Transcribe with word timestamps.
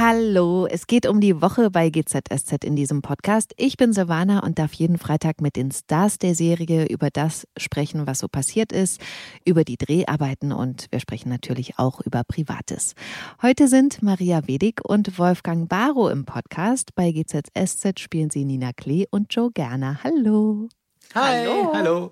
Hallo, 0.00 0.68
es 0.70 0.86
geht 0.86 1.08
um 1.08 1.20
die 1.20 1.42
Woche 1.42 1.72
bei 1.72 1.90
GZSZ 1.90 2.62
in 2.62 2.76
diesem 2.76 3.02
Podcast. 3.02 3.52
Ich 3.56 3.76
bin 3.76 3.92
Silvana 3.92 4.44
und 4.44 4.60
darf 4.60 4.72
jeden 4.74 4.96
Freitag 4.96 5.40
mit 5.40 5.56
den 5.56 5.72
Stars 5.72 6.18
der 6.18 6.36
Serie 6.36 6.86
über 6.86 7.10
das 7.10 7.48
sprechen, 7.56 8.06
was 8.06 8.20
so 8.20 8.28
passiert 8.28 8.70
ist, 8.70 9.00
über 9.44 9.64
die 9.64 9.76
Dreharbeiten 9.76 10.52
und 10.52 10.86
wir 10.92 11.00
sprechen 11.00 11.30
natürlich 11.30 11.80
auch 11.80 12.00
über 12.00 12.22
Privates. 12.22 12.94
Heute 13.42 13.66
sind 13.66 14.00
Maria 14.00 14.46
Wedig 14.46 14.82
und 14.84 15.18
Wolfgang 15.18 15.68
Barrow 15.68 16.12
im 16.12 16.24
Podcast. 16.24 16.94
Bei 16.94 17.10
GZSZ 17.10 17.98
spielen 17.98 18.30
sie 18.30 18.44
Nina 18.44 18.72
Klee 18.72 19.06
und 19.10 19.34
Joe 19.34 19.50
Gerner. 19.50 19.98
Hallo. 20.04 20.68
Hi, 21.16 21.44
hallo. 21.44 21.72
hallo. 21.74 22.10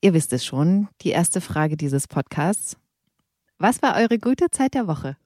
Ihr 0.00 0.14
wisst 0.14 0.32
es 0.32 0.44
schon, 0.44 0.88
die 1.02 1.10
erste 1.10 1.40
Frage 1.40 1.76
dieses 1.76 2.08
Podcasts. 2.08 2.76
Was 3.58 3.82
war 3.82 3.94
eure 3.94 4.18
gute 4.18 4.50
Zeit 4.50 4.74
der 4.74 4.88
Woche? 4.88 5.16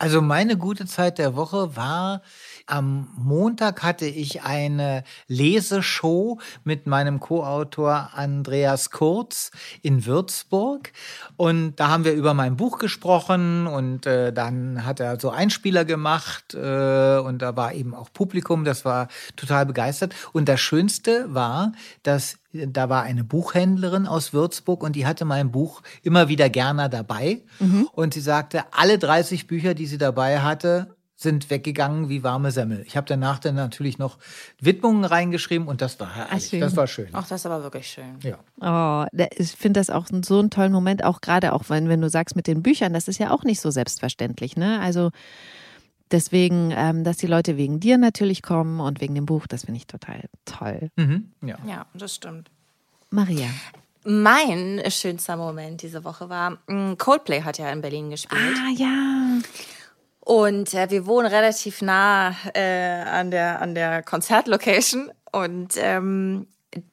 Also 0.00 0.22
meine 0.22 0.56
gute 0.56 0.86
Zeit 0.86 1.18
der 1.18 1.36
Woche 1.36 1.76
war, 1.76 2.22
am 2.70 3.08
Montag 3.16 3.82
hatte 3.82 4.06
ich 4.06 4.42
eine 4.42 5.04
Leseshow 5.26 6.38
mit 6.64 6.86
meinem 6.86 7.20
Co-Autor 7.20 8.10
Andreas 8.14 8.90
Kurz 8.90 9.50
in 9.82 10.06
Würzburg. 10.06 10.92
Und 11.36 11.76
da 11.76 11.88
haben 11.88 12.04
wir 12.04 12.12
über 12.12 12.34
mein 12.34 12.56
Buch 12.56 12.78
gesprochen 12.78 13.66
und 13.66 14.06
äh, 14.06 14.32
dann 14.32 14.84
hat 14.84 15.00
er 15.00 15.18
so 15.18 15.30
Einspieler 15.30 15.84
gemacht 15.84 16.54
äh, 16.54 17.18
und 17.18 17.42
da 17.42 17.56
war 17.56 17.74
eben 17.74 17.94
auch 17.94 18.12
Publikum, 18.12 18.64
das 18.64 18.84
war 18.84 19.08
total 19.36 19.66
begeistert. 19.66 20.14
Und 20.32 20.48
das 20.48 20.60
Schönste 20.60 21.34
war, 21.34 21.72
dass 22.02 22.38
da 22.52 22.88
war 22.88 23.02
eine 23.02 23.22
Buchhändlerin 23.22 24.06
aus 24.06 24.32
Würzburg 24.32 24.82
und 24.82 24.96
die 24.96 25.06
hatte 25.06 25.24
mein 25.24 25.52
Buch 25.52 25.82
immer 26.02 26.28
wieder 26.28 26.48
gerne 26.48 26.90
dabei. 26.90 27.42
Mhm. 27.60 27.88
Und 27.92 28.14
sie 28.14 28.20
sagte, 28.20 28.64
alle 28.72 28.98
30 28.98 29.46
Bücher, 29.46 29.74
die 29.74 29.86
sie 29.86 29.98
dabei 29.98 30.40
hatte, 30.40 30.96
sind 31.20 31.50
weggegangen 31.50 32.08
wie 32.08 32.22
warme 32.22 32.50
Semmel. 32.50 32.82
Ich 32.86 32.96
habe 32.96 33.06
danach 33.06 33.38
dann 33.38 33.54
natürlich 33.54 33.98
noch 33.98 34.16
Widmungen 34.58 35.04
reingeschrieben 35.04 35.68
und 35.68 35.82
das 35.82 36.00
war 36.00 36.14
herrlich. 36.14 36.50
Das 36.58 36.76
war 36.76 36.86
schön. 36.86 37.08
Ach, 37.12 37.28
das 37.28 37.42
ist 37.42 37.46
aber 37.46 37.62
wirklich 37.62 37.88
schön. 37.88 38.18
Ja. 38.22 38.38
Oh, 38.60 39.06
ich 39.36 39.50
finde 39.50 39.80
das 39.80 39.90
auch 39.90 40.06
so 40.24 40.38
einen 40.38 40.48
tollen 40.48 40.72
Moment, 40.72 41.04
auch 41.04 41.20
gerade 41.20 41.52
auch 41.52 41.64
wenn, 41.68 41.90
wenn 41.90 42.00
du 42.00 42.08
sagst 42.08 42.36
mit 42.36 42.46
den 42.46 42.62
Büchern, 42.62 42.94
das 42.94 43.06
ist 43.06 43.18
ja 43.18 43.32
auch 43.32 43.44
nicht 43.44 43.60
so 43.60 43.70
selbstverständlich, 43.70 44.56
ne? 44.56 44.80
Also 44.80 45.10
Deswegen, 46.12 46.72
ähm, 46.74 47.04
dass 47.04 47.18
die 47.18 47.28
Leute 47.28 47.56
wegen 47.56 47.78
dir 47.78 47.96
natürlich 47.96 48.42
kommen 48.42 48.80
und 48.80 49.00
wegen 49.00 49.14
dem 49.14 49.26
Buch, 49.26 49.46
das 49.46 49.66
finde 49.66 49.78
ich 49.78 49.86
total 49.86 50.24
toll. 50.44 50.90
Mhm, 50.96 51.30
ja. 51.40 51.56
ja, 51.64 51.86
das 51.94 52.16
stimmt. 52.16 52.50
Maria. 53.10 53.46
Mein 54.04 54.82
schönster 54.88 55.36
Moment 55.36 55.82
diese 55.82 56.02
Woche 56.02 56.28
war, 56.28 56.58
mm, 56.66 56.96
Coldplay 56.98 57.42
hat 57.42 57.58
ja 57.58 57.70
in 57.70 57.80
Berlin 57.80 58.10
gespielt. 58.10 58.56
Ah, 58.56 58.70
ja. 58.76 59.38
Und 60.20 60.74
äh, 60.74 60.90
wir 60.90 61.06
wohnen 61.06 61.26
relativ 61.26 61.82
nah 61.82 62.34
äh, 62.54 63.02
an 63.02 63.30
der 63.30 63.62
an 63.62 63.74
der 63.74 64.02
Konzertlocation 64.02 65.10
und 65.32 65.74
ähm, 65.76 66.46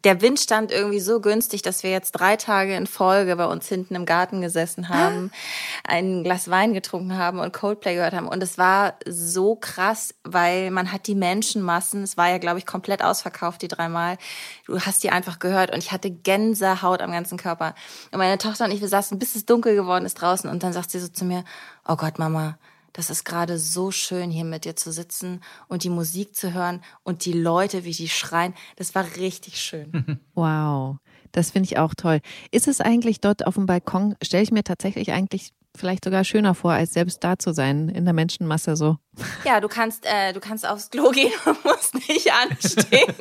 der 0.04 0.22
Wind 0.22 0.40
stand 0.40 0.72
irgendwie 0.72 1.00
so 1.00 1.22
günstig, 1.22 1.62
dass 1.62 1.84
wir 1.84 1.92
jetzt 1.92 2.14
drei 2.14 2.36
Tage 2.36 2.76
in 2.76 2.88
Folge 2.88 3.36
bei 3.36 3.46
uns 3.46 3.68
hinten 3.68 3.94
im 3.94 4.08
Garten 4.08 4.42
gesessen 4.42 4.90
haben, 4.90 5.30
ah. 5.32 5.92
ein 5.92 6.24
Glas 6.24 6.50
Wein 6.50 6.74
getrunken 6.74 7.16
haben 7.16 7.40
und 7.40 7.54
Coldplay 7.54 7.94
gehört 7.94 8.16
haben. 8.16 8.28
Und 8.28 8.42
es 8.42 8.58
war 8.58 8.96
so 9.08 9.56
krass, 9.56 10.16
weil 10.24 10.72
man 10.72 10.92
hat 10.92 11.06
die 11.06 11.14
Menschenmassen, 11.14 12.02
es 12.02 12.18
war 12.18 12.30
ja, 12.30 12.40
glaube 12.40 12.58
ich, 12.58 12.66
komplett 12.66 13.04
ausverkauft, 13.04 13.62
die 13.62 13.68
dreimal. 13.68 14.18
Du 14.66 14.80
hast 14.80 15.04
die 15.04 15.12
einfach 15.12 15.38
gehört 15.38 15.72
und 15.72 15.78
ich 15.78 15.92
hatte 15.92 16.10
Gänsehaut 16.10 17.02
am 17.02 17.12
ganzen 17.12 17.38
Körper. 17.38 17.76
Und 18.12 18.18
meine 18.18 18.40
Tochter 18.40 18.66
und 18.66 18.72
ich, 18.72 18.82
wir 18.82 18.88
saßen, 18.88 19.20
bis 19.20 19.36
es 19.36 19.46
dunkel 19.46 19.76
geworden 19.76 20.06
ist 20.06 20.16
draußen 20.16 20.50
und 20.50 20.64
dann 20.64 20.74
sagt 20.74 20.90
sie 20.90 21.00
so 21.00 21.08
zu 21.08 21.24
mir, 21.24 21.44
oh 21.88 21.98
Gott, 21.98 22.18
Mama, 22.18 22.58
das 22.98 23.12
ist 23.12 23.26
gerade 23.26 23.60
so 23.60 23.92
schön, 23.92 24.32
hier 24.32 24.44
mit 24.44 24.66
dir 24.66 24.76
zu 24.76 24.92
sitzen 24.92 25.42
und 25.68 25.84
die 25.84 25.90
Musik 25.90 26.36
zu 26.36 26.54
hören 26.54 26.84
und 27.04 27.26
die 27.26 27.32
Leute, 27.32 27.84
wie 27.86 27.92
die 27.92 28.10
schreien. 28.10 28.56
Das 28.76 28.96
war 28.96 29.06
richtig 29.16 29.62
schön. 29.62 30.20
Wow, 30.34 30.98
das 31.32 31.52
finde 31.52 31.68
ich 31.68 31.78
auch 31.80 31.94
toll. 31.96 32.22
Ist 32.52 32.68
es 32.68 32.80
eigentlich 32.82 33.22
dort 33.22 33.46
auf 33.48 33.56
dem 33.56 33.66
Balkon, 33.66 34.16
stelle 34.22 34.44
ich 34.44 34.52
mir 34.52 34.64
tatsächlich 34.64 35.12
eigentlich 35.12 35.52
vielleicht 35.76 36.06
sogar 36.06 36.24
schöner 36.24 36.54
vor, 36.54 36.72
als 36.74 36.94
selbst 36.94 37.24
da 37.24 37.40
zu 37.40 37.54
sein, 37.54 37.90
in 37.90 38.06
der 38.06 38.14
Menschenmasse 38.14 38.76
so. 38.76 38.98
Ja, 39.46 39.60
du 39.60 39.68
kannst, 39.68 40.06
äh, 40.06 40.34
du 40.34 40.40
kannst 40.40 40.68
aufs 40.68 40.90
Klo 40.90 41.12
gehen 41.12 41.32
und 41.46 41.66
musst 41.66 41.96
nicht 42.08 42.32
anstehen. 42.32 43.14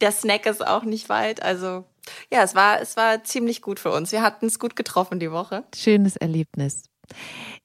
der 0.00 0.12
Snack 0.12 0.46
ist 0.46 0.66
auch 0.66 0.84
nicht 0.84 1.08
weit. 1.08 1.42
Also 1.42 1.84
ja, 2.30 2.42
es 2.42 2.54
war, 2.54 2.80
es 2.80 2.96
war 2.96 3.24
ziemlich 3.24 3.62
gut 3.62 3.80
für 3.80 3.90
uns. 3.90 4.12
Wir 4.12 4.22
hatten 4.22 4.46
es 4.46 4.58
gut 4.58 4.76
getroffen 4.76 5.18
die 5.18 5.32
Woche. 5.32 5.64
Schönes 5.74 6.16
Erlebnis. 6.16 6.84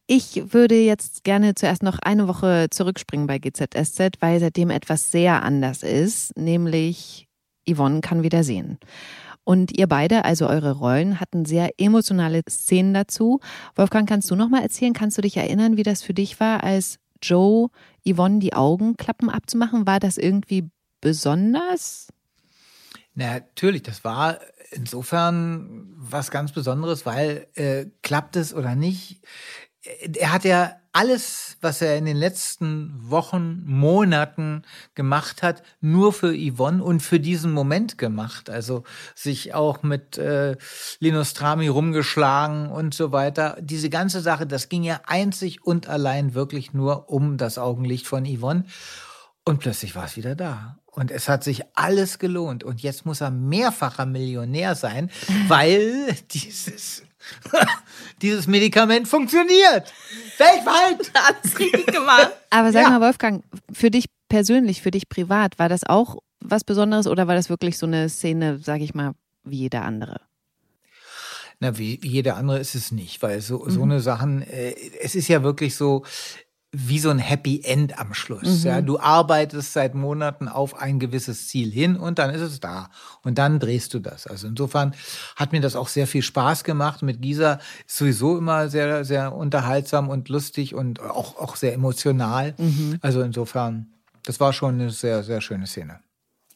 Ich 0.07 0.53
würde 0.53 0.75
jetzt 0.75 1.23
gerne 1.23 1.53
zuerst 1.55 1.83
noch 1.83 1.99
eine 1.99 2.27
Woche 2.27 2.67
zurückspringen 2.69 3.27
bei 3.27 3.39
GZSZ, 3.39 4.21
weil 4.21 4.39
seitdem 4.39 4.69
etwas 4.69 5.11
sehr 5.11 5.43
anders 5.43 5.83
ist, 5.83 6.37
nämlich 6.37 7.27
Yvonne 7.69 8.01
kann 8.01 8.23
wieder 8.23 8.43
sehen. 8.43 8.77
Und 9.43 9.77
ihr 9.77 9.87
beide, 9.87 10.25
also 10.25 10.47
eure 10.47 10.71
Rollen, 10.71 11.19
hatten 11.19 11.45
sehr 11.45 11.71
emotionale 11.77 12.41
Szenen 12.49 12.93
dazu. 12.93 13.39
Wolfgang, 13.75 14.07
kannst 14.07 14.29
du 14.29 14.35
noch 14.35 14.49
mal 14.49 14.61
erzählen? 14.61 14.93
Kannst 14.93 15.17
du 15.17 15.21
dich 15.21 15.37
erinnern, 15.37 15.77
wie 15.77 15.83
das 15.83 16.03
für 16.03 16.13
dich 16.13 16.39
war, 16.39 16.63
als 16.63 16.99
Joe 17.21 17.69
Yvonne 18.05 18.39
die 18.39 18.53
Augenklappen 18.53 19.29
abzumachen? 19.29 19.87
War 19.87 19.99
das 19.99 20.17
irgendwie 20.17 20.69
besonders? 21.01 22.07
Natürlich, 23.17 23.81
das 23.81 24.03
war 24.03 24.39
insofern 24.69 25.87
was 25.95 26.29
ganz 26.29 26.51
Besonderes, 26.51 27.03
weil 27.03 27.47
äh, 27.55 27.87
klappt 28.03 28.35
es 28.35 28.53
oder 28.53 28.75
nicht, 28.75 29.23
er 30.19 30.33
hat 30.33 30.43
ja 30.43 30.75
alles, 30.91 31.57
was 31.61 31.81
er 31.81 31.97
in 31.97 32.05
den 32.05 32.17
letzten 32.17 32.93
Wochen, 33.09 33.63
Monaten 33.65 34.61
gemacht 34.93 35.41
hat, 35.41 35.63
nur 35.81 36.13
für 36.13 36.31
Yvonne 36.31 36.83
und 36.83 37.01
für 37.01 37.19
diesen 37.19 37.53
Moment 37.53 37.97
gemacht. 37.97 38.51
Also 38.51 38.83
sich 39.15 39.55
auch 39.55 39.81
mit 39.81 40.19
äh, 40.19 40.55
Linus 40.99 41.33
Trami 41.33 41.69
rumgeschlagen 41.69 42.69
und 42.69 42.93
so 42.93 43.11
weiter. 43.11 43.57
Diese 43.61 43.89
ganze 43.89 44.21
Sache, 44.21 44.45
das 44.45 44.69
ging 44.69 44.83
ja 44.83 45.01
einzig 45.07 45.63
und 45.63 45.87
allein 45.87 46.35
wirklich 46.35 46.73
nur 46.73 47.09
um 47.09 47.37
das 47.37 47.57
Augenlicht 47.57 48.05
von 48.05 48.25
Yvonne. 48.25 48.65
Und 49.43 49.59
plötzlich 49.59 49.95
war 49.95 50.05
es 50.05 50.17
wieder 50.17 50.35
da. 50.35 50.77
Und 50.97 51.11
es 51.11 51.29
hat 51.29 51.43
sich 51.43 51.61
alles 51.75 52.17
gelohnt. 52.17 52.63
Und 52.63 52.81
jetzt 52.81 53.05
muss 53.05 53.21
er 53.21 53.29
mehrfacher 53.29 54.07
Millionär 54.07 54.73
sein, 54.73 55.11
weil 55.47 56.15
dieses 56.31 57.03
dieses 58.23 58.47
Medikament 58.47 59.07
funktioniert. 59.07 59.93
Weltweit. 60.37 61.11
Alles 61.13 61.59
richtig 61.59 61.85
gemacht. 61.87 62.31
Aber 62.49 62.71
sag 62.71 62.83
ja. 62.83 62.89
mal, 62.89 63.01
Wolfgang, 63.01 63.43
für 63.71 63.91
dich 63.91 64.05
persönlich, 64.27 64.81
für 64.81 64.89
dich 64.89 65.07
privat, 65.07 65.59
war 65.59 65.69
das 65.69 65.83
auch 65.83 66.17
was 66.39 66.63
Besonderes 66.63 67.05
oder 67.05 67.27
war 67.27 67.35
das 67.35 67.49
wirklich 67.49 67.77
so 67.77 67.85
eine 67.85 68.09
Szene, 68.09 68.59
sag 68.63 68.81
ich 68.81 68.95
mal, 68.95 69.11
wie 69.43 69.57
jeder 69.57 69.83
andere? 69.83 70.21
Na, 71.59 71.77
wie, 71.77 72.01
wie 72.01 72.09
jeder 72.09 72.37
andere 72.37 72.59
ist 72.59 72.73
es 72.73 72.91
nicht, 72.91 73.21
weil 73.21 73.41
so, 73.41 73.69
so 73.69 73.83
mhm. 73.83 73.91
eine 73.91 73.99
Sachen, 73.99 74.41
äh, 74.41 74.73
es 75.01 75.13
ist 75.13 75.27
ja 75.27 75.43
wirklich 75.43 75.75
so, 75.75 76.05
wie 76.79 76.99
so 76.99 77.09
ein 77.09 77.17
Happy 77.17 77.61
End 77.63 77.97
am 77.99 78.13
Schluss. 78.13 78.63
Mhm. 78.63 78.67
Ja, 78.67 78.81
du 78.81 78.99
arbeitest 78.99 79.73
seit 79.73 79.95
Monaten 79.95 80.47
auf 80.47 80.79
ein 80.79 80.99
gewisses 80.99 81.47
Ziel 81.47 81.71
hin 81.71 81.95
und 81.95 82.19
dann 82.19 82.29
ist 82.29 82.41
es 82.41 82.59
da. 82.59 82.89
Und 83.23 83.39
dann 83.39 83.59
drehst 83.59 83.93
du 83.95 83.99
das. 83.99 84.27
Also 84.27 84.47
insofern 84.47 84.93
hat 85.35 85.53
mir 85.53 85.61
das 85.61 85.75
auch 85.75 85.87
sehr 85.87 86.05
viel 86.05 86.21
Spaß 86.21 86.63
gemacht. 86.63 87.01
Mit 87.01 87.21
Gisa 87.21 87.59
ist 87.87 87.97
sowieso 87.97 88.37
immer 88.37 88.69
sehr, 88.69 89.03
sehr 89.05 89.33
unterhaltsam 89.33 90.09
und 90.09 90.29
lustig 90.29 90.75
und 90.75 90.99
auch, 90.99 91.37
auch 91.37 91.55
sehr 91.55 91.73
emotional. 91.73 92.53
Mhm. 92.57 92.99
Also 93.01 93.21
insofern, 93.21 93.87
das 94.25 94.39
war 94.39 94.53
schon 94.53 94.75
eine 94.75 94.91
sehr, 94.91 95.23
sehr 95.23 95.41
schöne 95.41 95.65
Szene. 95.65 95.99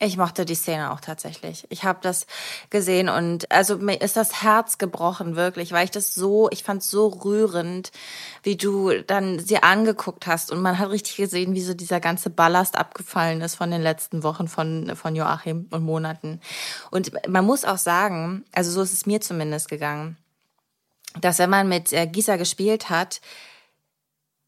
Ich 0.03 0.17
mochte 0.17 0.45
die 0.45 0.55
Szene 0.55 0.91
auch 0.91 0.99
tatsächlich. 0.99 1.67
Ich 1.69 1.83
habe 1.83 1.99
das 2.01 2.25
gesehen 2.71 3.07
und 3.07 3.51
also 3.51 3.77
mir 3.77 4.01
ist 4.01 4.17
das 4.17 4.41
Herz 4.41 4.79
gebrochen 4.79 5.35
wirklich, 5.35 5.73
weil 5.73 5.85
ich 5.85 5.91
das 5.91 6.15
so, 6.15 6.49
ich 6.49 6.63
fand 6.63 6.81
so 6.81 7.09
rührend, 7.09 7.91
wie 8.41 8.57
du 8.57 9.03
dann 9.03 9.37
sie 9.37 9.61
angeguckt 9.61 10.25
hast 10.25 10.49
und 10.49 10.59
man 10.59 10.79
hat 10.79 10.89
richtig 10.89 11.17
gesehen, 11.17 11.53
wie 11.53 11.61
so 11.61 11.75
dieser 11.75 11.99
ganze 11.99 12.31
Ballast 12.31 12.79
abgefallen 12.79 13.41
ist 13.41 13.53
von 13.53 13.69
den 13.69 13.83
letzten 13.83 14.23
Wochen 14.23 14.47
von 14.47 14.95
von 14.95 15.15
Joachim 15.15 15.67
und 15.69 15.83
Monaten. 15.83 16.41
Und 16.89 17.11
man 17.27 17.45
muss 17.45 17.63
auch 17.63 17.77
sagen, 17.77 18.43
also 18.53 18.71
so 18.71 18.81
ist 18.81 18.93
es 18.93 19.05
mir 19.05 19.21
zumindest 19.21 19.69
gegangen, 19.69 20.17
dass 21.19 21.37
wenn 21.37 21.51
man 21.51 21.69
mit 21.69 21.93
äh, 21.93 22.07
Gisa 22.07 22.37
gespielt 22.37 22.89
hat, 22.89 23.21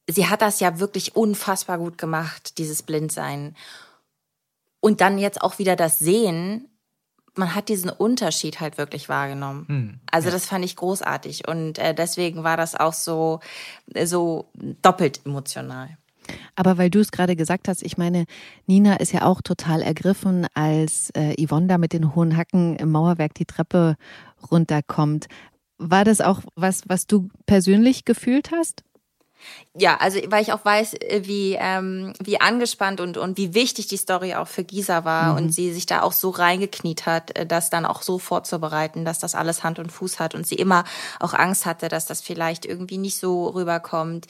sie 0.08 0.28
hat 0.28 0.42
das 0.42 0.60
ja 0.60 0.80
wirklich 0.80 1.16
unfassbar 1.16 1.78
gut 1.78 2.00
gemacht, 2.00 2.58
dieses 2.58 2.82
Blindsein. 2.82 3.56
Und 4.84 5.00
dann 5.00 5.18
jetzt 5.18 5.42
auch 5.42 5.60
wieder 5.60 5.78
das 5.78 5.98
Sehen, 5.98 6.68
man 7.36 7.56
hat 7.56 7.70
diesen 7.70 7.90
Unterschied 7.90 8.60
halt 8.60 8.78
wirklich 8.78 9.08
wahrgenommen. 9.08 9.66
Hm, 9.70 10.00
also 10.12 10.28
ja. 10.28 10.34
das 10.34 10.46
fand 10.46 10.66
ich 10.66 10.76
großartig 10.76 11.48
und 11.48 11.80
äh, 11.80 11.96
deswegen 11.96 12.44
war 12.44 12.58
das 12.58 12.76
auch 12.76 12.92
so 12.92 13.40
so 14.04 14.50
doppelt 14.82 15.22
emotional. 15.26 15.98
Aber 16.58 16.78
weil 16.78 16.90
du 16.90 17.00
es 17.00 17.14
gerade 17.14 17.38
gesagt 17.38 17.70
hast, 17.70 17.82
ich 17.82 17.98
meine, 17.98 18.26
Nina 18.68 18.98
ist 18.98 19.14
ja 19.14 19.24
auch 19.24 19.42
total 19.42 19.82
ergriffen, 19.82 20.48
als 20.54 21.12
äh, 21.12 21.34
Yvonne 21.42 21.68
da 21.68 21.78
mit 21.78 21.94
den 21.94 22.14
hohen 22.14 22.36
Hacken 22.36 22.76
im 22.76 22.92
Mauerwerk 22.92 23.36
die 23.36 23.46
Treppe 23.46 23.96
runterkommt. 24.52 25.28
War 25.78 26.04
das 26.04 26.20
auch 26.20 26.42
was, 26.56 26.82
was 26.88 27.08
du 27.08 27.30
persönlich 27.46 28.04
gefühlt 28.04 28.52
hast? 28.52 28.84
Ja, 29.76 29.98
also 29.98 30.20
weil 30.28 30.44
ich 30.44 30.54
auch 30.54 30.64
weiß, 30.64 30.94
äh, 30.94 31.22
wie, 31.24 31.58
ähm, 31.60 32.14
wie 32.24 32.40
angespannt 32.40 33.02
und, 33.02 33.18
und 33.18 33.38
wie 33.38 33.56
wichtig 33.56 33.88
die 33.88 33.98
Story 33.98 34.36
auch 34.36 34.48
für 34.48 34.64
Gisa 34.64 35.04
war 35.04 35.32
mhm. 35.32 35.38
und 35.38 35.50
sie 35.50 35.74
sich 35.74 35.88
da 35.88 36.04
auch 36.04 36.12
so 36.12 36.30
reingekniet 36.30 37.08
hat, 37.08 37.36
äh, 37.36 37.46
das 37.48 37.72
dann 37.72 37.86
auch 37.86 38.04
so 38.04 38.20
vorzubereiten, 38.20 39.04
dass 39.04 39.18
das 39.18 39.34
alles 39.34 39.64
Hand 39.64 39.80
und 39.80 39.92
Fuß 39.92 40.20
hat 40.20 40.36
und 40.36 40.46
sie 40.46 40.56
immer 40.56 40.84
auch 41.20 41.34
Angst 41.34 41.66
hatte, 41.66 41.88
dass 41.88 42.06
das 42.06 42.22
vielleicht 42.22 42.66
irgendwie 42.66 43.00
nicht 43.00 43.18
so 43.18 43.48
rüberkommt. 43.48 44.28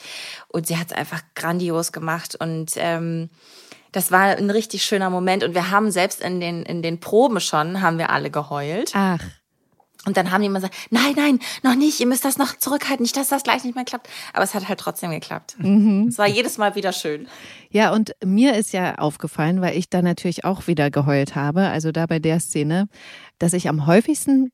Und 0.48 0.66
sie 0.66 0.78
hat 0.78 0.92
es 0.92 0.96
einfach 0.96 1.20
grandios 1.34 1.92
gemacht 1.92 2.36
und 2.40 2.72
ähm, 2.76 3.28
das 3.92 4.10
war 4.10 4.22
ein 4.22 4.50
richtig 4.50 4.84
schöner 4.84 5.10
Moment 5.10 5.44
und 5.44 5.54
wir 5.54 5.70
haben 5.70 5.90
selbst 5.90 6.20
in 6.20 6.40
den, 6.40 6.64
in 6.64 6.82
den 6.82 7.00
Proben 7.00 7.38
schon, 7.40 7.80
haben 7.80 7.98
wir 7.98 8.10
alle 8.10 8.30
geheult. 8.30 8.92
Ach. 8.94 9.20
Und 10.06 10.16
dann 10.16 10.30
haben 10.30 10.40
die 10.40 10.46
immer 10.46 10.58
gesagt, 10.58 10.74
nein, 10.90 11.14
nein, 11.16 11.38
noch 11.62 11.74
nicht, 11.74 11.98
ihr 12.00 12.06
müsst 12.06 12.24
das 12.24 12.36
noch 12.36 12.56
zurückhalten, 12.56 13.02
nicht, 13.02 13.16
dass 13.16 13.28
das 13.28 13.42
gleich 13.42 13.64
nicht 13.64 13.74
mehr 13.74 13.84
klappt. 13.84 14.08
Aber 14.32 14.44
es 14.44 14.54
hat 14.54 14.68
halt 14.68 14.78
trotzdem 14.78 15.10
geklappt. 15.10 15.56
Mhm. 15.58 16.08
Es 16.08 16.18
war 16.18 16.28
jedes 16.28 16.58
Mal 16.58 16.74
wieder 16.74 16.92
schön. 16.92 17.26
Ja, 17.70 17.92
und 17.92 18.12
mir 18.24 18.54
ist 18.54 18.72
ja 18.72 18.96
aufgefallen, 18.96 19.60
weil 19.60 19.76
ich 19.76 19.88
da 19.88 20.02
natürlich 20.02 20.44
auch 20.44 20.66
wieder 20.66 20.90
geheult 20.90 21.34
habe, 21.34 21.68
also 21.68 21.90
da 21.90 22.06
bei 22.06 22.18
der 22.18 22.40
Szene, 22.40 22.88
dass 23.38 23.52
ich 23.52 23.68
am 23.68 23.86
häufigsten, 23.86 24.52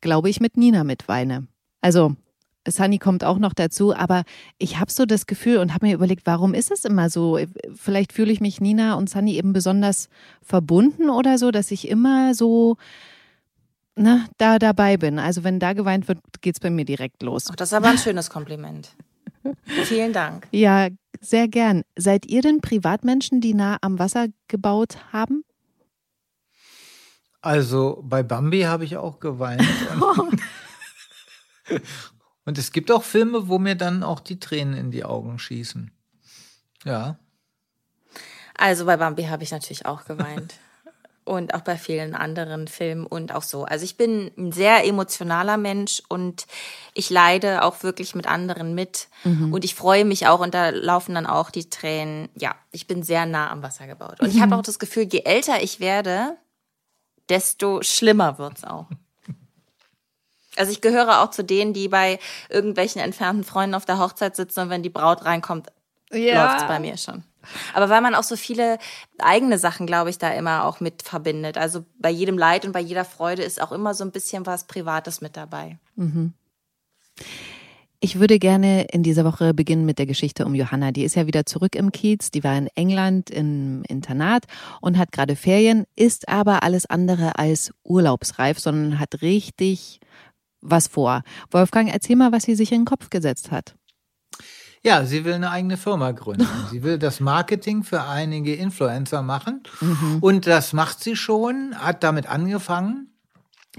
glaube 0.00 0.30
ich, 0.30 0.40
mit 0.40 0.56
Nina 0.56 0.84
mitweine. 0.84 1.46
Also 1.80 2.16
Sunny 2.66 2.98
kommt 2.98 3.24
auch 3.24 3.38
noch 3.38 3.54
dazu, 3.54 3.94
aber 3.94 4.24
ich 4.58 4.78
habe 4.78 4.90
so 4.90 5.06
das 5.06 5.26
Gefühl 5.26 5.58
und 5.58 5.74
habe 5.74 5.86
mir 5.86 5.94
überlegt, 5.94 6.26
warum 6.26 6.54
ist 6.54 6.70
es 6.70 6.84
immer 6.84 7.10
so? 7.10 7.38
Vielleicht 7.74 8.12
fühle 8.12 8.32
ich 8.32 8.40
mich 8.40 8.60
Nina 8.60 8.94
und 8.94 9.08
Sunny 9.08 9.36
eben 9.36 9.52
besonders 9.52 10.08
verbunden 10.42 11.10
oder 11.10 11.38
so, 11.38 11.50
dass 11.50 11.70
ich 11.70 11.88
immer 11.88 12.34
so 12.34 12.76
na, 13.98 14.26
da 14.38 14.58
dabei 14.58 14.96
bin. 14.96 15.18
Also 15.18 15.44
wenn 15.44 15.58
da 15.58 15.72
geweint 15.72 16.08
wird, 16.08 16.18
geht 16.40 16.54
es 16.54 16.60
bei 16.60 16.70
mir 16.70 16.84
direkt 16.84 17.22
los. 17.22 17.46
Ach, 17.50 17.56
das 17.56 17.70
ist 17.70 17.74
aber 17.74 17.88
ein 17.88 17.98
schönes 17.98 18.30
Kompliment. 18.30 18.90
Vielen 19.84 20.12
Dank. 20.12 20.46
Ja, 20.52 20.88
sehr 21.20 21.48
gern. 21.48 21.82
Seid 21.96 22.26
ihr 22.26 22.42
denn 22.42 22.60
Privatmenschen, 22.60 23.40
die 23.40 23.54
nah 23.54 23.78
am 23.80 23.98
Wasser 23.98 24.26
gebaut 24.46 24.98
haben? 25.12 25.44
Also 27.40 28.02
bei 28.04 28.22
Bambi 28.22 28.62
habe 28.62 28.84
ich 28.84 28.96
auch 28.96 29.20
geweint. 29.20 29.62
Und, 30.00 30.40
und 32.44 32.58
es 32.58 32.72
gibt 32.72 32.90
auch 32.90 33.02
Filme, 33.02 33.48
wo 33.48 33.58
mir 33.58 33.74
dann 33.74 34.02
auch 34.02 34.20
die 34.20 34.40
Tränen 34.40 34.74
in 34.74 34.90
die 34.90 35.04
Augen 35.04 35.38
schießen. 35.38 35.90
Ja. 36.84 37.18
Also 38.54 38.86
bei 38.86 38.96
Bambi 38.96 39.24
habe 39.24 39.42
ich 39.42 39.50
natürlich 39.50 39.86
auch 39.86 40.04
geweint 40.04 40.54
und 41.28 41.54
auch 41.54 41.60
bei 41.60 41.76
vielen 41.76 42.14
anderen 42.14 42.66
Filmen 42.66 43.06
und 43.06 43.34
auch 43.34 43.42
so. 43.42 43.64
Also 43.64 43.84
ich 43.84 43.96
bin 43.96 44.30
ein 44.36 44.50
sehr 44.50 44.84
emotionaler 44.84 45.56
Mensch 45.56 46.02
und 46.08 46.46
ich 46.94 47.10
leide 47.10 47.62
auch 47.62 47.82
wirklich 47.82 48.14
mit 48.14 48.26
anderen 48.26 48.74
mit 48.74 49.08
mhm. 49.24 49.52
und 49.52 49.64
ich 49.64 49.74
freue 49.74 50.04
mich 50.04 50.26
auch 50.26 50.40
und 50.40 50.54
da 50.54 50.70
laufen 50.70 51.14
dann 51.14 51.26
auch 51.26 51.50
die 51.50 51.68
Tränen. 51.68 52.28
Ja, 52.34 52.54
ich 52.72 52.86
bin 52.86 53.02
sehr 53.02 53.26
nah 53.26 53.50
am 53.50 53.62
Wasser 53.62 53.86
gebaut 53.86 54.20
und 54.20 54.28
mhm. 54.28 54.36
ich 54.36 54.40
habe 54.40 54.56
auch 54.56 54.62
das 54.62 54.78
Gefühl, 54.78 55.06
je 55.10 55.20
älter 55.24 55.62
ich 55.62 55.80
werde, 55.80 56.36
desto 57.28 57.82
schlimmer 57.82 58.38
wird's 58.38 58.64
auch. 58.64 58.86
Also 60.56 60.72
ich 60.72 60.80
gehöre 60.80 61.22
auch 61.22 61.30
zu 61.30 61.44
denen, 61.44 61.72
die 61.72 61.88
bei 61.88 62.18
irgendwelchen 62.48 63.00
entfernten 63.00 63.44
Freunden 63.44 63.76
auf 63.76 63.84
der 63.84 64.00
Hochzeit 64.00 64.34
sitzen 64.34 64.60
und 64.60 64.70
wenn 64.70 64.82
die 64.82 64.88
Braut 64.88 65.24
reinkommt, 65.24 65.68
ja. 66.10 66.46
läuft's 66.46 66.66
bei 66.66 66.80
mir 66.80 66.96
schon. 66.96 67.22
Aber 67.74 67.88
weil 67.88 68.00
man 68.00 68.14
auch 68.14 68.22
so 68.22 68.36
viele 68.36 68.78
eigene 69.18 69.58
Sachen, 69.58 69.86
glaube 69.86 70.10
ich, 70.10 70.18
da 70.18 70.30
immer 70.32 70.64
auch 70.64 70.80
mit 70.80 71.02
verbindet. 71.02 71.58
Also 71.58 71.84
bei 71.98 72.10
jedem 72.10 72.38
Leid 72.38 72.64
und 72.64 72.72
bei 72.72 72.80
jeder 72.80 73.04
Freude 73.04 73.42
ist 73.42 73.60
auch 73.60 73.72
immer 73.72 73.94
so 73.94 74.04
ein 74.04 74.12
bisschen 74.12 74.46
was 74.46 74.64
Privates 74.64 75.20
mit 75.20 75.36
dabei. 75.36 75.78
Mhm. 75.96 76.34
Ich 78.00 78.20
würde 78.20 78.38
gerne 78.38 78.84
in 78.84 79.02
dieser 79.02 79.24
Woche 79.24 79.52
beginnen 79.54 79.84
mit 79.84 79.98
der 79.98 80.06
Geschichte 80.06 80.46
um 80.46 80.54
Johanna. 80.54 80.92
Die 80.92 81.02
ist 81.02 81.16
ja 81.16 81.26
wieder 81.26 81.46
zurück 81.46 81.74
im 81.74 81.90
Kiez. 81.90 82.30
Die 82.30 82.44
war 82.44 82.56
in 82.56 82.68
England 82.76 83.28
im 83.28 83.82
Internat 83.88 84.44
und 84.80 84.98
hat 84.98 85.10
gerade 85.10 85.34
Ferien, 85.34 85.84
ist 85.96 86.28
aber 86.28 86.62
alles 86.62 86.86
andere 86.86 87.40
als 87.40 87.72
urlaubsreif, 87.82 88.60
sondern 88.60 89.00
hat 89.00 89.20
richtig 89.20 89.98
was 90.60 90.86
vor. 90.86 91.22
Wolfgang, 91.50 91.92
erzähl 91.92 92.14
mal, 92.14 92.30
was 92.30 92.44
sie 92.44 92.54
sich 92.54 92.70
in 92.70 92.82
den 92.82 92.84
Kopf 92.84 93.10
gesetzt 93.10 93.50
hat. 93.50 93.74
Ja, 94.82 95.04
sie 95.04 95.24
will 95.24 95.34
eine 95.34 95.50
eigene 95.50 95.76
Firma 95.76 96.12
gründen. 96.12 96.48
sie 96.70 96.82
will 96.82 96.98
das 96.98 97.20
Marketing 97.20 97.82
für 97.82 98.04
einige 98.04 98.54
Influencer 98.54 99.22
machen. 99.22 99.62
Mhm. 99.80 100.18
Und 100.20 100.46
das 100.46 100.72
macht 100.72 101.02
sie 101.02 101.16
schon, 101.16 101.74
hat 101.76 102.02
damit 102.02 102.26
angefangen 102.28 103.08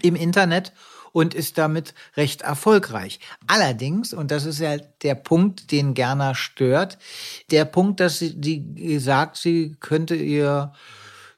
im 0.01 0.15
Internet 0.15 0.73
und 1.11 1.33
ist 1.33 1.57
damit 1.57 1.93
recht 2.15 2.41
erfolgreich. 2.41 3.19
Allerdings, 3.47 4.13
und 4.13 4.31
das 4.31 4.45
ist 4.45 4.59
ja 4.59 4.77
der 4.77 5.15
Punkt, 5.15 5.71
den 5.71 5.93
Gerner 5.93 6.35
stört, 6.35 6.97
der 7.51 7.65
Punkt, 7.65 7.99
dass 7.99 8.19
sie 8.19 8.39
die 8.39 8.99
sagt, 8.99 9.37
sie 9.37 9.75
könnte 9.79 10.15
ihr 10.15 10.73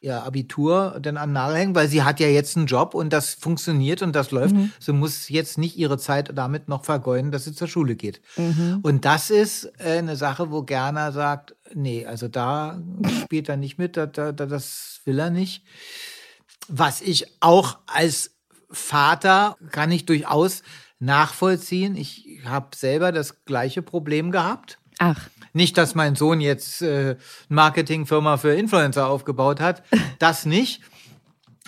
ihr 0.02 0.24
Abitur 0.24 0.98
dann 1.00 1.16
an 1.18 1.32
Nagel 1.32 1.58
hängen, 1.58 1.76
weil 1.76 1.88
sie 1.88 2.02
hat 2.02 2.20
ja 2.20 2.28
jetzt 2.28 2.58
einen 2.58 2.66
Job 2.66 2.96
und 2.96 3.14
das 3.14 3.36
funktioniert 3.36 4.02
und 4.02 4.16
das 4.16 4.32
läuft. 4.32 4.56
Mhm. 4.56 4.72
Sie 4.80 4.94
muss 4.94 5.30
jetzt 5.30 5.60
nicht 5.60 5.78
ihre 5.78 6.00
Zeit 6.00 6.32
damit 6.36 6.68
noch 6.68 6.84
vergeuden, 6.84 7.32
dass 7.32 7.46
sie 7.46 7.54
zur 7.54 7.68
Schule 7.68 7.96
geht. 7.96 8.20
Mhm. 8.36 8.80
Und 8.82 9.06
das 9.06 9.30
ist 9.30 9.66
äh, 9.78 10.00
eine 10.00 10.16
Sache, 10.16 10.52
wo 10.52 10.64
Gerner 10.64 11.12
sagt, 11.12 11.56
nee, 11.74 12.06
also 12.06 12.28
da 12.28 12.82
spielt 13.24 13.48
er 13.48 13.58
nicht 13.58 13.78
mit, 13.78 13.96
da, 13.96 14.08
da, 14.08 14.32
das 14.32 15.02
will 15.06 15.20
er 15.20 15.30
nicht. 15.30 15.64
Was 16.68 17.02
ich 17.02 17.28
auch 17.40 17.78
als 17.86 18.32
Vater 18.72 19.56
kann 19.72 19.92
ich 19.92 20.06
durchaus 20.06 20.64
nachvollziehen. 21.00 21.96
Ich 21.96 22.40
habe 22.46 22.76
selber 22.76 23.12
das 23.12 23.46
gleiche 23.46 23.82
Problem 23.82 24.32
gehabt. 24.32 24.80
Ach. 24.98 25.30
Nicht, 25.54 25.78
dass 25.78 25.96
mein 25.96 26.16
Sohn 26.16 26.42
jetzt 26.42 26.82
äh, 26.82 27.18
Marketingfirma 27.50 28.38
für 28.38 28.54
Influencer 28.54 29.08
aufgebaut 29.08 29.60
hat. 29.60 29.84
Das 30.20 30.46
nicht. 30.46 30.82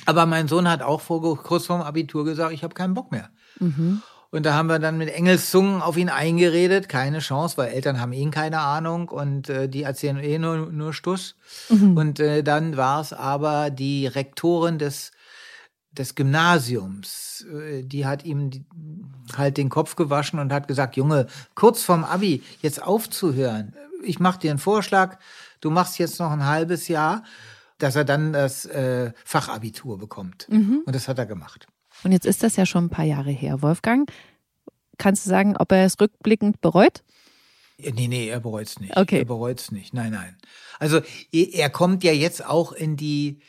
Aber 0.05 0.25
mein 0.25 0.47
Sohn 0.47 0.69
hat 0.69 0.83
auch 0.83 1.01
vor, 1.01 1.37
kurz 1.41 1.65
vorm 1.65 1.81
Abitur 1.81 2.23
gesagt, 2.23 2.53
ich 2.53 2.63
habe 2.63 2.75
keinen 2.75 2.93
Bock 2.93 3.11
mehr. 3.11 3.29
Mhm. 3.59 4.01
Und 4.33 4.45
da 4.45 4.55
haben 4.55 4.67
wir 4.67 4.79
dann 4.79 4.97
mit 4.97 5.09
Engelszungen 5.09 5.81
auf 5.81 5.95
ihn 5.95 6.09
eingeredet. 6.09 6.89
Keine 6.89 7.19
Chance, 7.19 7.57
weil 7.57 7.71
Eltern 7.71 7.99
haben 7.99 8.13
eh 8.13 8.29
keine 8.31 8.59
Ahnung 8.59 9.09
und 9.09 9.49
äh, 9.49 9.69
die 9.69 9.83
erzählen 9.83 10.17
eh 10.17 10.39
nur, 10.39 10.71
nur 10.71 10.93
Stuss. 10.93 11.35
Mhm. 11.69 11.97
Und 11.97 12.19
äh, 12.19 12.43
dann 12.43 12.75
war 12.75 13.01
es 13.01 13.13
aber 13.13 13.69
die 13.69 14.07
Rektorin 14.07 14.79
des 14.79 15.11
des 15.97 16.15
Gymnasiums, 16.15 17.45
äh, 17.51 17.83
die 17.83 18.05
hat 18.05 18.25
ihm 18.25 18.51
halt 19.37 19.57
den 19.57 19.69
Kopf 19.69 19.95
gewaschen 19.95 20.39
und 20.39 20.51
hat 20.51 20.67
gesagt, 20.67 20.97
Junge, 20.97 21.27
kurz 21.55 21.83
vorm 21.83 22.03
Abi 22.03 22.43
jetzt 22.61 22.81
aufzuhören. 22.81 23.75
Ich 24.03 24.19
mache 24.19 24.39
dir 24.39 24.51
einen 24.51 24.59
Vorschlag, 24.59 25.17
du 25.61 25.69
machst 25.69 25.99
jetzt 25.99 26.19
noch 26.19 26.31
ein 26.31 26.45
halbes 26.45 26.87
Jahr, 26.87 27.23
dass 27.77 27.95
er 27.95 28.05
dann 28.05 28.33
das 28.33 28.65
äh, 28.65 29.13
Fachabitur 29.23 29.97
bekommt. 29.97 30.47
Mhm. 30.49 30.81
Und 30.85 30.95
das 30.95 31.07
hat 31.07 31.19
er 31.19 31.25
gemacht. 31.25 31.67
Und 32.03 32.11
jetzt 32.11 32.25
ist 32.25 32.43
das 32.43 32.55
ja 32.55 32.65
schon 32.65 32.85
ein 32.85 32.89
paar 32.89 33.05
Jahre 33.05 33.31
her, 33.31 33.61
Wolfgang. 33.61 34.11
Kannst 34.97 35.25
du 35.25 35.29
sagen, 35.29 35.55
ob 35.57 35.71
er 35.71 35.85
es 35.85 35.99
rückblickend 35.99 36.61
bereut? 36.61 37.03
Nee, 37.77 38.07
nee, 38.07 38.29
er 38.29 38.39
bereut 38.39 38.67
es 38.67 38.79
nicht. 38.79 38.95
Okay. 38.95 39.19
Er 39.19 39.25
bereut 39.25 39.59
es 39.59 39.71
nicht. 39.71 39.93
Nein, 39.93 40.11
nein. 40.11 40.37
Also 40.79 41.01
er 41.31 41.69
kommt 41.69 42.03
ja 42.03 42.11
jetzt 42.11 42.45
auch 42.45 42.71
in 42.71 42.97
die 42.97 43.39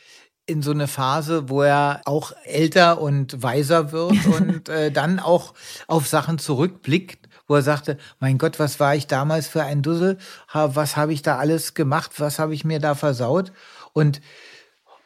in 0.45 0.61
so 0.61 0.71
eine 0.71 0.87
Phase, 0.87 1.49
wo 1.49 1.63
er 1.63 2.01
auch 2.05 2.31
älter 2.43 3.01
und 3.01 3.41
weiser 3.41 3.91
wird 3.91 4.25
und 4.39 4.69
äh, 4.69 4.91
dann 4.91 5.19
auch 5.19 5.53
auf 5.87 6.07
Sachen 6.07 6.37
zurückblickt, 6.37 7.27
wo 7.47 7.55
er 7.55 7.61
sagte, 7.61 7.97
mein 8.19 8.37
Gott, 8.37 8.59
was 8.59 8.79
war 8.79 8.95
ich 8.95 9.07
damals 9.07 9.47
für 9.47 9.63
ein 9.63 9.81
Dussel? 9.81 10.17
Was 10.51 10.97
habe 10.97 11.13
ich 11.13 11.21
da 11.21 11.37
alles 11.37 11.73
gemacht? 11.73 12.11
Was 12.17 12.39
habe 12.39 12.53
ich 12.53 12.65
mir 12.65 12.79
da 12.79 12.95
versaut? 12.95 13.51
Und 13.93 14.21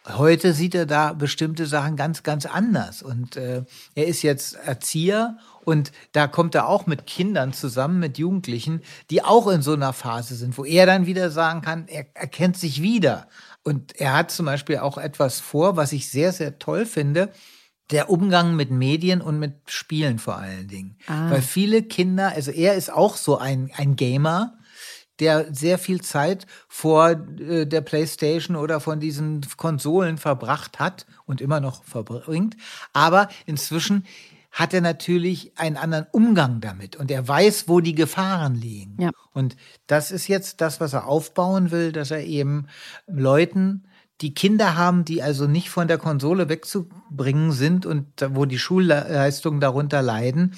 heute 0.08 0.54
sieht 0.54 0.74
er 0.74 0.86
da 0.86 1.14
bestimmte 1.14 1.66
Sachen 1.66 1.96
ganz, 1.96 2.24
ganz 2.24 2.46
anders. 2.46 3.02
Und 3.02 3.36
äh, 3.36 3.64
er 3.96 4.08
ist 4.08 4.22
jetzt 4.22 4.56
Erzieher 4.56 5.38
und 5.66 5.92
da 6.14 6.28
kommt 6.28 6.56
er 6.56 6.68
auch 6.68 6.88
mit 6.88 7.06
Kindern 7.06 7.54
zusammen, 7.54 8.00
mit 8.00 8.18
Jugendlichen, 8.18 8.82
die 9.10 9.24
auch 9.24 9.48
in 9.48 9.62
so 9.62 9.74
einer 9.74 9.94
Phase 9.94 10.36
sind, 10.36 10.58
wo 10.58 10.66
er 10.66 10.86
dann 10.86 11.06
wieder 11.06 11.30
sagen 11.30 11.62
kann, 11.62 11.88
er 11.88 12.06
erkennt 12.16 12.58
sich 12.58 12.82
wieder. 12.82 13.28
Und 13.70 14.02
er 14.02 14.16
hat 14.16 14.32
zum 14.32 14.48
Beispiel 14.48 14.80
auch 14.80 14.98
etwas 14.98 15.40
vor, 15.40 15.76
was 15.76 15.92
ich 15.92 16.10
sehr, 16.10 16.34
sehr 16.34 16.58
toll 16.58 16.88
finde. 16.88 17.30
Der 17.92 18.10
Umgang 18.10 18.56
mit 18.56 18.72
Medien 18.72 19.22
und 19.22 19.38
mit 19.38 19.58
Spielen 19.68 20.18
vor 20.18 20.38
allen 20.38 20.68
Dingen. 20.68 20.98
Ah. 21.06 21.30
Weil 21.30 21.44
viele 21.44 21.84
Kinder, 21.84 22.30
also 22.30 22.50
er 22.50 22.74
ist 22.74 22.92
auch 22.92 23.16
so 23.16 23.38
ein, 23.38 23.70
ein 23.78 23.96
Gamer, 23.96 24.58
der 25.20 25.54
sehr 25.54 25.78
viel 25.78 26.02
Zeit 26.02 26.48
vor 26.68 27.12
äh, 27.12 27.68
der 27.68 27.82
Playstation 27.82 28.56
oder 28.56 28.80
von 28.80 29.00
diesen 29.00 29.46
Konsolen 29.56 30.18
verbracht 30.18 30.80
hat 30.80 31.06
und 31.28 31.40
immer 31.40 31.60
noch 31.60 31.84
verbringt. 31.84 32.58
Aber 32.94 33.30
inzwischen 33.46 34.04
hat 34.60 34.74
er 34.74 34.82
natürlich 34.82 35.58
einen 35.58 35.78
anderen 35.78 36.06
Umgang 36.12 36.60
damit 36.60 36.98
und 36.98 37.10
er 37.10 37.26
weiß, 37.26 37.70
wo 37.70 37.80
die 37.80 37.96
Gefahren 37.96 38.56
liegen. 38.56 39.02
Ja. 39.02 39.12
Und 39.32 39.56
das 39.88 40.12
ist 40.12 40.28
jetzt 40.28 40.60
das, 40.60 40.82
was 40.82 40.92
er 40.92 41.08
aufbauen 41.08 41.72
will, 41.72 41.94
dass 41.94 42.12
er 42.12 42.26
eben 42.26 42.68
Leuten 43.08 43.86
die 44.20 44.34
Kinder 44.34 44.76
haben, 44.76 45.06
die 45.06 45.24
also 45.24 45.48
nicht 45.48 45.70
von 45.70 45.88
der 45.88 45.98
Konsole 45.98 46.50
wegzubringen 46.50 47.54
sind 47.54 47.86
und 47.86 48.06
wo 48.32 48.44
die 48.44 48.60
Schulleistungen 48.60 49.62
darunter 49.62 50.02
leiden 50.02 50.56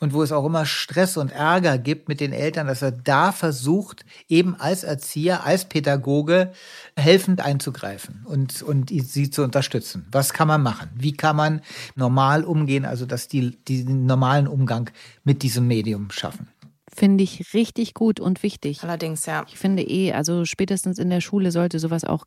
und 0.00 0.14
wo 0.14 0.22
es 0.22 0.32
auch 0.32 0.44
immer 0.44 0.66
Stress 0.66 1.16
und 1.16 1.30
Ärger 1.30 1.78
gibt 1.78 2.08
mit 2.08 2.20
den 2.20 2.32
Eltern, 2.32 2.66
dass 2.66 2.82
er 2.82 2.90
da 2.90 3.32
versucht, 3.32 4.04
eben 4.28 4.56
als 4.58 4.82
Erzieher, 4.82 5.44
als 5.44 5.66
Pädagoge 5.66 6.52
helfend 6.96 7.42
einzugreifen 7.42 8.24
und, 8.24 8.62
und 8.62 8.90
sie 8.90 9.30
zu 9.30 9.44
unterstützen. 9.44 10.06
Was 10.10 10.32
kann 10.32 10.48
man 10.48 10.62
machen? 10.62 10.88
Wie 10.96 11.12
kann 11.12 11.36
man 11.36 11.60
normal 11.94 12.44
umgehen, 12.44 12.86
also 12.86 13.06
dass 13.06 13.28
die, 13.28 13.56
die 13.68 13.84
den 13.84 14.06
normalen 14.06 14.48
Umgang 14.48 14.90
mit 15.22 15.42
diesem 15.42 15.66
Medium 15.66 16.10
schaffen? 16.10 16.48
Finde 16.92 17.22
ich 17.22 17.54
richtig 17.54 17.94
gut 17.94 18.18
und 18.18 18.42
wichtig. 18.42 18.82
Allerdings, 18.82 19.26
ja. 19.26 19.44
Ich 19.48 19.58
finde 19.58 19.82
eh, 19.82 20.12
also 20.12 20.44
spätestens 20.44 20.98
in 20.98 21.10
der 21.10 21.20
Schule 21.20 21.52
sollte 21.52 21.78
sowas 21.78 22.04
auch 22.04 22.24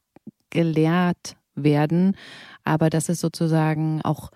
gelehrt 0.51 1.36
werden, 1.56 2.15
aber 2.63 2.89
dass 2.89 3.10
es 3.10 3.20
sozusagen 3.20 4.01
auch 4.03 4.32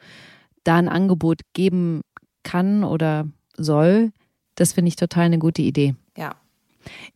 da 0.63 0.75
ein 0.75 0.89
Angebot 0.89 1.41
geben 1.53 2.01
kann 2.47 2.85
oder 2.85 3.27
soll, 3.57 4.11
das 4.55 4.73
finde 4.73 4.89
ich 4.89 4.95
total 4.95 5.25
eine 5.25 5.37
gute 5.37 5.61
Idee. 5.61 5.95
Ja. 6.15 6.35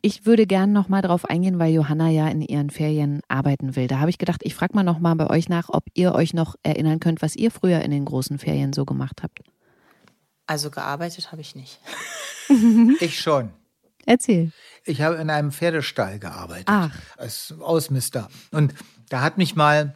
Ich 0.02 0.26
würde 0.26 0.46
gerne 0.46 0.74
noch 0.74 0.90
mal 0.90 1.02
darauf 1.02 1.24
eingehen, 1.24 1.58
weil 1.58 1.74
Johanna 1.74 2.10
ja 2.10 2.28
in 2.28 2.42
ihren 2.42 2.70
Ferien 2.70 3.22
arbeiten 3.30 3.78
will. 3.78 3.88
Da 3.88 4.00
habe 4.00 4.10
ich 4.10 4.18
gedacht, 4.18 4.42
ich 4.44 4.54
frage 4.54 4.76
mal 4.76 4.84
noch 4.84 5.00
mal 5.00 5.16
bei 5.16 5.30
euch 5.30 5.48
nach, 5.48 5.70
ob 5.70 5.86
ihr 5.94 6.14
euch 6.14 6.34
noch 6.34 6.56
erinnern 6.64 7.00
könnt, 7.00 7.22
was 7.22 7.38
ihr 7.38 7.50
früher 7.50 7.82
in 7.82 7.92
den 7.92 8.04
großen 8.04 8.38
Ferien 8.38 8.74
so 8.74 8.84
gemacht 8.84 9.24
habt. 9.24 9.40
Also 10.46 10.70
gearbeitet 10.70 11.32
habe 11.32 11.42
ich 11.42 11.56
nicht. 11.56 11.80
Ich 13.00 13.22
schon. 13.22 13.52
Erzähl. 14.06 14.52
Ich 14.84 15.02
habe 15.02 15.16
in 15.16 15.30
einem 15.30 15.54
Pferdestall 15.54 16.20
gearbeitet. 16.20 16.68
Ach. 16.68 16.92
Als 17.16 17.54
Ausmister. 17.62 18.28
Und 18.52 18.74
da 19.08 19.22
hat 19.22 19.38
mich 19.38 19.56
mal 19.56 19.96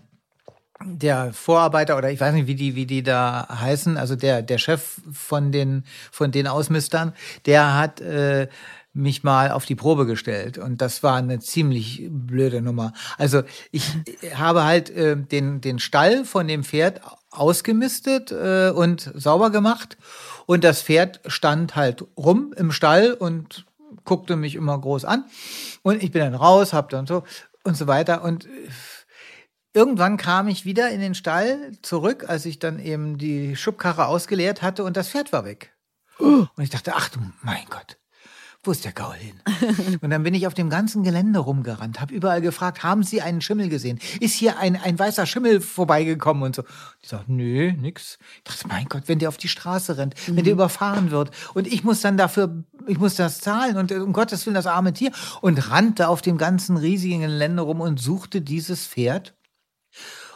der 0.85 1.33
Vorarbeiter 1.33 1.97
oder 1.97 2.11
ich 2.11 2.19
weiß 2.19 2.33
nicht, 2.33 2.47
wie 2.47 2.55
die, 2.55 2.75
wie 2.75 2.85
die 2.85 3.03
da 3.03 3.47
heißen, 3.49 3.97
also 3.97 4.15
der, 4.15 4.41
der 4.41 4.57
Chef 4.57 5.01
von 5.11 5.51
den, 5.51 5.83
von 6.11 6.31
den 6.31 6.47
Ausmistern, 6.47 7.13
der 7.45 7.75
hat 7.75 8.01
äh, 8.01 8.47
mich 8.93 9.23
mal 9.23 9.51
auf 9.51 9.65
die 9.65 9.75
Probe 9.75 10.05
gestellt. 10.05 10.57
Und 10.57 10.81
das 10.81 11.03
war 11.03 11.17
eine 11.17 11.39
ziemlich 11.39 12.07
blöde 12.09 12.61
Nummer. 12.61 12.93
Also 13.17 13.43
ich 13.71 13.83
habe 14.35 14.63
halt 14.63 14.89
äh, 14.89 15.17
den, 15.17 15.61
den 15.61 15.79
Stall 15.79 16.25
von 16.25 16.47
dem 16.47 16.63
Pferd 16.63 17.01
ausgemistet 17.31 18.31
äh, 18.31 18.69
und 18.69 19.11
sauber 19.13 19.49
gemacht. 19.49 19.97
Und 20.45 20.63
das 20.63 20.81
Pferd 20.81 21.19
stand 21.27 21.75
halt 21.75 22.05
rum 22.17 22.53
im 22.55 22.71
Stall 22.71 23.13
und 23.13 23.65
guckte 24.05 24.35
mich 24.35 24.55
immer 24.55 24.79
groß 24.79 25.03
an. 25.03 25.25
Und 25.81 26.01
ich 26.01 26.11
bin 26.11 26.21
dann 26.21 26.35
raus, 26.35 26.71
hab 26.71 26.89
dann 26.89 27.05
so 27.05 27.23
und 27.63 27.75
so 27.75 27.87
weiter. 27.87 28.23
Und 28.23 28.45
äh, 28.45 28.49
Irgendwann 29.75 30.15
kam 30.15 30.47
ich 30.47 30.63
wieder 30.63 30.89
in 30.89 31.01
den 31.01 31.15
Stall 31.15 31.73
zurück, 31.81 32.29
als 32.29 32.45
ich 32.45 32.59
dann 32.59 32.79
eben 32.79 33.17
die 33.17 33.57
Schubkarre 33.57 34.07
ausgeleert 34.07 34.61
hatte 34.61 34.85
und 34.85 34.95
das 34.95 35.09
Pferd 35.09 35.33
war 35.33 35.43
weg. 35.43 35.75
Und 36.17 36.49
ich 36.59 36.69
dachte, 36.69 36.93
ach 36.95 37.09
du 37.09 37.19
mein 37.41 37.65
Gott, 37.69 37.97
wo 38.63 38.71
ist 38.71 38.85
der 38.85 38.93
Gaul 38.93 39.15
hin? 39.15 39.35
Und 40.01 40.09
dann 40.11 40.23
bin 40.23 40.33
ich 40.33 40.47
auf 40.47 40.53
dem 40.53 40.69
ganzen 40.69 41.03
Gelände 41.03 41.39
rumgerannt, 41.39 41.99
habe 41.99 42.15
überall 42.15 42.39
gefragt, 42.39 42.83
haben 42.83 43.03
Sie 43.03 43.21
einen 43.21 43.41
Schimmel 43.41 43.67
gesehen? 43.67 43.99
Ist 44.21 44.33
hier 44.33 44.57
ein, 44.57 44.77
ein 44.77 44.97
weißer 44.97 45.25
Schimmel 45.25 45.59
vorbeigekommen 45.59 46.41
und 46.41 46.55
so? 46.55 46.63
Die 47.03 47.07
sagt, 47.07 47.27
nö, 47.27 47.73
nix. 47.73 48.17
Ich 48.37 48.43
dachte, 48.45 48.67
mein 48.69 48.85
Gott, 48.87 49.03
wenn 49.07 49.19
der 49.19 49.27
auf 49.27 49.37
die 49.37 49.49
Straße 49.49 49.97
rennt, 49.97 50.15
wenn 50.27 50.45
der 50.45 50.53
überfahren 50.53 51.11
wird 51.11 51.31
und 51.53 51.67
ich 51.67 51.83
muss 51.83 51.99
dann 51.99 52.15
dafür, 52.15 52.63
ich 52.87 52.97
muss 52.97 53.15
das 53.15 53.41
zahlen 53.41 53.75
und 53.75 53.91
um 53.91 54.13
Gottes 54.13 54.45
Willen 54.45 54.55
das 54.55 54.67
arme 54.67 54.93
Tier 54.93 55.11
und 55.41 55.69
rannte 55.69 56.07
auf 56.07 56.21
dem 56.21 56.37
ganzen 56.37 56.77
riesigen 56.77 57.19
Gelände 57.19 57.61
rum 57.61 57.81
und 57.81 57.99
suchte 57.99 58.41
dieses 58.41 58.87
Pferd 58.87 59.34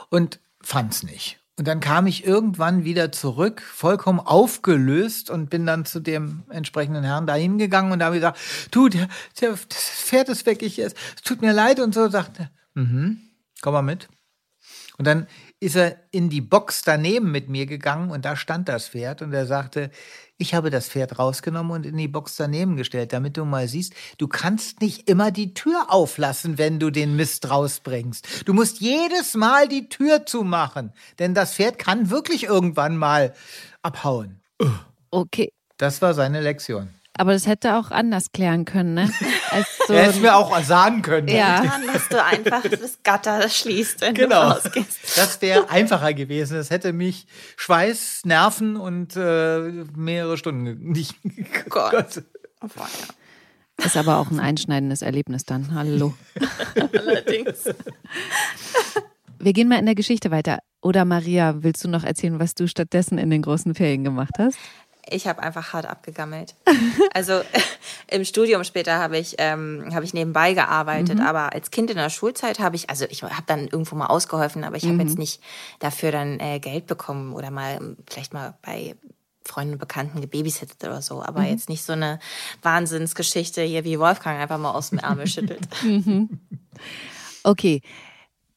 und 0.09 0.39
fand's 0.61 1.03
nicht. 1.03 1.39
Und 1.57 1.67
dann 1.67 1.81
kam 1.81 2.07
ich 2.07 2.25
irgendwann 2.25 2.85
wieder 2.85 3.11
zurück, 3.11 3.61
vollkommen 3.61 4.21
aufgelöst 4.21 5.29
und 5.29 5.49
bin 5.49 5.65
dann 5.65 5.83
zu 5.83 5.99
dem 5.99 6.43
entsprechenden 6.49 7.03
Herrn 7.03 7.27
da 7.27 7.35
hingegangen 7.35 7.91
und 7.91 8.01
habe 8.01 8.15
gesagt, 8.15 8.39
du, 8.71 8.87
der, 8.87 9.09
der, 9.41 9.49
das 9.49 9.83
Pferd 10.05 10.29
ist 10.29 10.45
weg, 10.45 10.61
ich, 10.61 10.79
es 10.79 10.95
tut 11.21 11.41
mir 11.41 11.51
leid 11.51 11.81
und 11.81 11.93
so, 11.93 12.07
sagte, 12.07 12.49
mhm, 12.75 13.19
komm 13.61 13.73
mal 13.73 13.81
mit. 13.81 14.07
Und 14.97 15.05
dann 15.05 15.27
ist 15.59 15.75
er 15.75 15.97
in 16.11 16.29
die 16.29 16.39
Box 16.39 16.83
daneben 16.83 17.29
mit 17.31 17.49
mir 17.49 17.65
gegangen 17.65 18.11
und 18.11 18.23
da 18.23 18.37
stand 18.37 18.69
das 18.69 18.87
Pferd 18.87 19.21
und 19.21 19.33
er 19.33 19.45
sagte, 19.45 19.91
ich 20.39 20.53
habe 20.53 20.69
das 20.69 20.87
Pferd 20.87 21.19
rausgenommen 21.19 21.71
und 21.71 21.85
in 21.85 21.97
die 21.97 22.07
Box 22.07 22.37
daneben 22.37 22.77
gestellt, 22.77 23.13
damit 23.13 23.37
du 23.37 23.45
mal 23.45 23.67
siehst, 23.67 23.93
du 24.17 24.27
kannst 24.27 24.81
nicht 24.81 25.09
immer 25.09 25.31
die 25.31 25.53
Tür 25.53 25.87
auflassen, 25.89 26.57
wenn 26.57 26.79
du 26.79 26.89
den 26.89 27.15
Mist 27.15 27.49
rausbringst. 27.49 28.47
Du 28.47 28.53
musst 28.53 28.79
jedes 28.79 29.35
Mal 29.35 29.67
die 29.67 29.89
Tür 29.89 30.25
zumachen, 30.25 30.93
denn 31.19 31.33
das 31.33 31.53
Pferd 31.53 31.77
kann 31.77 32.09
wirklich 32.09 32.45
irgendwann 32.45 32.95
mal 32.95 33.35
abhauen. 33.81 34.39
Okay. 35.11 35.51
Das 35.77 36.01
war 36.01 36.13
seine 36.13 36.41
Lektion. 36.41 36.89
Aber 37.19 37.33
das 37.33 37.47
hätte 37.47 37.75
auch 37.75 37.91
anders 37.91 38.31
klären 38.31 38.63
können, 38.63 38.93
ne? 38.93 39.11
Als 39.51 39.67
so 39.85 39.93
Er 39.93 40.03
hätte 40.05 40.21
mir 40.21 40.37
auch 40.37 40.57
sagen 40.63 41.01
können. 41.01 41.27
Ja. 41.27 41.61
Dann, 41.65 41.87
dass 41.87 42.07
du 42.07 42.23
einfach 42.23 42.61
das 42.63 42.99
Gatter 43.03 43.49
schließt, 43.49 43.99
wenn 43.99 44.13
Genau. 44.13 44.41
du 44.43 44.55
rausgehst. 44.55 45.17
Das 45.17 45.41
wäre 45.41 45.69
einfacher 45.69 46.13
gewesen. 46.13 46.55
Das 46.55 46.69
hätte 46.69 46.93
mich 46.93 47.27
Schweiß, 47.57 48.21
Nerven 48.23 48.77
und 48.77 49.17
äh, 49.17 49.59
mehrere 49.97 50.37
Stunden 50.37 50.91
nicht. 50.93 51.15
Gott. 51.67 52.23
Oh, 52.61 52.67
ja. 52.77 53.85
ist 53.85 53.97
aber 53.97 54.17
auch 54.19 54.31
ein 54.31 54.39
einschneidendes 54.39 55.01
Erlebnis 55.01 55.43
dann. 55.43 55.73
Hallo. 55.75 56.13
Allerdings. 56.97 57.65
Wir 59.39 59.51
gehen 59.51 59.67
mal 59.67 59.79
in 59.79 59.85
der 59.87 59.95
Geschichte 59.95 60.31
weiter. 60.31 60.59
Oder 60.81 61.03
Maria, 61.03 61.55
willst 61.63 61.83
du 61.83 61.89
noch 61.89 62.05
erzählen, 62.05 62.39
was 62.39 62.55
du 62.55 62.65
stattdessen 62.69 63.17
in 63.17 63.29
den 63.29 63.41
großen 63.41 63.75
Ferien 63.75 64.05
gemacht 64.05 64.35
hast? 64.39 64.57
Ich 65.11 65.27
habe 65.27 65.41
einfach 65.41 65.73
hart 65.73 65.85
abgegammelt. 65.85 66.55
Also 67.13 67.41
im 68.07 68.23
Studium 68.23 68.63
später 68.63 68.99
habe 68.99 69.17
ich, 69.17 69.35
ähm, 69.39 69.89
habe 69.93 70.05
ich 70.05 70.13
nebenbei 70.13 70.53
gearbeitet, 70.53 71.19
aber 71.19 71.53
als 71.53 71.71
Kind 71.71 71.89
in 71.89 71.97
der 71.97 72.09
Schulzeit 72.09 72.59
habe 72.59 72.75
ich, 72.75 72.89
also 72.89 73.05
ich 73.09 73.23
habe 73.23 73.43
dann 73.47 73.67
irgendwo 73.67 73.95
mal 73.95 74.07
ausgeholfen, 74.07 74.63
aber 74.63 74.77
ich 74.77 74.85
habe 74.85 75.01
jetzt 75.01 75.17
nicht 75.17 75.41
dafür 75.79 76.11
dann 76.11 76.39
äh, 76.39 76.59
Geld 76.59 76.87
bekommen 76.87 77.33
oder 77.33 77.51
mal 77.51 77.77
ähm, 77.77 77.97
vielleicht 78.07 78.33
mal 78.33 78.53
bei 78.61 78.95
Freunden 79.43 79.73
und 79.73 79.79
Bekannten 79.79 80.21
gebabysittet 80.21 80.83
oder 80.83 81.01
so, 81.01 81.21
aber 81.21 81.43
jetzt 81.43 81.67
nicht 81.69 81.83
so 81.83 81.93
eine 81.93 82.19
Wahnsinnsgeschichte 82.61 83.61
hier 83.63 83.83
wie 83.83 83.99
Wolfgang 83.99 84.39
einfach 84.39 84.59
mal 84.59 84.71
aus 84.71 84.91
dem 84.91 84.99
Ärmel 84.99 85.27
schüttelt. 85.27 85.67
Okay. 87.43 87.81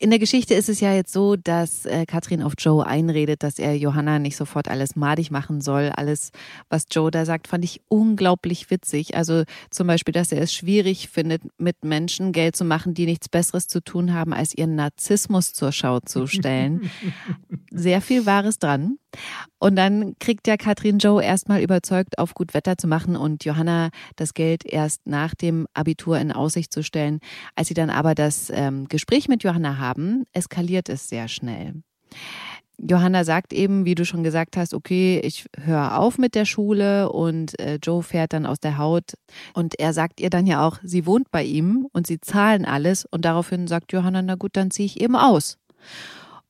In 0.02 0.10
der 0.10 0.18
Geschichte 0.18 0.54
ist 0.54 0.68
es 0.68 0.80
ja 0.80 0.92
jetzt 0.92 1.12
so, 1.12 1.36
dass 1.36 1.86
äh, 1.86 2.06
Katrin 2.06 2.42
auf 2.42 2.54
Joe 2.58 2.84
einredet, 2.84 3.44
dass 3.44 3.60
er 3.60 3.76
Johanna 3.76 4.18
nicht 4.18 4.36
sofort 4.36 4.66
alles 4.66 4.96
madig 4.96 5.30
machen 5.30 5.60
soll. 5.60 5.92
Alles, 5.94 6.32
was 6.68 6.86
Joe 6.90 7.12
da 7.12 7.24
sagt, 7.24 7.46
fand 7.46 7.64
ich 7.64 7.82
unglaublich 7.86 8.68
witzig. 8.68 9.16
Also 9.16 9.44
zum 9.70 9.86
Beispiel, 9.86 10.10
dass 10.10 10.32
er 10.32 10.42
es 10.42 10.52
schwierig 10.52 11.08
findet, 11.08 11.42
mit 11.56 11.84
Menschen 11.84 12.32
Geld 12.32 12.56
zu 12.56 12.64
machen, 12.64 12.94
die 12.94 13.06
nichts 13.06 13.28
Besseres 13.28 13.68
zu 13.68 13.80
tun 13.80 14.12
haben, 14.12 14.32
als 14.32 14.52
ihren 14.52 14.74
Narzissmus 14.74 15.52
zur 15.52 15.70
Schau 15.70 16.00
zu 16.00 16.26
stellen. 16.26 16.90
Sehr 17.70 18.00
viel 18.00 18.26
Wahres 18.26 18.58
dran. 18.58 18.98
Und 19.58 19.76
dann 19.76 20.14
kriegt 20.18 20.46
ja 20.46 20.56
Katrin 20.56 20.98
Joe 20.98 21.22
erstmal 21.22 21.62
überzeugt, 21.62 22.18
auf 22.18 22.34
gut 22.34 22.54
Wetter 22.54 22.78
zu 22.78 22.86
machen 22.86 23.14
und 23.14 23.44
Johanna 23.44 23.90
das 24.16 24.34
Geld 24.34 24.64
erst 24.64 25.06
nach 25.06 25.34
dem 25.34 25.66
Abitur 25.74 26.18
in 26.18 26.32
Aussicht 26.32 26.72
zu 26.72 26.82
stellen. 26.82 27.20
Als 27.54 27.68
sie 27.68 27.74
dann 27.74 27.90
aber 27.90 28.14
das 28.14 28.50
ähm, 28.52 28.88
Gespräch 28.88 29.28
mit 29.28 29.44
Johanna 29.44 29.78
haben, 29.78 29.91
eskaliert 30.32 30.88
es 30.88 31.08
sehr 31.08 31.28
schnell. 31.28 31.82
Johanna 32.78 33.24
sagt 33.24 33.52
eben, 33.52 33.84
wie 33.84 33.94
du 33.94 34.04
schon 34.04 34.24
gesagt 34.24 34.56
hast, 34.56 34.74
okay, 34.74 35.20
ich 35.22 35.46
höre 35.60 35.98
auf 35.98 36.18
mit 36.18 36.34
der 36.34 36.44
Schule 36.44 37.12
und 37.12 37.58
äh, 37.60 37.78
Joe 37.80 38.02
fährt 38.02 38.32
dann 38.32 38.44
aus 38.44 38.58
der 38.58 38.76
Haut 38.76 39.12
und 39.54 39.78
er 39.78 39.92
sagt 39.92 40.20
ihr 40.20 40.30
dann 40.30 40.46
ja 40.46 40.66
auch, 40.66 40.78
sie 40.82 41.06
wohnt 41.06 41.30
bei 41.30 41.44
ihm 41.44 41.86
und 41.92 42.06
sie 42.06 42.20
zahlen 42.20 42.64
alles 42.64 43.04
und 43.04 43.24
daraufhin 43.24 43.68
sagt 43.68 43.92
Johanna, 43.92 44.22
na 44.22 44.34
gut, 44.34 44.56
dann 44.56 44.70
ziehe 44.70 44.86
ich 44.86 45.00
eben 45.00 45.14
aus. 45.14 45.58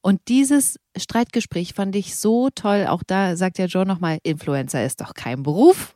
Und 0.00 0.20
dieses 0.28 0.80
Streitgespräch 0.96 1.74
fand 1.74 1.94
ich 1.94 2.16
so 2.16 2.50
toll. 2.50 2.86
Auch 2.88 3.04
da 3.06 3.36
sagt 3.36 3.58
ja 3.58 3.66
Joe 3.66 3.86
nochmal, 3.86 4.18
Influencer 4.24 4.84
ist 4.84 5.00
doch 5.00 5.14
kein 5.14 5.44
Beruf. 5.44 5.94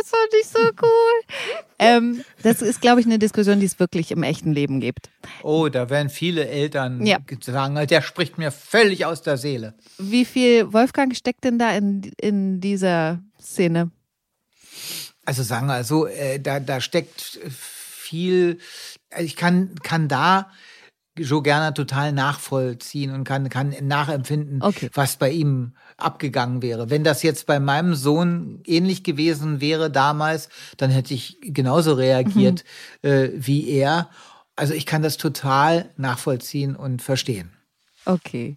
Das 0.00 0.10
fand 0.10 0.34
ich 0.40 0.46
so 0.48 0.58
cool. 0.82 1.64
ähm, 1.78 2.24
das 2.42 2.62
ist, 2.62 2.80
glaube 2.80 3.00
ich, 3.00 3.06
eine 3.06 3.18
Diskussion, 3.18 3.60
die 3.60 3.66
es 3.66 3.78
wirklich 3.78 4.10
im 4.10 4.22
echten 4.22 4.52
Leben 4.52 4.80
gibt. 4.80 5.10
Oh, 5.42 5.68
da 5.68 5.90
werden 5.90 6.10
viele 6.10 6.46
Eltern 6.48 7.04
Ja. 7.06 7.18
sagen, 7.40 7.74
der 7.86 8.02
spricht 8.02 8.38
mir 8.38 8.50
völlig 8.50 9.04
aus 9.06 9.22
der 9.22 9.36
Seele. 9.36 9.74
Wie 9.98 10.24
viel 10.24 10.72
Wolfgang 10.72 11.14
steckt 11.16 11.44
denn 11.44 11.58
da 11.58 11.70
in, 11.76 12.10
in 12.20 12.60
dieser 12.60 13.20
Szene? 13.40 13.90
Also 15.24 15.42
sagen 15.42 15.66
wir 15.66 15.84
so, 15.84 16.06
äh, 16.06 16.40
da, 16.40 16.58
da 16.60 16.80
steckt 16.80 17.20
viel, 17.48 18.58
also 19.10 19.24
ich 19.24 19.36
kann, 19.36 19.74
kann 19.82 20.08
da 20.08 20.50
Joe 21.16 21.42
Gerner 21.42 21.74
total 21.74 22.12
nachvollziehen 22.12 23.12
und 23.12 23.24
kann, 23.24 23.48
kann 23.50 23.74
nachempfinden, 23.82 24.62
Okay. 24.62 24.88
was 24.94 25.16
bei 25.18 25.30
ihm 25.30 25.76
abgegangen 26.04 26.62
wäre. 26.62 26.90
Wenn 26.90 27.04
das 27.04 27.22
jetzt 27.22 27.46
bei 27.46 27.60
meinem 27.60 27.94
Sohn 27.94 28.60
ähnlich 28.64 29.04
gewesen 29.04 29.60
wäre 29.60 29.90
damals, 29.90 30.48
dann 30.76 30.90
hätte 30.90 31.14
ich 31.14 31.38
genauso 31.40 31.94
reagiert 31.94 32.64
äh, 33.02 33.28
wie 33.34 33.68
er. 33.68 34.10
Also 34.56 34.74
ich 34.74 34.86
kann 34.86 35.02
das 35.02 35.16
total 35.16 35.90
nachvollziehen 35.96 36.76
und 36.76 37.02
verstehen. 37.02 37.52
Okay. 38.04 38.56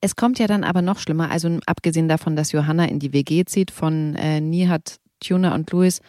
Es 0.00 0.16
kommt 0.16 0.38
ja 0.38 0.46
dann 0.46 0.64
aber 0.64 0.82
noch 0.82 0.98
schlimmer. 0.98 1.30
Also 1.30 1.58
abgesehen 1.66 2.08
davon, 2.08 2.36
dass 2.36 2.52
Johanna 2.52 2.84
in 2.86 2.98
die 2.98 3.12
WG 3.12 3.44
zieht 3.44 3.70
von 3.70 4.14
äh, 4.16 4.40
Nihat, 4.40 4.96
Tuna 5.20 5.54
und 5.54 5.70
Louis, 5.70 6.00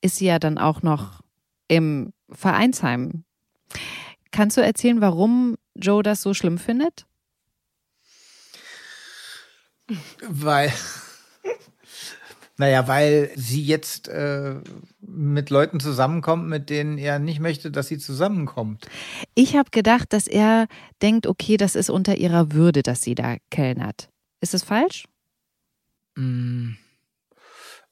ist 0.00 0.16
sie 0.16 0.26
ja 0.26 0.38
dann 0.38 0.58
auch 0.58 0.82
noch 0.82 1.20
im 1.68 2.12
Vereinsheim. 2.30 3.24
Kannst 4.30 4.56
du 4.56 4.62
erzählen, 4.62 5.00
warum 5.00 5.56
Joe 5.74 6.02
das 6.02 6.22
so 6.22 6.34
schlimm 6.34 6.58
findet? 6.58 7.06
Weil, 10.26 10.72
naja, 12.56 12.88
weil 12.88 13.30
sie 13.36 13.62
jetzt 13.62 14.08
äh, 14.08 14.56
mit 15.00 15.50
Leuten 15.50 15.80
zusammenkommt, 15.80 16.48
mit 16.48 16.70
denen 16.70 16.98
er 16.98 17.18
nicht 17.18 17.40
möchte, 17.40 17.70
dass 17.70 17.88
sie 17.88 17.98
zusammenkommt. 17.98 18.86
Ich 19.34 19.56
habe 19.56 19.70
gedacht, 19.70 20.12
dass 20.12 20.26
er 20.26 20.66
denkt, 21.02 21.26
okay, 21.26 21.56
das 21.56 21.74
ist 21.74 21.90
unter 21.90 22.16
ihrer 22.16 22.52
Würde, 22.52 22.82
dass 22.82 23.02
sie 23.02 23.14
da 23.14 23.36
kellnert. 23.50 24.08
Ist 24.40 24.54
es 24.54 24.62
falsch? 24.62 25.06
Mm. 26.16 26.72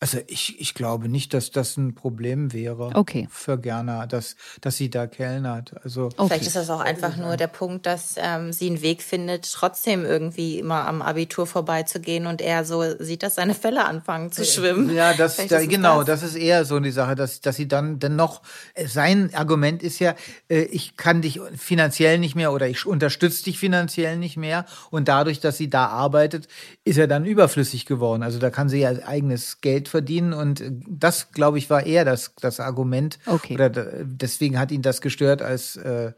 Also 0.03 0.19
ich, 0.27 0.61
ich 0.61 0.75
glaube 0.75 1.09
nicht, 1.09 1.33
dass 1.33 1.53
das 1.53 1.77
ein 1.77 1.95
Problem 1.95 2.53
wäre 2.53 2.91
Okay. 2.95 3.29
für 3.31 3.57
Gerner, 3.57 4.09
dass, 4.09 4.35
dass 4.61 4.77
sie 4.77 4.91
da 4.91 5.07
kellnert. 5.07 5.75
Also 5.85 6.07
Okay. 6.17 6.27
Vielleicht 6.27 6.49
ist 6.49 6.57
das 6.57 6.71
auch 6.71 6.81
einfach 6.81 7.17
nur 7.17 7.37
der 7.37 7.47
Punkt, 7.47 7.87
dass 7.87 8.17
ähm, 8.17 8.53
sie 8.53 8.67
einen 8.67 8.83
Weg 8.83 9.01
findet, 9.01 9.49
trotzdem 9.53 10.05
irgendwie 10.05 10.59
immer 10.59 10.89
am 10.89 11.03
Abitur 11.03 11.47
vorbeizugehen 11.47 12.27
und 12.27 12.41
er 12.41 12.65
so 12.65 12.83
sieht, 12.99 13.23
dass 13.23 13.37
seine 13.37 13.55
Fälle 13.55 13.85
anfangen 13.85 14.33
zu 14.33 14.45
schwimmen. 14.45 14.93
Ja, 14.93 15.15
das, 15.15 15.37
da, 15.37 15.65
genau, 15.65 16.03
das. 16.03 16.23
das. 16.23 16.31
ist 16.31 16.37
eher 16.37 16.65
so 16.65 16.81
die 16.81 16.91
Sache, 16.91 17.15
dass, 17.15 17.41
dass 17.41 17.55
sie 17.55 17.69
dann 17.69 18.01
dennoch, 18.01 18.43
äh, 18.75 18.89
sein 18.89 19.33
Argument 19.35 19.85
ist 19.85 20.01
ja, 20.01 20.17
äh, 20.49 20.63
ich 20.63 20.97
kann 20.97 21.23
dich 21.23 21.41
finanziell 21.57 22.19
nicht 22.19 22.35
mehr 22.35 22.53
oder 22.53 22.67
ich 22.67 22.87
unterstütze 22.87 23.45
dich 23.45 23.57
finanziell 23.57 24.17
nicht 24.17 24.37
mehr 24.37 24.67
und 24.91 25.07
dadurch, 25.07 25.39
dass 25.39 25.59
sie 25.59 25.71
da 25.71 25.87
arbeitet, 25.87 26.49
ist 26.83 26.99
er 26.99 27.07
dann 27.07 27.25
überflüssig 27.25 27.87
geworden. 27.87 28.25
Also 28.25 28.41
da 28.41 28.51
kann 28.51 28.69
sie 28.69 28.81
ja 28.81 28.91
eigenes 29.07 29.61
Geld 29.61 29.92
verdienen 29.93 30.33
und 30.33 30.61
äh, 30.61 30.73
das, 30.89 31.31
glaube 31.31 31.59
ich, 31.59 31.71
war 31.71 31.87
eher 31.87 32.05
das, 32.05 32.35
das 32.41 32.59
Argument. 32.59 33.21
Okay. 33.27 33.55
Oder 33.55 33.71
da- 33.71 33.87
deswegen 34.03 34.59
hat 34.59 34.73
ihn 34.73 34.83
das 34.83 35.01
gestört, 35.01 35.41
als, 35.41 35.77
äh, 35.77 36.13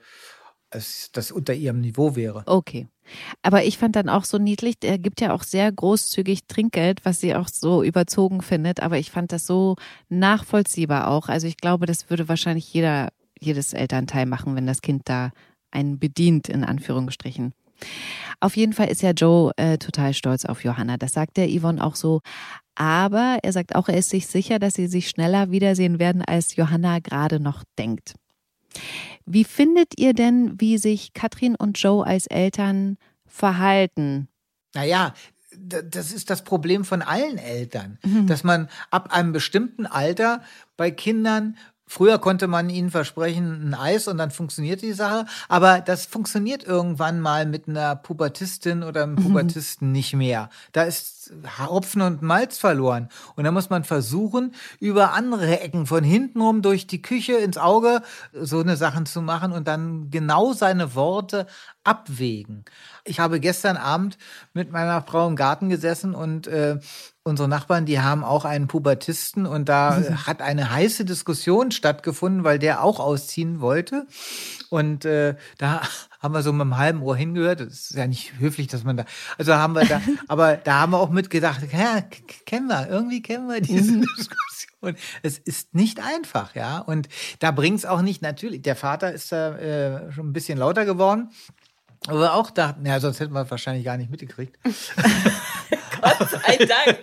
als 0.71 1.11
das 1.13 1.31
unter 1.31 1.53
ihrem 1.53 1.81
Niveau 1.83 2.17
wäre. 2.17 2.43
Okay. 2.47 2.89
Aber 3.43 3.65
ich 3.65 3.77
fand 3.77 3.97
dann 3.97 4.09
auch 4.09 4.25
so 4.25 4.39
niedlich, 4.39 4.77
er 4.83 4.99
gibt 4.99 5.21
ja 5.21 5.35
auch 5.35 5.43
sehr 5.43 5.71
großzügig 5.71 6.47
Trinkgeld, 6.49 7.05
was 7.05 7.21
sie 7.21 7.35
auch 7.35 7.49
so 7.49 7.83
überzogen 7.83 8.41
findet. 8.41 8.81
Aber 8.81 8.97
ich 8.99 9.11
fand 9.11 9.31
das 9.31 9.47
so 9.47 9.77
nachvollziehbar 10.09 11.09
auch. 11.09 11.29
Also 11.29 11.47
ich 11.47 11.59
glaube, 11.59 11.85
das 11.85 12.09
würde 12.09 12.29
wahrscheinlich 12.31 12.73
jeder, 12.73 13.11
jedes 13.39 13.75
Elternteil 13.75 14.25
machen, 14.25 14.57
wenn 14.57 14.67
das 14.67 14.81
Kind 14.81 15.03
da 15.05 15.31
einen 15.71 15.99
bedient, 15.99 16.49
in 16.49 16.65
Anführungsstrichen. 16.65 17.53
Auf 18.41 18.57
jeden 18.57 18.73
Fall 18.73 18.89
ist 18.89 19.03
ja 19.03 19.11
Joe 19.11 19.53
äh, 19.57 19.79
total 19.79 20.15
stolz 20.15 20.45
auf 20.45 20.65
Johanna. 20.65 20.97
Das 20.97 21.13
sagt 21.13 21.37
der 21.37 21.49
Yvonne 21.49 21.83
auch 21.85 21.97
so. 21.97 22.21
Aber 22.75 23.39
er 23.43 23.53
sagt 23.53 23.75
auch, 23.75 23.89
er 23.89 23.99
ist 23.99 24.11
sich 24.11 24.27
sicher, 24.27 24.59
dass 24.59 24.75
sie 24.75 24.87
sich 24.87 25.09
schneller 25.09 25.51
wiedersehen 25.51 25.99
werden, 25.99 26.23
als 26.23 26.57
Johanna 26.57 26.99
gerade 26.99 27.41
noch 27.41 27.63
denkt. 27.79 28.15
Wie 29.27 29.45
findet 29.45 29.99
ihr 29.99 30.13
denn, 30.13 30.61
wie 30.61 30.79
sich 30.79 31.13
Katrin 31.15 31.55
und 31.55 31.79
Joe 31.79 32.05
als 32.05 32.27
Eltern 32.27 32.99
verhalten? 33.27 34.29
Naja, 34.75 35.15
das 35.57 36.13
ist 36.13 36.31
das 36.31 36.43
Problem 36.43 36.85
von 36.85 37.01
allen 37.01 37.39
Eltern, 37.39 37.99
dass 38.27 38.43
man 38.43 38.69
ab 38.91 39.13
einem 39.13 39.33
bestimmten 39.33 39.87
Alter 39.87 40.43
bei 40.77 40.91
Kindern 40.91 41.57
Früher 41.87 42.19
konnte 42.19 42.47
man 42.47 42.71
ihnen 42.71 42.91
versprechen, 42.91 43.69
ein 43.69 43.75
Eis 43.75 44.09
und 44.09 44.17
dann 44.17 44.31
funktioniert 44.31 44.81
die 44.81 44.95
Sache. 44.95 45.27
Aber 45.49 45.81
das 45.81 46.07
funktioniert 46.07 46.65
irgendwann 46.65 47.21
mal 47.21 47.45
mit 47.45 47.69
einer 47.69 47.95
Pubertistin 47.95 48.83
oder 48.83 49.03
einem 49.03 49.17
Pubertisten 49.17 49.93
nicht 49.93 50.15
mehr. 50.15 50.49
Da 50.73 50.85
ist 50.85 51.24
Hopfen 51.59 52.03
und 52.03 52.23
Malz 52.23 52.59
verloren. 52.59 53.09
Und 53.37 53.45
da 53.45 53.53
muss 53.53 53.71
man 53.71 53.85
versuchen, 53.85 54.55
über 54.81 55.13
andere 55.13 55.61
Ecken 55.61 55.87
von 55.87 56.05
hinten 56.05 56.41
rum 56.41 56.63
durch 56.63 56.87
die 56.87 57.03
Küche 57.03 57.35
ins 57.35 57.59
Auge 57.59 58.03
so 58.33 58.61
eine 58.61 58.77
Sachen 58.77 59.07
zu 59.07 59.23
machen 59.23 59.53
und 59.53 59.69
dann 59.69 60.11
genau 60.11 60.53
seine 60.53 60.95
Worte 60.95 61.47
abwägen. 61.85 62.65
Ich 63.05 63.21
habe 63.21 63.41
gestern 63.41 63.77
Abend 63.77 64.17
mit 64.55 64.73
meiner 64.73 65.03
Frau 65.03 65.29
im 65.29 65.37
Garten 65.37 65.69
gesessen 65.69 66.15
und 66.15 66.47
äh, 66.47 66.79
unsere 67.23 67.49
Nachbarn, 67.49 67.87
die 67.87 68.01
haben 68.01 68.25
auch 68.25 68.45
einen 68.45 68.69
Pubertisten 68.69 69.47
und 69.47 69.69
da 69.69 69.99
äh, 69.99 70.13
hat 70.27 70.43
eine 70.43 70.71
heiße 70.71 71.05
Diskussion 71.05 71.71
stattgefunden, 71.71 72.45
weil 72.45 72.59
der 72.59 72.83
auch 72.83 73.01
ausziehen 73.01 73.61
wollte. 73.61 74.07
Und 74.71 75.05
äh, 75.05 75.37
da 75.59 75.83
haben 76.25 76.33
wir 76.33 76.43
so 76.43 76.53
mit 76.55 76.63
einem 76.63 76.79
halben 76.79 77.03
Ohr 77.03 77.17
hingehört. 77.17 77.61
Das 77.61 77.91
ist 77.91 77.95
ja 77.95 78.07
nicht 78.07 78.39
höflich, 78.39 78.67
dass 78.67 78.83
man 78.83 78.97
da. 78.97 79.05
Also 79.37 79.55
haben 79.55 79.75
wir 79.75 79.85
da, 79.85 80.01
aber 80.29 80.57
da 80.57 80.81
haben 80.81 80.93
wir 80.93 80.99
auch 80.99 81.11
mitgedacht, 81.11 81.61
ja, 81.71 82.01
kennen 82.47 82.67
wir, 82.67 82.89
irgendwie 82.89 83.21
kennen 83.21 83.47
wir 83.47 83.61
diese 83.61 84.01
Diskussion. 84.01 84.97
Es 85.23 85.37
ist 85.39 85.75
nicht 85.75 86.01
einfach, 86.01 86.55
ja. 86.55 86.79
Und 86.79 87.11
da 87.41 87.51
bringt 87.51 87.79
es 87.79 87.85
auch 87.85 88.01
nicht, 88.01 88.23
natürlich, 88.23 88.63
der 88.63 88.75
Vater 88.75 89.13
ist 89.13 89.33
da 89.33 89.55
äh, 89.57 90.13
schon 90.13 90.31
ein 90.31 90.33
bisschen 90.33 90.59
lauter 90.59 90.87
geworden. 90.87 91.29
Aber 92.07 92.21
wir 92.21 92.35
auch 92.35 92.51
dachten, 92.51 92.87
ja, 92.87 92.99
sonst 93.01 93.21
hätten 93.21 93.35
wir 93.35 93.51
wahrscheinlich 93.51 93.85
gar 93.85 93.99
nicht 93.99 94.11
mitgekriegt. 94.11 94.59
Gott 94.65 96.31
sei 96.31 96.57
Dank. 96.65 97.01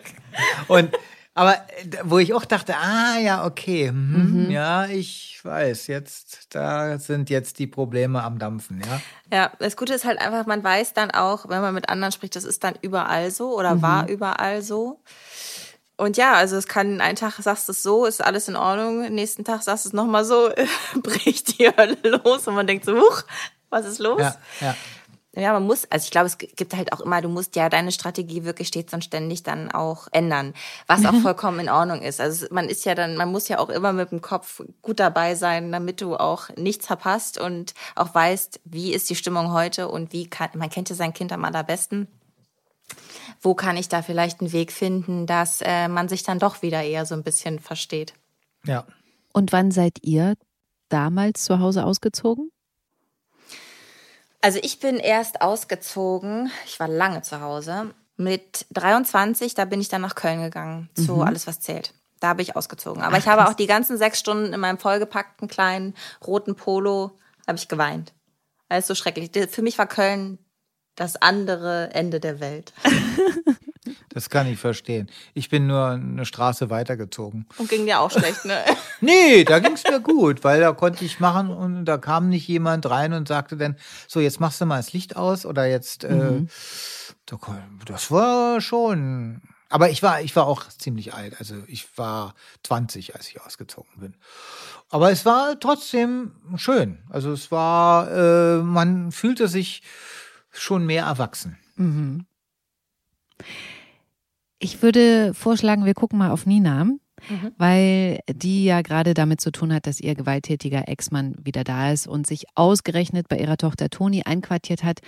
Und 0.68 0.90
aber 1.34 1.54
äh, 1.54 1.98
wo 2.04 2.18
ich 2.20 2.34
auch 2.34 2.46
dachte, 2.46 2.76
ah 2.76 3.18
ja, 3.20 3.46
okay, 3.46 3.92
mhm, 3.92 4.50
ja, 4.52 4.86
ich 4.88 5.40
weiß, 5.44 5.88
jetzt, 5.88 6.54
da 6.56 7.00
sind 7.00 7.30
jetzt 7.30 7.60
die 7.60 7.68
Probleme 7.68 8.24
am 8.24 8.38
Dampfen, 8.38 8.82
ja. 8.82 9.02
Ja, 9.32 9.52
das 9.60 9.78
Gute 9.78 9.94
ist 9.94 10.06
halt 10.06 10.20
einfach, 10.20 10.46
man 10.46 10.64
weiß 10.64 10.94
dann 10.94 11.12
auch, 11.12 11.48
wenn 11.48 11.62
man 11.62 11.74
mit 11.74 11.90
anderen 11.90 12.12
spricht, 12.12 12.36
das 12.36 12.44
ist 12.44 12.64
dann 12.64 12.76
überall 12.82 13.32
so 13.32 13.58
oder 13.58 13.82
war 13.82 14.10
überall 14.10 14.62
so. 14.62 15.02
Und 15.96 16.18
ja, 16.18 16.34
also 16.34 16.58
es 16.58 16.68
kann, 16.68 17.00
einen 17.00 17.16
Tag 17.16 17.34
sagst 17.38 17.68
du 17.68 17.74
es 17.74 17.84
so, 17.84 18.06
ist 18.06 18.24
alles 18.24 18.48
in 18.48 18.56
Ordnung, 18.56 19.14
nächsten 19.14 19.44
Tag 19.46 19.62
sagst 19.62 19.86
du 19.86 19.90
es 19.90 19.94
nochmal 19.94 20.26
so, 20.26 20.50
bricht 21.02 21.60
die 21.60 21.68
Hölle 21.68 21.98
los 22.24 22.48
und 22.48 22.56
man 22.56 22.66
denkt 22.68 22.86
so, 22.86 22.96
huch, 22.98 23.24
was 23.70 23.86
ist 23.86 24.00
los? 24.00 24.20
Ja, 24.20 24.36
ja. 24.60 24.76
Ja, 25.34 25.54
man 25.54 25.64
muss, 25.64 25.90
also 25.90 26.04
ich 26.04 26.12
glaube, 26.12 26.28
es 26.28 26.38
gibt 26.38 26.76
halt 26.76 26.92
auch 26.92 27.00
immer, 27.00 27.22
du 27.22 27.30
musst 27.30 27.56
ja 27.56 27.70
deine 27.70 27.94
Strategie 27.94 28.44
wirklich 28.44 28.68
stets 28.68 28.94
und 28.94 29.06
ständig 29.06 29.44
dann 29.44 29.72
auch 29.72 30.08
ändern, 30.12 30.54
was 30.88 31.06
auch 31.06 31.14
vollkommen 31.22 31.62
in 31.62 31.70
Ordnung 31.70 32.02
ist. 32.02 32.20
Also 32.20 32.48
man 32.52 32.68
ist 32.68 32.84
ja 32.84 32.96
dann, 32.96 33.16
man 33.16 33.32
muss 33.32 33.48
ja 33.48 33.60
auch 33.60 33.70
immer 33.70 33.94
mit 33.94 34.12
dem 34.12 34.20
Kopf 34.20 34.62
gut 34.82 35.00
dabei 35.00 35.36
sein, 35.36 35.72
damit 35.72 36.02
du 36.02 36.18
auch 36.18 36.50
nichts 36.58 36.86
verpasst 36.86 37.40
und 37.40 37.74
auch 37.96 38.14
weißt, 38.14 38.60
wie 38.66 38.94
ist 38.94 39.10
die 39.10 39.16
Stimmung 39.16 39.54
heute 39.54 39.88
und 39.88 40.12
wie 40.12 40.28
kann, 40.28 40.50
man 40.56 40.70
kennt 40.70 40.90
ja 40.90 40.96
sein 40.96 41.14
Kind 41.14 41.32
am 41.32 41.46
allerbesten. 41.46 42.08
Wo 43.40 43.56
kann 43.56 43.78
ich 43.78 43.88
da 43.88 44.02
vielleicht 44.02 44.42
einen 44.42 44.52
Weg 44.52 44.74
finden, 44.74 45.28
dass 45.28 45.62
äh, 45.62 45.88
man 45.88 46.10
sich 46.10 46.24
dann 46.24 46.40
doch 46.40 46.62
wieder 46.62 46.84
eher 46.84 47.06
so 47.06 47.16
ein 47.16 47.24
bisschen 47.24 47.60
versteht? 47.60 48.14
ja. 48.66 48.86
Und 49.34 49.54
wann 49.54 49.72
seid 49.72 50.00
ihr 50.02 50.36
damals 50.90 51.46
zu 51.46 51.60
Hause 51.60 51.86
ausgezogen? 51.86 52.52
Also 54.42 54.60
ich 54.62 54.80
bin 54.80 54.98
erst 54.98 55.42
ausgezogen, 55.42 56.52
ich 56.66 56.80
war 56.80 56.88
lange 56.88 57.22
zu 57.22 57.42
Hause. 57.42 57.94
Mit 58.18 58.66
23, 58.72 59.54
da 59.54 59.66
bin 59.66 59.82
ich 59.82 59.90
dann 59.90 60.02
nach 60.02 60.16
Köln 60.16 60.42
gegangen, 60.42 60.90
zu 60.96 61.22
Alles, 61.22 61.48
was 61.48 61.60
zählt. 61.60 61.94
Da 62.20 62.30
habe 62.30 62.42
ich 62.42 62.56
ausgezogen. 62.56 63.02
Aber 63.02 63.18
ich 63.18 63.28
habe 63.28 63.48
auch 63.48 63.54
die 63.54 63.66
ganzen 63.66 63.98
sechs 63.98 64.20
Stunden 64.20 64.54
in 64.54 64.60
meinem 64.60 64.78
vollgepackten 64.78 65.48
kleinen 65.48 65.96
roten 66.26 66.56
Polo, 66.56 67.18
habe 67.48 67.58
ich 67.58 67.68
geweint. 67.68 68.14
Weil 68.70 68.80
es 68.80 68.88
so 68.88 68.94
schrecklich. 68.94 69.32
Für 69.50 69.64
mich 69.64 69.78
war 69.78 69.88
Köln 69.88 70.38
das 70.96 71.16
andere 71.16 71.90
Ende 71.94 72.20
der 72.20 72.40
Welt. 72.40 72.74
Das 74.14 74.30
kann 74.30 74.48
ich 74.48 74.60
verstehen. 74.60 75.10
Ich 75.34 75.50
bin 75.50 75.68
nur 75.68 75.88
eine 75.88 76.26
Straße 76.26 76.70
weitergezogen. 76.70 77.46
Und 77.58 77.70
ging 77.70 77.86
dir 77.86 78.00
auch 78.02 78.12
schlecht, 78.12 78.46
ne? 78.46 78.64
Nee, 79.04 79.44
da 79.46 79.60
ging's 79.60 79.84
mir 79.84 80.00
gut, 80.00 80.44
weil 80.44 80.60
da 80.62 80.74
konnte 80.74 81.04
ich 81.06 81.20
machen 81.20 81.50
und 81.50 81.86
da 81.86 81.98
kam 81.98 82.30
nicht 82.30 82.48
jemand 82.48 82.88
rein 82.90 83.14
und 83.14 83.28
sagte 83.28 83.58
dann, 83.58 83.76
so 84.08 84.20
jetzt 84.20 84.40
machst 84.40 84.62
du 84.62 84.66
mal 84.66 84.78
das 84.78 84.94
Licht 84.94 85.16
aus 85.16 85.46
oder 85.46 85.66
jetzt, 85.66 86.04
äh, 86.04 86.46
da 87.26 87.36
kon- 87.38 87.80
das 87.86 88.12
war 88.12 88.62
schon. 88.62 89.42
Aber 89.70 89.90
ich 89.90 90.04
war, 90.04 90.22
ich 90.22 90.36
war 90.36 90.46
auch 90.46 90.68
ziemlich 90.68 91.14
alt. 91.14 91.36
Also 91.40 91.56
ich 91.68 91.88
war 91.98 92.36
20, 92.64 93.16
als 93.16 93.30
ich 93.30 93.42
ausgezogen 93.42 93.90
bin. 94.02 94.16
Aber 94.90 95.12
es 95.12 95.26
war 95.26 95.58
trotzdem 95.60 96.34
schön. 96.58 97.00
Also 97.10 97.32
es 97.32 97.52
war, 97.52 98.12
äh, 98.12 98.58
man 98.62 99.12
fühlte 99.14 99.48
sich 99.48 99.82
schon 100.52 100.86
mehr 100.86 101.06
erwachsen. 101.06 101.58
Ich 104.64 104.84
würde 104.84 105.34
vorschlagen, 105.34 105.86
wir 105.86 105.96
gucken 105.96 106.20
mal 106.20 106.30
auf 106.30 106.46
Nina. 106.46 106.86
mhm. 107.30 107.52
weil 107.58 108.20
die 108.32 108.64
ja 108.64 108.82
gerade 108.82 109.14
damit 109.14 109.42
zu 109.42 109.52
tun 109.52 109.74
hat, 109.74 109.88
dass 109.88 110.00
ihr 110.00 110.16
gewalttätiger 110.16 110.88
Ex-Mann 110.88 111.36
wieder 111.44 111.64
da 111.64 111.92
ist 111.92 112.08
und 112.08 112.28
sich 112.28 112.46
ausgerechnet 112.56 113.28
bei 113.28 113.38
ihrer 113.38 113.58
Tochter 113.58 113.90
Toni 113.90 114.24
einquartiert 114.24 114.84
hat, 114.84 115.00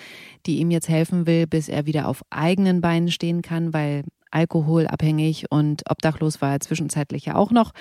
die 0.45 0.57
ihm 0.59 0.71
jetzt 0.71 0.89
helfen 0.89 1.25
will, 1.25 1.47
bis 1.47 1.69
er 1.69 1.85
wieder 1.85 2.07
auf 2.07 2.23
eigenen 2.29 2.81
Beinen 2.81 3.11
stehen 3.11 3.41
kann, 3.41 3.73
weil 3.73 4.03
alkoholabhängig 4.31 5.51
und 5.51 5.83
obdachlos 5.89 6.41
war 6.41 6.53
er 6.53 6.59
zwischenzeitlich 6.59 7.25
ja 7.25 7.35
auch 7.35 7.51
noch. 7.51 7.71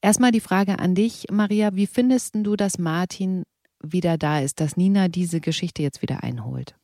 Erstmal 0.00 0.32
die 0.32 0.40
Frage 0.40 0.78
an 0.78 0.94
dich, 0.94 1.26
Maria, 1.30 1.74
wie 1.74 1.86
findest 1.86 2.34
du, 2.34 2.56
dass 2.56 2.78
Martin 2.78 3.44
wieder 3.80 4.18
da 4.18 4.40
ist, 4.40 4.60
dass 4.60 4.76
Nina 4.76 5.08
diese 5.08 5.40
Geschichte 5.40 5.82
jetzt 5.82 6.02
wieder 6.02 6.22
einholt? 6.22 6.74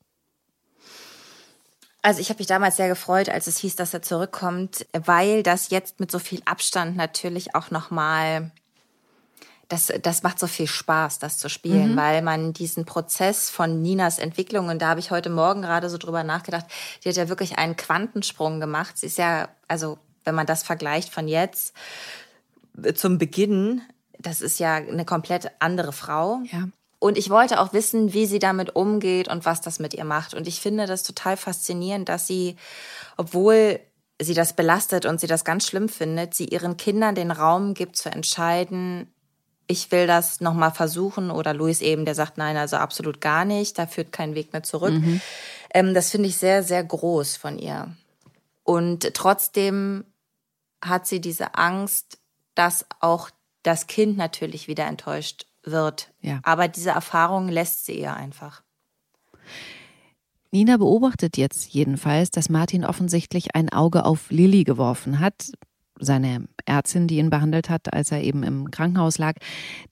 Also 2.05 2.21
ich 2.21 2.29
habe 2.29 2.37
mich 2.37 2.45
damals 2.45 2.75
sehr 2.75 2.87
gefreut, 2.87 3.29
als 3.29 3.47
es 3.47 3.57
hieß, 3.57 3.77
dass 3.77 3.91
er 3.91 4.03
zurückkommt, 4.03 4.85
weil 4.93 5.41
das 5.41 5.71
jetzt 5.71 5.99
mit 5.99 6.11
so 6.11 6.19
viel 6.19 6.39
Abstand 6.45 6.95
natürlich 6.95 7.55
auch 7.55 7.71
noch 7.71 7.89
mal 7.89 8.51
das, 9.69 9.91
das 10.03 10.21
macht 10.21 10.37
so 10.37 10.45
viel 10.45 10.67
Spaß, 10.67 11.17
das 11.17 11.39
zu 11.39 11.49
spielen, 11.49 11.93
mhm. 11.93 11.97
weil 11.97 12.21
man 12.21 12.53
diesen 12.53 12.85
Prozess 12.85 13.49
von 13.49 13.81
Ninas 13.81 14.19
Entwicklung, 14.19 14.67
und 14.67 14.83
da 14.83 14.89
habe 14.89 14.99
ich 14.99 15.09
heute 15.09 15.31
Morgen 15.31 15.63
gerade 15.63 15.89
so 15.89 15.97
drüber 15.97 16.23
nachgedacht, 16.23 16.67
die 17.03 17.09
hat 17.09 17.15
ja 17.15 17.27
wirklich 17.27 17.57
einen 17.57 17.75
Quantensprung 17.75 18.59
gemacht. 18.59 18.99
Sie 18.99 19.07
ist 19.07 19.17
ja, 19.17 19.49
also 19.67 19.97
wenn 20.25 20.35
man 20.35 20.45
das 20.45 20.61
vergleicht 20.61 21.11
von 21.11 21.27
jetzt 21.27 21.73
zum 22.93 23.17
Beginn, 23.17 23.81
das 24.19 24.41
ist 24.41 24.59
ja 24.59 24.75
eine 24.75 25.05
komplett 25.05 25.49
andere 25.57 25.91
Frau. 25.91 26.41
Ja. 26.51 26.67
Und 27.05 27.19
ich 27.19 27.29
wollte 27.29 27.59
auch 27.59 27.71
wissen, 27.71 28.13
wie 28.13 28.25
sie 28.25 28.39
damit 28.39 28.75
umgeht 28.75 29.27
und 29.27 29.45
was 29.45 29.61
das 29.61 29.77
mit 29.77 29.93
ihr 29.93 30.05
macht. 30.05 30.33
Und 30.33 30.47
ich 30.47 30.59
finde 30.59 30.87
das 30.87 31.03
total 31.03 31.37
faszinierend, 31.37 32.09
dass 32.09 32.25
sie, 32.25 32.55
obwohl 33.15 33.79
sie 34.19 34.33
das 34.33 34.53
belastet 34.53 35.05
und 35.05 35.19
sie 35.19 35.27
das 35.27 35.45
ganz 35.45 35.67
schlimm 35.67 35.87
findet, 35.87 36.33
sie 36.33 36.45
ihren 36.45 36.77
Kindern 36.77 37.13
den 37.13 37.29
Raum 37.29 37.75
gibt 37.75 37.95
zu 37.95 38.09
entscheiden, 38.09 39.13
ich 39.67 39.91
will 39.91 40.07
das 40.07 40.41
nochmal 40.41 40.71
versuchen 40.71 41.29
oder 41.29 41.53
Luis 41.53 41.81
eben, 41.81 42.05
der 42.05 42.15
sagt, 42.15 42.39
nein, 42.39 42.57
also 42.57 42.77
absolut 42.77 43.21
gar 43.21 43.45
nicht, 43.45 43.77
da 43.77 43.85
führt 43.85 44.11
kein 44.11 44.33
Weg 44.33 44.51
mehr 44.51 44.63
zurück. 44.63 44.95
Mhm. 44.95 45.21
Ähm, 45.75 45.93
das 45.93 46.09
finde 46.09 46.29
ich 46.29 46.37
sehr, 46.37 46.63
sehr 46.63 46.83
groß 46.83 47.37
von 47.37 47.59
ihr. 47.59 47.95
Und 48.63 49.13
trotzdem 49.13 50.05
hat 50.83 51.05
sie 51.05 51.21
diese 51.21 51.53
Angst, 51.53 52.17
dass 52.55 52.83
auch 52.99 53.29
das 53.61 53.85
Kind 53.85 54.17
natürlich 54.17 54.67
wieder 54.67 54.87
enttäuscht 54.87 55.45
wird. 55.65 56.13
Ja. 56.21 56.39
Aber 56.43 56.67
diese 56.67 56.91
Erfahrung 56.91 57.47
lässt 57.47 57.85
sie 57.85 57.99
ihr 57.99 58.13
einfach. 58.13 58.63
Nina 60.51 60.77
beobachtet 60.77 61.37
jetzt 61.37 61.73
jedenfalls, 61.73 62.31
dass 62.31 62.49
Martin 62.49 62.85
offensichtlich 62.85 63.55
ein 63.55 63.69
Auge 63.69 64.05
auf 64.05 64.31
Lilly 64.31 64.63
geworfen 64.63 65.19
hat, 65.19 65.51
seine 65.99 66.45
Ärztin, 66.65 67.07
die 67.07 67.17
ihn 67.17 67.29
behandelt 67.29 67.69
hat, 67.69 67.93
als 67.93 68.11
er 68.11 68.21
eben 68.21 68.43
im 68.43 68.71
Krankenhaus 68.71 69.17
lag, 69.17 69.35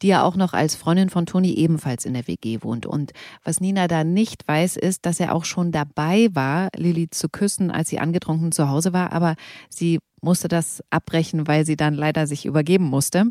die 0.01 0.07
ja 0.07 0.23
auch 0.23 0.35
noch 0.35 0.53
als 0.53 0.75
Freundin 0.75 1.09
von 1.09 1.25
Toni 1.25 1.53
ebenfalls 1.53 2.05
in 2.05 2.13
der 2.13 2.27
WG 2.27 2.59
wohnt. 2.61 2.85
Und 2.85 3.11
was 3.43 3.61
Nina 3.61 3.87
da 3.87 4.03
nicht 4.03 4.47
weiß, 4.47 4.77
ist, 4.77 5.05
dass 5.05 5.19
er 5.19 5.33
auch 5.33 5.45
schon 5.45 5.71
dabei 5.71 6.29
war, 6.33 6.69
Lilly 6.75 7.09
zu 7.09 7.29
küssen, 7.29 7.71
als 7.71 7.89
sie 7.89 7.99
angetrunken 7.99 8.51
zu 8.51 8.69
Hause 8.69 8.93
war, 8.93 9.13
aber 9.13 9.35
sie 9.69 9.99
musste 10.21 10.47
das 10.47 10.81
abbrechen, 10.89 11.47
weil 11.47 11.65
sie 11.65 11.75
dann 11.75 11.93
leider 11.93 12.27
sich 12.27 12.45
übergeben 12.45 12.85
musste. 12.85 13.25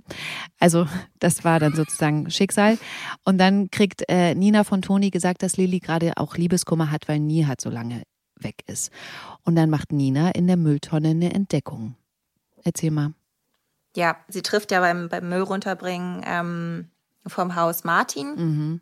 Also 0.61 0.87
das 1.18 1.42
war 1.42 1.58
dann 1.58 1.74
sozusagen 1.74 2.30
Schicksal. 2.30 2.78
Und 3.24 3.38
dann 3.38 3.70
kriegt 3.70 4.04
äh, 4.08 4.35
Nina 4.35 4.62
von 4.62 4.82
Toni 4.82 5.11
gesagt, 5.11 5.42
dass 5.42 5.56
Lilly 5.56 5.80
gerade 5.80 6.12
auch 6.16 6.37
Liebeskummer 6.37 6.90
hat, 6.90 7.08
weil 7.08 7.18
Nihat 7.18 7.61
so 7.61 7.70
lange 7.70 8.02
weg 8.38 8.62
ist. 8.66 8.90
Und 9.44 9.56
dann 9.56 9.70
macht 9.70 9.92
Nina 9.92 10.30
in 10.30 10.46
der 10.46 10.56
Mülltonne 10.56 11.08
eine 11.08 11.32
Entdeckung. 11.32 11.96
Erzähl 12.64 12.90
mal. 12.90 13.12
Ja, 13.94 14.16
sie 14.29 14.42
trifft 14.42 14.70
ja 14.70 14.81
beim, 14.81 15.09
beim 15.09 15.29
Müll 15.29 15.42
runterbringen 15.42 16.22
ähm, 16.27 16.90
vom 17.27 17.57
Haus 17.57 17.85
Martin, 17.85 18.35
mhm. 18.35 18.81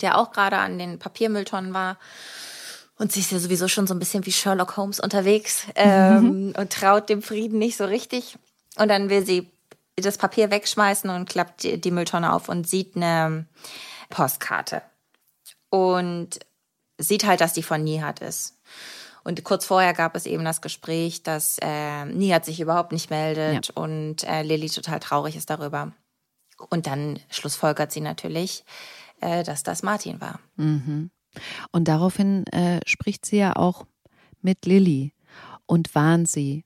der 0.00 0.18
auch 0.18 0.32
gerade 0.32 0.58
an 0.58 0.78
den 0.78 0.98
Papiermülltonnen 0.98 1.74
war. 1.74 1.98
Und 2.96 3.10
sie 3.10 3.20
ist 3.20 3.32
ja 3.32 3.40
sowieso 3.40 3.66
schon 3.66 3.88
so 3.88 3.94
ein 3.94 3.98
bisschen 3.98 4.24
wie 4.24 4.32
Sherlock 4.32 4.76
Holmes 4.76 5.00
unterwegs 5.00 5.66
ähm, 5.74 6.48
mhm. 6.48 6.54
und 6.56 6.72
traut 6.72 7.08
dem 7.08 7.22
Frieden 7.22 7.58
nicht 7.58 7.76
so 7.76 7.84
richtig. 7.84 8.38
Und 8.76 8.88
dann 8.88 9.10
will 9.10 9.26
sie 9.26 9.50
das 9.96 10.18
Papier 10.18 10.50
wegschmeißen 10.50 11.10
und 11.10 11.28
klappt 11.28 11.62
die, 11.62 11.80
die 11.80 11.90
Mülltonne 11.90 12.32
auf 12.32 12.48
und 12.48 12.68
sieht 12.68 12.96
eine 12.96 13.46
Postkarte. 14.10 14.82
Und 15.70 16.40
sieht 16.98 17.24
halt, 17.24 17.40
dass 17.40 17.52
die 17.52 17.62
von 17.62 17.82
Nihat 17.82 18.20
ist. 18.20 18.56
Und 19.24 19.42
kurz 19.42 19.64
vorher 19.64 19.94
gab 19.94 20.14
es 20.16 20.26
eben 20.26 20.44
das 20.44 20.60
Gespräch, 20.60 21.22
dass 21.22 21.58
äh, 21.62 22.04
Nihat 22.04 22.44
sich 22.44 22.60
überhaupt 22.60 22.92
nicht 22.92 23.10
meldet 23.10 23.68
ja. 23.68 23.82
und 23.82 24.22
äh, 24.24 24.42
Lilly 24.42 24.68
total 24.68 25.00
traurig 25.00 25.34
ist 25.34 25.50
darüber. 25.50 25.92
Und 26.70 26.86
dann 26.86 27.18
schlussfolgert 27.30 27.90
sie 27.90 28.00
natürlich, 28.02 28.64
äh, 29.20 29.42
dass 29.42 29.62
das 29.62 29.82
Martin 29.82 30.20
war. 30.20 30.40
Mhm. 30.56 31.10
Und 31.72 31.88
daraufhin 31.88 32.46
äh, 32.48 32.80
spricht 32.86 33.24
sie 33.26 33.38
ja 33.38 33.56
auch 33.56 33.86
mit 34.40 34.66
Lilly 34.66 35.14
und 35.66 35.94
warnt 35.94 36.28
sie. 36.28 36.64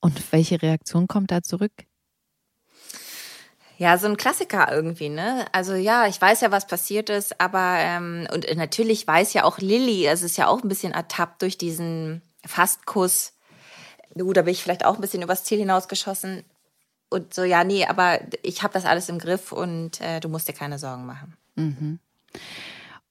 Und 0.00 0.32
welche 0.32 0.60
Reaktion 0.60 1.06
kommt 1.06 1.30
da 1.30 1.42
zurück? 1.42 1.72
Ja, 3.78 3.96
so 3.96 4.08
ein 4.08 4.16
Klassiker 4.16 4.72
irgendwie, 4.72 5.08
ne? 5.08 5.46
Also 5.52 5.74
ja, 5.74 6.08
ich 6.08 6.20
weiß 6.20 6.40
ja, 6.40 6.50
was 6.50 6.66
passiert 6.66 7.10
ist, 7.10 7.40
aber 7.40 7.76
ähm, 7.78 8.26
und 8.34 8.44
natürlich 8.56 9.06
weiß 9.06 9.32
ja 9.34 9.44
auch 9.44 9.58
Lilly, 9.58 10.04
es 10.06 10.22
ist 10.22 10.36
ja 10.36 10.48
auch 10.48 10.62
ein 10.64 10.68
bisschen 10.68 10.92
ertappt 10.92 11.42
durch 11.42 11.58
diesen 11.58 12.20
Fastkuss. 12.44 13.34
Du, 14.16 14.32
da 14.32 14.42
bin 14.42 14.52
ich 14.52 14.64
vielleicht 14.64 14.84
auch 14.84 14.96
ein 14.96 15.00
bisschen 15.00 15.22
übers 15.22 15.44
Ziel 15.44 15.58
hinausgeschossen. 15.58 16.42
Und 17.08 17.32
so, 17.32 17.44
ja, 17.44 17.62
nee, 17.62 17.86
aber 17.86 18.18
ich 18.42 18.64
habe 18.64 18.74
das 18.74 18.84
alles 18.84 19.08
im 19.08 19.20
Griff 19.20 19.52
und 19.52 20.00
äh, 20.00 20.18
du 20.18 20.28
musst 20.28 20.48
dir 20.48 20.54
keine 20.54 20.80
Sorgen 20.80 21.06
machen. 21.06 21.36
Mhm. 21.54 22.00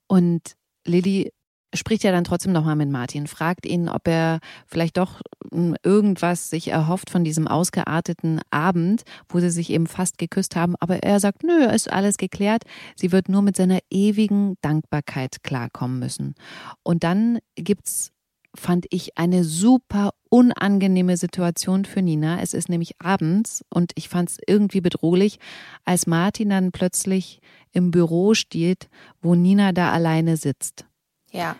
Und 0.07 0.57
Lilly 0.83 1.31
spricht 1.73 2.03
ja 2.03 2.11
dann 2.11 2.23
trotzdem 2.23 2.51
nochmal 2.51 2.75
mit 2.75 2.89
Martin, 2.89 3.27
fragt 3.27 3.65
ihn, 3.65 3.89
ob 3.89 4.07
er 4.07 4.39
vielleicht 4.65 4.97
doch 4.97 5.21
hm, 5.51 5.75
irgendwas 5.83 6.49
sich 6.49 6.69
erhofft 6.69 7.09
von 7.09 7.23
diesem 7.23 7.47
ausgearteten 7.47 8.41
Abend, 8.51 9.03
wo 9.29 9.39
sie 9.39 9.49
sich 9.49 9.69
eben 9.69 9.87
fast 9.87 10.17
geküsst 10.17 10.55
haben. 10.55 10.75
Aber 10.79 11.03
er 11.03 11.19
sagt, 11.19 11.43
nö, 11.43 11.65
ist 11.65 11.91
alles 11.91 12.17
geklärt. 12.17 12.63
Sie 12.95 13.11
wird 13.11 13.29
nur 13.29 13.41
mit 13.41 13.55
seiner 13.55 13.79
ewigen 13.89 14.55
Dankbarkeit 14.61 15.43
klarkommen 15.43 15.99
müssen. 15.99 16.35
Und 16.83 17.03
dann 17.03 17.39
gibt's 17.55 18.11
fand 18.55 18.87
ich 18.89 19.17
eine 19.17 19.43
super 19.43 20.11
unangenehme 20.29 21.15
Situation 21.15 21.85
für 21.85 22.01
Nina. 22.01 22.41
Es 22.41 22.53
ist 22.53 22.69
nämlich 22.69 22.95
abends 22.99 23.63
und 23.69 23.91
ich 23.95 24.09
fand 24.09 24.29
es 24.29 24.37
irgendwie 24.47 24.81
bedrohlich, 24.81 25.39
als 25.85 26.07
Martin 26.07 26.49
dann 26.49 26.71
plötzlich 26.71 27.39
im 27.71 27.91
Büro 27.91 28.33
steht, 28.33 28.89
wo 29.21 29.35
Nina 29.35 29.73
da 29.73 29.91
alleine 29.91 30.37
sitzt. 30.37 30.85
Ja. 31.31 31.55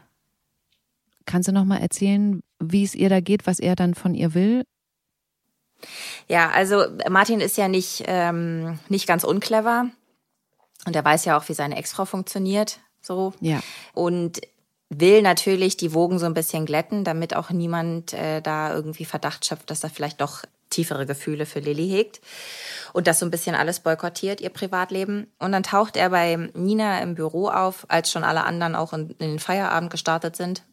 Kannst 1.26 1.48
du 1.48 1.52
noch 1.52 1.66
mal 1.66 1.80
erzählen, 1.80 2.42
wie 2.60 2.84
es 2.84 2.96
ihr 2.96 3.10
da 3.10 3.20
geht, 3.20 3.48
was 3.48 3.60
er 3.60 3.76
dann 3.76 3.94
von 3.94 4.14
ihr 4.16 4.34
will? 4.34 4.64
Ja, 6.28 6.50
also 6.50 6.86
Martin 7.10 7.40
ist 7.40 7.58
ja 7.58 7.68
nicht, 7.68 8.04
ähm, 8.08 8.80
nicht 8.90 9.08
ganz 9.08 9.24
unclever 9.24 9.90
und 10.86 10.96
er 10.96 11.06
weiß 11.06 11.26
ja 11.26 11.38
auch, 11.38 11.48
wie 11.50 11.54
seine 11.54 11.78
Ex-Frau 11.78 12.06
funktioniert. 12.06 12.80
So. 13.02 13.34
Ja. 13.42 13.62
Und 13.94 14.42
will 14.90 15.22
natürlich 15.22 15.78
die 15.78 15.94
Wogen 15.94 16.18
so 16.18 16.26
ein 16.26 16.34
bisschen 16.34 16.66
glätten, 16.66 17.04
damit 17.04 17.36
auch 17.36 17.50
niemand 17.50 18.14
äh, 18.14 18.42
da 18.42 18.74
irgendwie 18.74 19.06
Verdacht 19.06 19.46
schöpft, 19.46 19.70
dass 19.70 19.84
er 19.84 19.90
vielleicht 19.90 20.22
doch 20.22 20.44
tiefere 20.70 21.06
Gefühle 21.06 21.46
für 21.46 21.60
Lilly 21.60 21.90
hegt 21.90 22.22
und 22.94 23.08
das 23.08 23.20
so 23.20 23.26
ein 23.26 23.32
bisschen 23.32 23.56
alles 23.56 23.80
boykottiert, 23.80 24.42
ihr 24.42 24.50
Privatleben. 24.50 25.32
Und 25.40 25.52
dann 25.52 25.64
taucht 25.64 25.98
er 25.98 26.10
bei 26.10 26.36
Nina 26.54 27.02
im 27.02 27.16
Büro 27.16 27.50
auf, 27.50 27.86
als 27.90 28.12
schon 28.12 28.24
alle 28.24 28.44
anderen 28.44 28.76
auch 28.76 28.94
in, 28.94 29.10
in 29.12 29.30
den 29.30 29.40
Feierabend 29.40 29.92
gestartet 29.92 30.36
sind 30.36 30.64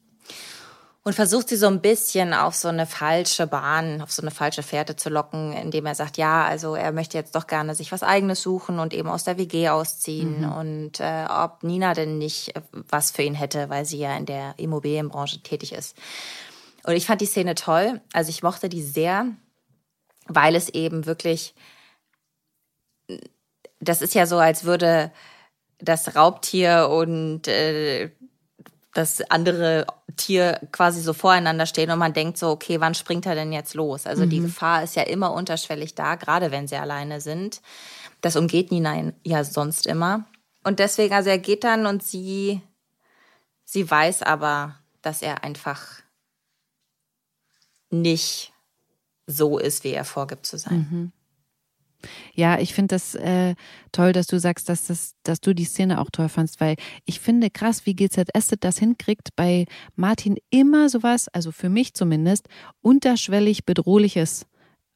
und 1.04 1.12
versucht 1.12 1.50
sie 1.50 1.56
so 1.56 1.66
ein 1.66 1.82
bisschen 1.82 2.32
auf 2.32 2.54
so 2.54 2.68
eine 2.68 2.86
falsche 2.86 3.46
Bahn, 3.46 4.00
auf 4.00 4.10
so 4.10 4.22
eine 4.22 4.30
falsche 4.30 4.62
Fährte 4.62 4.96
zu 4.96 5.10
locken, 5.10 5.52
indem 5.52 5.84
er 5.84 5.94
sagt, 5.94 6.16
ja, 6.16 6.44
also 6.44 6.74
er 6.74 6.92
möchte 6.92 7.18
jetzt 7.18 7.34
doch 7.34 7.46
gerne 7.46 7.74
sich 7.74 7.92
was 7.92 8.02
eigenes 8.02 8.40
suchen 8.40 8.78
und 8.78 8.94
eben 8.94 9.08
aus 9.08 9.22
der 9.22 9.36
WG 9.36 9.68
ausziehen 9.68 10.40
mhm. 10.40 10.52
und 10.52 11.00
äh, 11.00 11.26
ob 11.28 11.62
Nina 11.62 11.92
denn 11.92 12.16
nicht 12.16 12.54
was 12.72 13.10
für 13.10 13.22
ihn 13.22 13.34
hätte, 13.34 13.68
weil 13.68 13.84
sie 13.84 13.98
ja 13.98 14.16
in 14.16 14.24
der 14.24 14.54
Immobilienbranche 14.56 15.42
tätig 15.42 15.74
ist. 15.74 15.94
Und 16.84 16.94
ich 16.94 17.06
fand 17.06 17.20
die 17.20 17.26
Szene 17.26 17.54
toll, 17.54 18.00
also 18.14 18.30
ich 18.30 18.42
mochte 18.42 18.70
die 18.70 18.82
sehr, 18.82 19.26
weil 20.26 20.54
es 20.54 20.68
eben 20.68 21.06
wirklich, 21.06 21.54
das 23.80 24.02
ist 24.02 24.14
ja 24.14 24.26
so, 24.26 24.38
als 24.38 24.64
würde 24.64 25.12
das 25.78 26.16
Raubtier 26.16 26.88
und 26.90 27.48
äh, 27.48 28.10
das 28.94 29.28
andere 29.30 29.86
Tier 30.16 30.60
quasi 30.70 31.00
so 31.00 31.12
voreinander 31.12 31.66
stehen 31.66 31.90
und 31.90 31.98
man 31.98 32.12
denkt 32.12 32.38
so, 32.38 32.48
okay, 32.50 32.80
wann 32.80 32.94
springt 32.94 33.26
er 33.26 33.34
denn 33.34 33.52
jetzt 33.52 33.74
los? 33.74 34.06
Also 34.06 34.24
mhm. 34.24 34.30
die 34.30 34.40
Gefahr 34.40 34.84
ist 34.84 34.94
ja 34.94 35.02
immer 35.02 35.32
unterschwellig 35.32 35.94
da, 35.94 36.14
gerade 36.14 36.52
wenn 36.52 36.68
sie 36.68 36.76
alleine 36.76 37.20
sind. 37.20 37.60
Das 38.20 38.36
umgeht 38.36 38.70
Nina 38.70 39.12
ja 39.24 39.44
sonst 39.44 39.86
immer. 39.86 40.24
Und 40.62 40.78
deswegen, 40.78 41.12
also 41.12 41.28
er 41.28 41.38
geht 41.38 41.64
dann 41.64 41.86
und 41.86 42.02
sie, 42.02 42.62
sie 43.64 43.90
weiß 43.90 44.22
aber, 44.22 44.76
dass 45.02 45.20
er 45.20 45.44
einfach 45.44 45.84
nicht 47.90 48.53
so 49.26 49.58
ist, 49.58 49.84
wie 49.84 49.92
er 49.92 50.04
vorgibt 50.04 50.46
zu 50.46 50.58
sein. 50.58 50.88
Mhm. 50.90 51.12
Ja, 52.34 52.58
ich 52.58 52.74
finde 52.74 52.94
das 52.94 53.14
äh, 53.14 53.54
toll, 53.92 54.12
dass 54.12 54.26
du 54.26 54.38
sagst, 54.38 54.68
dass, 54.68 54.86
das, 54.86 55.14
dass 55.22 55.40
du 55.40 55.54
die 55.54 55.64
Szene 55.64 56.00
auch 56.00 56.10
toll 56.10 56.28
fandst, 56.28 56.60
weil 56.60 56.76
ich 57.04 57.20
finde 57.20 57.50
krass, 57.50 57.86
wie 57.86 57.94
GZS 57.94 58.54
das 58.60 58.78
hinkriegt, 58.78 59.30
bei 59.36 59.66
Martin 59.96 60.36
immer 60.50 60.88
sowas, 60.88 61.28
also 61.28 61.52
für 61.52 61.68
mich 61.68 61.94
zumindest, 61.94 62.48
unterschwellig 62.82 63.64
Bedrohliches 63.64 64.46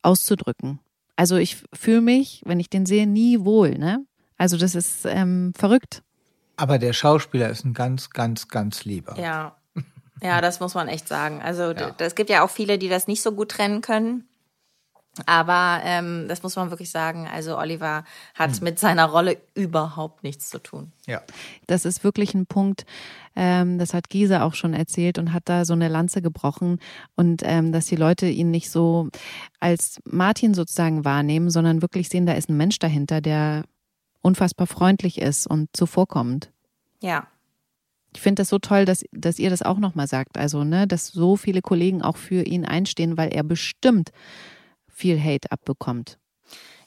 auszudrücken. 0.02 0.80
Also 1.16 1.36
ich 1.36 1.56
fühle 1.72 2.00
mich, 2.00 2.42
wenn 2.44 2.60
ich 2.60 2.70
den 2.70 2.86
sehe, 2.86 3.06
nie 3.06 3.40
wohl. 3.40 3.76
Ne? 3.76 4.04
Also 4.36 4.56
das 4.56 4.74
ist 4.74 5.04
ähm, 5.04 5.52
verrückt. 5.56 6.02
Aber 6.56 6.78
der 6.78 6.92
Schauspieler 6.92 7.50
ist 7.50 7.64
ein 7.64 7.74
ganz, 7.74 8.10
ganz, 8.10 8.48
ganz 8.48 8.84
lieber. 8.84 9.18
Ja. 9.18 9.57
Ja, 10.22 10.40
das 10.40 10.60
muss 10.60 10.74
man 10.74 10.88
echt 10.88 11.08
sagen. 11.08 11.42
Also 11.42 11.72
es 11.98 12.14
gibt 12.14 12.30
ja 12.30 12.44
auch 12.44 12.50
viele, 12.50 12.78
die 12.78 12.88
das 12.88 13.06
nicht 13.06 13.22
so 13.22 13.32
gut 13.32 13.50
trennen 13.50 13.80
können. 13.80 14.28
Aber 15.26 15.80
ähm, 15.84 16.26
das 16.28 16.42
muss 16.42 16.56
man 16.56 16.70
wirklich 16.70 16.90
sagen. 16.90 17.26
Also 17.26 17.58
Oliver 17.58 18.04
hat 18.34 18.56
hm. 18.56 18.64
mit 18.64 18.78
seiner 18.78 19.06
Rolle 19.06 19.38
überhaupt 19.54 20.22
nichts 20.22 20.48
zu 20.48 20.58
tun. 20.58 20.92
Ja. 21.06 21.22
Das 21.66 21.84
ist 21.84 22.04
wirklich 22.04 22.34
ein 22.34 22.46
Punkt, 22.46 22.86
ähm, 23.34 23.78
das 23.78 23.94
hat 23.94 24.10
Giese 24.10 24.42
auch 24.42 24.54
schon 24.54 24.74
erzählt 24.74 25.18
und 25.18 25.32
hat 25.32 25.44
da 25.46 25.64
so 25.64 25.72
eine 25.72 25.88
Lanze 25.88 26.22
gebrochen. 26.22 26.78
Und 27.16 27.42
ähm, 27.44 27.72
dass 27.72 27.86
die 27.86 27.96
Leute 27.96 28.26
ihn 28.26 28.50
nicht 28.50 28.70
so 28.70 29.08
als 29.60 30.00
Martin 30.04 30.54
sozusagen 30.54 31.04
wahrnehmen, 31.04 31.50
sondern 31.50 31.82
wirklich 31.82 32.08
sehen, 32.08 32.26
da 32.26 32.34
ist 32.34 32.48
ein 32.48 32.56
Mensch 32.56 32.78
dahinter, 32.78 33.20
der 33.20 33.64
unfassbar 34.20 34.66
freundlich 34.66 35.20
ist 35.20 35.46
und 35.46 35.68
zuvorkommend. 35.72 36.50
Ja. 37.00 37.26
Ich 38.18 38.22
finde 38.22 38.42
das 38.42 38.48
so 38.48 38.58
toll, 38.58 38.84
dass, 38.84 39.04
dass 39.12 39.38
ihr 39.38 39.48
das 39.48 39.62
auch 39.62 39.78
nochmal 39.78 40.08
sagt. 40.08 40.38
Also, 40.38 40.64
ne, 40.64 40.88
dass 40.88 41.06
so 41.06 41.36
viele 41.36 41.62
Kollegen 41.62 42.02
auch 42.02 42.16
für 42.16 42.42
ihn 42.42 42.64
einstehen, 42.64 43.16
weil 43.16 43.32
er 43.32 43.44
bestimmt 43.44 44.10
viel 44.88 45.22
Hate 45.22 45.52
abbekommt. 45.52 46.18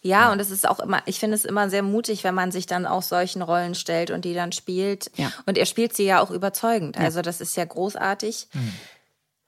Ja, 0.01 0.33
und 0.33 0.41
es 0.41 0.51
ist 0.51 0.67
auch 0.67 0.81
immer, 0.81 1.01
ich 1.05 1.19
finde 1.21 1.35
es 1.35 1.45
immer 1.45 1.69
sehr 1.69 1.83
mutig, 1.83 2.25
wenn 2.25 2.35
man 2.35 2.51
sich 2.51 2.65
dann 2.65 2.85
auch 2.85 3.01
solchen 3.01 3.41
Rollen 3.41 3.75
stellt 3.75 4.11
und 4.11 4.25
die 4.25 4.33
dann 4.33 4.51
spielt. 4.51 5.09
Ja. 5.15 5.31
Und 5.45 5.57
er 5.57 5.65
spielt 5.65 5.95
sie 5.95 6.03
ja 6.03 6.19
auch 6.19 6.31
überzeugend. 6.31 6.97
Ja. 6.97 7.03
Also 7.03 7.21
das 7.21 7.39
ist 7.39 7.55
ja 7.55 7.63
großartig. 7.63 8.49
Mhm. 8.51 8.73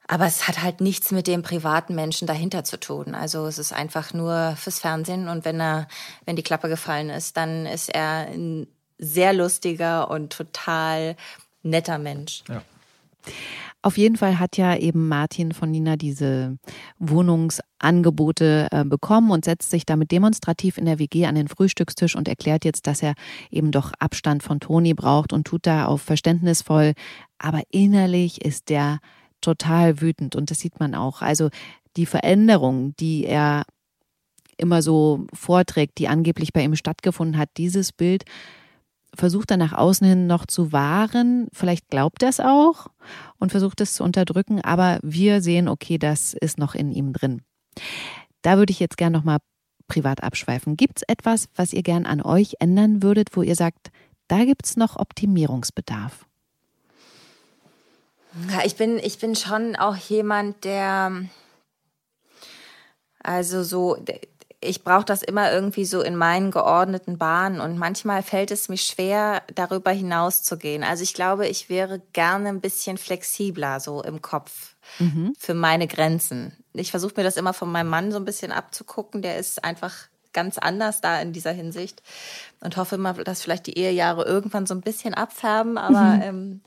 Aber 0.08 0.26
es 0.26 0.48
hat 0.48 0.62
halt 0.62 0.80
nichts 0.80 1.12
mit 1.12 1.28
dem 1.28 1.42
privaten 1.42 1.96
Menschen 1.96 2.28
dahinter 2.28 2.64
zu 2.64 2.80
tun. 2.80 3.14
Also 3.14 3.46
es 3.46 3.60
ist 3.60 3.74
einfach 3.74 4.14
nur 4.14 4.56
fürs 4.56 4.80
Fernsehen 4.80 5.28
und 5.28 5.44
wenn 5.44 5.60
er, 5.60 5.90
wenn 6.24 6.38
die 6.38 6.44
Klappe 6.44 6.70
gefallen 6.70 7.10
ist, 7.10 7.36
dann 7.36 7.66
ist 7.66 7.94
er 7.94 8.30
ein 8.30 8.68
sehr 9.00 9.34
lustiger 9.34 10.10
und 10.10 10.32
total 10.32 11.16
netter 11.64 11.98
Mensch. 11.98 12.44
Ja. 12.48 12.62
Auf 13.86 13.98
jeden 13.98 14.16
Fall 14.16 14.40
hat 14.40 14.56
ja 14.56 14.78
eben 14.78 15.10
Martin 15.10 15.52
von 15.52 15.70
Nina 15.70 15.98
diese 15.98 16.58
Wohnungsangebote 17.00 18.70
äh, 18.72 18.86
bekommen 18.86 19.30
und 19.30 19.44
setzt 19.44 19.72
sich 19.72 19.86
damit 19.86 20.12
demonstrativ 20.12 20.78
in 20.78 20.86
der 20.86 21.00
WG 21.00 21.26
an 21.26 21.36
den 21.36 21.50
Frühstückstisch 21.50 22.16
und 22.16 22.30
erklärt 22.30 22.64
jetzt, 22.64 22.88
dass 22.88 23.04
er 23.04 23.14
eben 23.52 23.72
doch 23.72 23.92
Abstand 24.00 24.42
von 24.42 24.62
Toni 24.62 24.94
braucht 24.94 25.34
und 25.34 25.46
tut 25.46 25.68
da 25.68 25.86
auf 25.86 26.02
verständnisvoll. 26.02 26.94
Aber 27.40 27.62
innerlich 27.72 28.44
ist 28.44 28.70
der 28.70 29.00
total 29.42 30.00
wütend 30.00 30.38
und 30.38 30.50
das 30.50 30.60
sieht 30.60 30.80
man 30.80 30.96
auch. 30.96 31.22
Also 31.22 31.50
die 31.98 32.06
Veränderung, 32.06 32.96
die 33.02 33.26
er 33.26 33.64
immer 34.56 34.82
so 34.82 35.28
vorträgt, 35.34 35.98
die 35.98 36.08
angeblich 36.08 36.54
bei 36.54 36.64
ihm 36.64 36.78
stattgefunden 36.78 37.38
hat, 37.38 37.50
dieses 37.58 37.92
Bild 37.92 38.24
versucht 39.14 39.52
er 39.52 39.58
nach 39.58 39.74
außen 39.74 40.08
hin 40.08 40.28
noch 40.28 40.46
zu 40.46 40.72
wahren. 40.72 41.48
Vielleicht 41.54 41.90
glaubt 41.90 42.24
er 42.24 42.30
es 42.30 42.40
auch 42.40 42.88
und 43.40 43.52
versucht 43.52 43.82
es 43.82 43.96
zu 43.96 44.04
unterdrücken, 44.04 44.62
aber 44.62 45.00
wir 45.04 45.42
sehen, 45.42 45.68
okay, 45.68 45.98
das 45.98 46.34
ist 46.34 46.58
noch 46.58 46.76
in 46.76 46.92
ihm 46.92 47.14
drin. 47.14 47.42
Da 48.42 48.58
würde 48.58 48.72
ich 48.72 48.80
jetzt 48.80 48.98
gerne 48.98 49.18
nochmal 49.18 49.40
privat 49.88 50.24
abschweifen. 50.24 50.78
Gibt 50.78 50.98
es 50.98 51.04
etwas, 51.08 51.48
was 51.56 51.74
ihr 51.74 51.84
gern 51.84 52.06
an 52.06 52.22
euch 52.22 52.56
ändern 52.60 53.04
würdet, 53.04 53.30
wo 53.36 53.42
ihr 53.42 53.56
sagt, 53.56 53.92
da 54.28 54.46
gibt 54.46 54.66
es 54.66 54.78
noch 54.78 54.98
Optimierungsbedarf? 54.98 56.26
Ja, 58.50 58.62
ich 58.66 58.76
bin, 58.76 58.98
ich 58.98 59.20
bin 59.20 59.36
schon 59.36 59.76
auch 59.76 59.96
jemand, 59.96 60.64
der 60.64 61.26
also 63.24 63.64
so, 63.64 63.98
ich 64.64 64.84
brauche 64.84 65.06
das 65.06 65.24
immer 65.24 65.52
irgendwie 65.52 65.86
so 65.86 66.02
in 66.02 66.16
meinen 66.16 66.52
geordneten 66.52 67.18
Bahnen 67.18 67.60
und 67.60 67.78
manchmal 67.78 68.24
fällt 68.24 68.52
es 68.52 68.70
mir 68.70 68.78
schwer, 68.78 69.44
darüber 69.54 69.92
hinaus 69.92 70.44
zu 70.44 70.58
gehen. 70.58 70.84
Also 70.84 71.04
ich 71.04 71.14
glaube, 71.14 71.48
ich 71.48 71.70
wäre 71.70 72.02
gerne 72.14 72.50
ein 72.50 72.62
bisschen 72.62 72.98
flexibler 72.98 73.80
so 73.80 74.02
im 74.02 74.22
Kopf 74.22 74.76
mhm. 75.00 75.34
für 75.38 75.54
meine 75.54 75.88
Grenzen. 75.88 76.54
Ich 76.74 76.92
versuche 76.92 77.14
mir 77.18 77.24
das 77.24 77.38
immer 77.38 77.54
von 77.54 77.72
meinem 77.72 77.90
Mann 77.90 78.12
so 78.12 78.18
ein 78.18 78.26
bisschen 78.26 78.52
abzugucken. 78.52 79.22
Der 79.22 79.38
ist 79.38 79.64
einfach 79.64 79.94
ganz 80.34 80.58
anders 80.58 81.00
da 81.00 81.22
in 81.22 81.32
dieser 81.32 81.52
Hinsicht 81.52 82.02
und 82.60 82.76
hoffe 82.78 82.96
immer, 82.96 83.14
dass 83.14 83.42
vielleicht 83.42 83.68
die 83.68 83.78
Ehejahre 83.78 84.26
irgendwann 84.26 84.66
so 84.66 84.74
ein 84.74 84.82
bisschen 84.82 85.14
abfärben. 85.14 85.78
Aber 85.78 86.16
mhm. 86.16 86.22
ähm, 86.22 86.62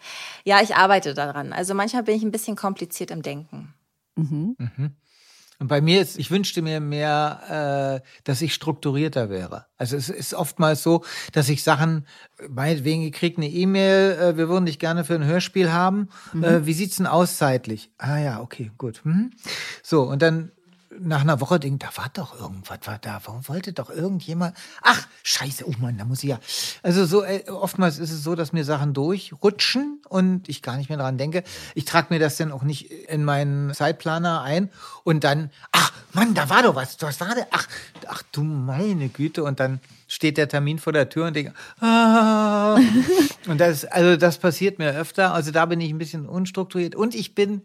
ja, 0.44 0.62
ich 0.62 0.76
arbeite 0.76 1.14
daran. 1.14 1.52
Also 1.52 1.74
manchmal 1.74 2.04
bin 2.04 2.16
ich 2.16 2.22
ein 2.22 2.32
bisschen 2.32 2.56
kompliziert 2.56 3.10
im 3.10 3.22
Denken. 3.22 3.74
Mhm. 4.14 4.56
Mhm. 5.58 5.64
Und 5.64 5.68
bei 5.68 5.80
mir 5.80 6.00
ist, 6.00 6.18
ich 6.18 6.30
wünschte 6.30 6.62
mir 6.62 6.80
mehr, 6.80 8.02
äh, 8.02 8.08
dass 8.24 8.42
ich 8.42 8.54
strukturierter 8.54 9.30
wäre. 9.30 9.66
Also 9.76 9.96
es 9.96 10.08
ist 10.08 10.34
oftmals 10.34 10.82
so, 10.82 11.04
dass 11.32 11.48
ich 11.48 11.62
Sachen, 11.62 12.06
meinetwegen, 12.48 13.02
ich 13.02 13.12
krieg 13.12 13.36
eine 13.36 13.48
E-Mail, 13.48 14.12
äh, 14.12 14.36
wir 14.36 14.48
würden 14.48 14.66
dich 14.66 14.78
gerne 14.78 15.04
für 15.04 15.14
ein 15.14 15.24
Hörspiel 15.24 15.72
haben. 15.72 16.08
Mhm. 16.32 16.44
Äh, 16.44 16.66
wie 16.66 16.72
sieht's 16.72 16.96
denn 16.96 17.06
aus 17.06 17.36
zeitlich? 17.36 17.90
Ah 17.98 18.18
ja, 18.18 18.40
okay, 18.40 18.70
gut. 18.78 19.04
Hm. 19.04 19.30
So, 19.82 20.02
und 20.02 20.22
dann 20.22 20.52
nach 21.00 21.20
einer 21.20 21.40
Woche 21.40 21.60
denken, 21.60 21.78
da 21.78 21.88
war 21.96 22.08
doch 22.12 22.38
irgendwas, 22.38 22.78
war 22.84 22.98
da, 22.98 23.20
warum 23.24 23.46
wollte 23.48 23.72
doch 23.72 23.90
irgendjemand, 23.90 24.56
ach, 24.82 25.06
scheiße, 25.22 25.66
oh 25.66 25.74
Mann, 25.78 25.98
da 25.98 26.04
muss 26.04 26.22
ich 26.22 26.30
ja. 26.30 26.38
Also 26.82 27.06
so, 27.06 27.24
äh, 27.24 27.44
oftmals 27.48 27.98
ist 27.98 28.10
es 28.10 28.22
so, 28.22 28.34
dass 28.34 28.52
mir 28.52 28.64
Sachen 28.64 28.94
durchrutschen 28.94 30.00
und 30.08 30.48
ich 30.48 30.62
gar 30.62 30.76
nicht 30.76 30.88
mehr 30.88 30.98
daran 30.98 31.18
denke. 31.18 31.42
Ich 31.74 31.84
trage 31.84 32.08
mir 32.10 32.18
das 32.18 32.36
dann 32.36 32.52
auch 32.52 32.62
nicht 32.62 32.90
in 32.90 33.24
meinen 33.24 33.74
Zeitplaner 33.74 34.42
ein 34.42 34.70
und 35.04 35.24
dann, 35.24 35.50
ach, 35.72 35.92
Mann, 36.12 36.34
da 36.34 36.48
war 36.48 36.62
doch 36.62 36.74
was, 36.74 36.96
was 37.00 37.20
war 37.20 37.34
da? 37.34 37.46
Ach, 37.50 37.66
ach 38.06 38.22
du 38.32 38.42
meine 38.42 39.08
Güte 39.08 39.44
und 39.44 39.60
dann 39.60 39.80
steht 40.08 40.38
der 40.38 40.48
Termin 40.48 40.78
vor 40.78 40.92
der 40.92 41.08
Tür 41.08 41.26
und 41.26 41.36
denke, 41.36 41.52
ah. 41.80 42.78
und 43.46 43.60
das, 43.60 43.84
also 43.84 44.16
das 44.16 44.38
passiert 44.38 44.78
mir 44.78 44.94
öfter. 44.94 45.34
Also 45.34 45.50
da 45.50 45.66
bin 45.66 45.80
ich 45.80 45.90
ein 45.90 45.98
bisschen 45.98 46.26
unstrukturiert 46.26 46.94
und 46.94 47.14
ich 47.14 47.34
bin 47.34 47.62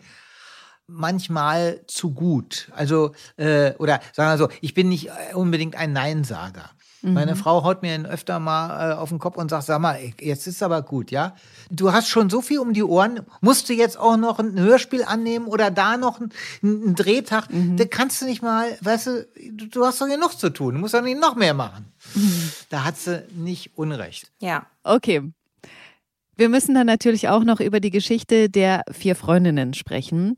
manchmal 0.92 1.82
zu 1.88 2.12
gut. 2.12 2.70
Also, 2.76 3.12
äh, 3.38 3.74
oder 3.78 4.00
sagen 4.14 4.32
wir 4.32 4.38
so, 4.38 4.50
ich 4.62 4.74
bin 4.74 4.90
nicht 4.90 5.10
unbedingt 5.34 5.76
ein 5.76 5.94
Neinsager. 5.94 6.70
Mhm. 7.02 7.14
Meine 7.14 7.36
Frau 7.36 7.64
haut 7.64 7.82
mir 7.82 8.06
öfter 8.06 8.40
mal 8.40 8.92
äh, 8.92 8.94
auf 8.94 9.10
den 9.10 9.20
Kopf 9.20 9.38
und 9.38 9.50
sagt, 9.50 9.66
sag 9.66 9.80
mal, 9.80 10.00
jetzt 10.20 10.48
ist 10.48 10.62
aber 10.62 10.82
gut, 10.82 11.12
ja? 11.12 11.36
Du 11.70 11.92
hast 11.92 12.08
schon 12.08 12.30
so 12.30 12.42
viel 12.42 12.60
um 12.60 12.74
die 12.74 12.84
Ohren, 12.84 13.22
musst 13.42 13.70
du 13.70 13.74
jetzt 13.74 13.98
auch 13.98 14.18
noch 14.18 14.40
ein 14.40 14.60
Hörspiel 14.60 15.04
annehmen 15.04 15.48
oder 15.48 15.72
da 15.72 15.98
noch 15.98 16.20
einen, 16.20 16.32
einen 16.62 16.96
Drehtag? 16.96 17.52
Mhm. 17.52 17.78
Da 17.78 17.86
kannst 17.86 18.22
du 18.22 18.26
nicht 18.26 18.42
mal, 18.42 18.78
weißt 18.82 19.08
du, 19.08 19.28
du 19.52 19.86
hast 19.86 20.02
doch 20.02 20.08
genug 20.08 20.38
zu 20.38 20.50
tun, 20.50 20.76
du 20.76 20.80
musst 20.80 20.94
doch 20.94 21.02
nicht 21.02 21.20
noch 21.20 21.36
mehr 21.36 21.54
machen. 21.54 21.92
Mhm. 22.14 22.52
Da 22.70 22.84
hat 22.84 22.98
sie 22.98 23.24
nicht 23.36 23.78
Unrecht. 23.78 24.32
Ja. 24.40 24.68
Okay. 24.84 25.32
Wir 26.36 26.50
müssen 26.50 26.74
dann 26.74 26.88
natürlich 26.88 27.30
auch 27.30 27.44
noch 27.44 27.60
über 27.60 27.80
die 27.80 27.92
Geschichte 27.92 28.50
der 28.50 28.84
vier 28.92 29.16
Freundinnen 29.16 29.74
sprechen. 29.74 30.38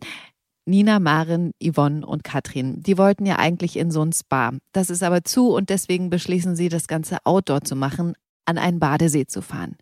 Nina, 0.66 1.00
Maren, 1.00 1.52
Yvonne 1.62 2.06
und 2.06 2.24
Katrin. 2.24 2.82
Die 2.82 2.98
wollten 2.98 3.26
ja 3.26 3.38
eigentlich 3.38 3.78
in 3.78 3.92
so 3.92 4.02
ein 4.02 4.14
Spa. 4.14 4.52
Das 4.72 4.90
ist 4.90 5.04
aber 5.04 5.24
zu 5.24 5.50
und 5.50 5.70
deswegen 5.70 6.10
beschließen 6.10 6.56
sie, 6.56 6.70
das 6.70 6.88
Ganze 6.88 7.18
outdoor 7.26 7.62
zu 7.62 7.76
machen, 7.76 8.14
an 8.46 8.58
einen 8.58 8.80
Badesee 8.80 9.26
zu 9.26 9.42
fahren. 9.42 9.76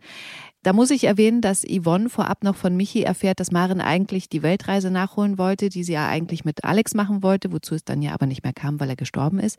Da 0.63 0.73
muss 0.73 0.91
ich 0.91 1.05
erwähnen, 1.05 1.41
dass 1.41 1.63
Yvonne 1.63 2.09
vorab 2.09 2.43
noch 2.43 2.55
von 2.55 2.75
Michi 2.75 3.01
erfährt, 3.01 3.39
dass 3.39 3.51
Maren 3.51 3.81
eigentlich 3.81 4.29
die 4.29 4.43
Weltreise 4.43 4.91
nachholen 4.91 5.39
wollte, 5.39 5.69
die 5.69 5.83
sie 5.83 5.93
ja 5.93 6.07
eigentlich 6.07 6.45
mit 6.45 6.63
Alex 6.63 6.93
machen 6.93 7.23
wollte, 7.23 7.51
wozu 7.51 7.73
es 7.73 7.83
dann 7.83 8.03
ja 8.03 8.13
aber 8.13 8.27
nicht 8.27 8.43
mehr 8.43 8.53
kam, 8.53 8.79
weil 8.79 8.89
er 8.89 8.95
gestorben 8.95 9.39
ist. 9.39 9.57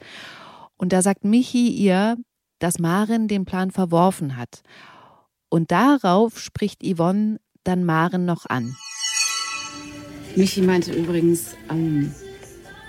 Und 0.76 0.92
da 0.92 1.02
sagt 1.02 1.24
Michi 1.24 1.68
ihr, 1.68 2.16
dass 2.60 2.78
Maren 2.78 3.26
den 3.26 3.44
Plan 3.44 3.72
verworfen 3.72 4.36
hat. 4.36 4.62
Und 5.48 5.72
darauf 5.72 6.38
spricht 6.38 6.82
Yvonne 6.84 7.38
dann 7.64 7.84
Maren 7.84 8.24
noch 8.24 8.46
an. 8.46 8.76
Michi 10.36 10.62
meinte 10.62 10.92
übrigens, 10.92 11.54
ähm, 11.70 12.14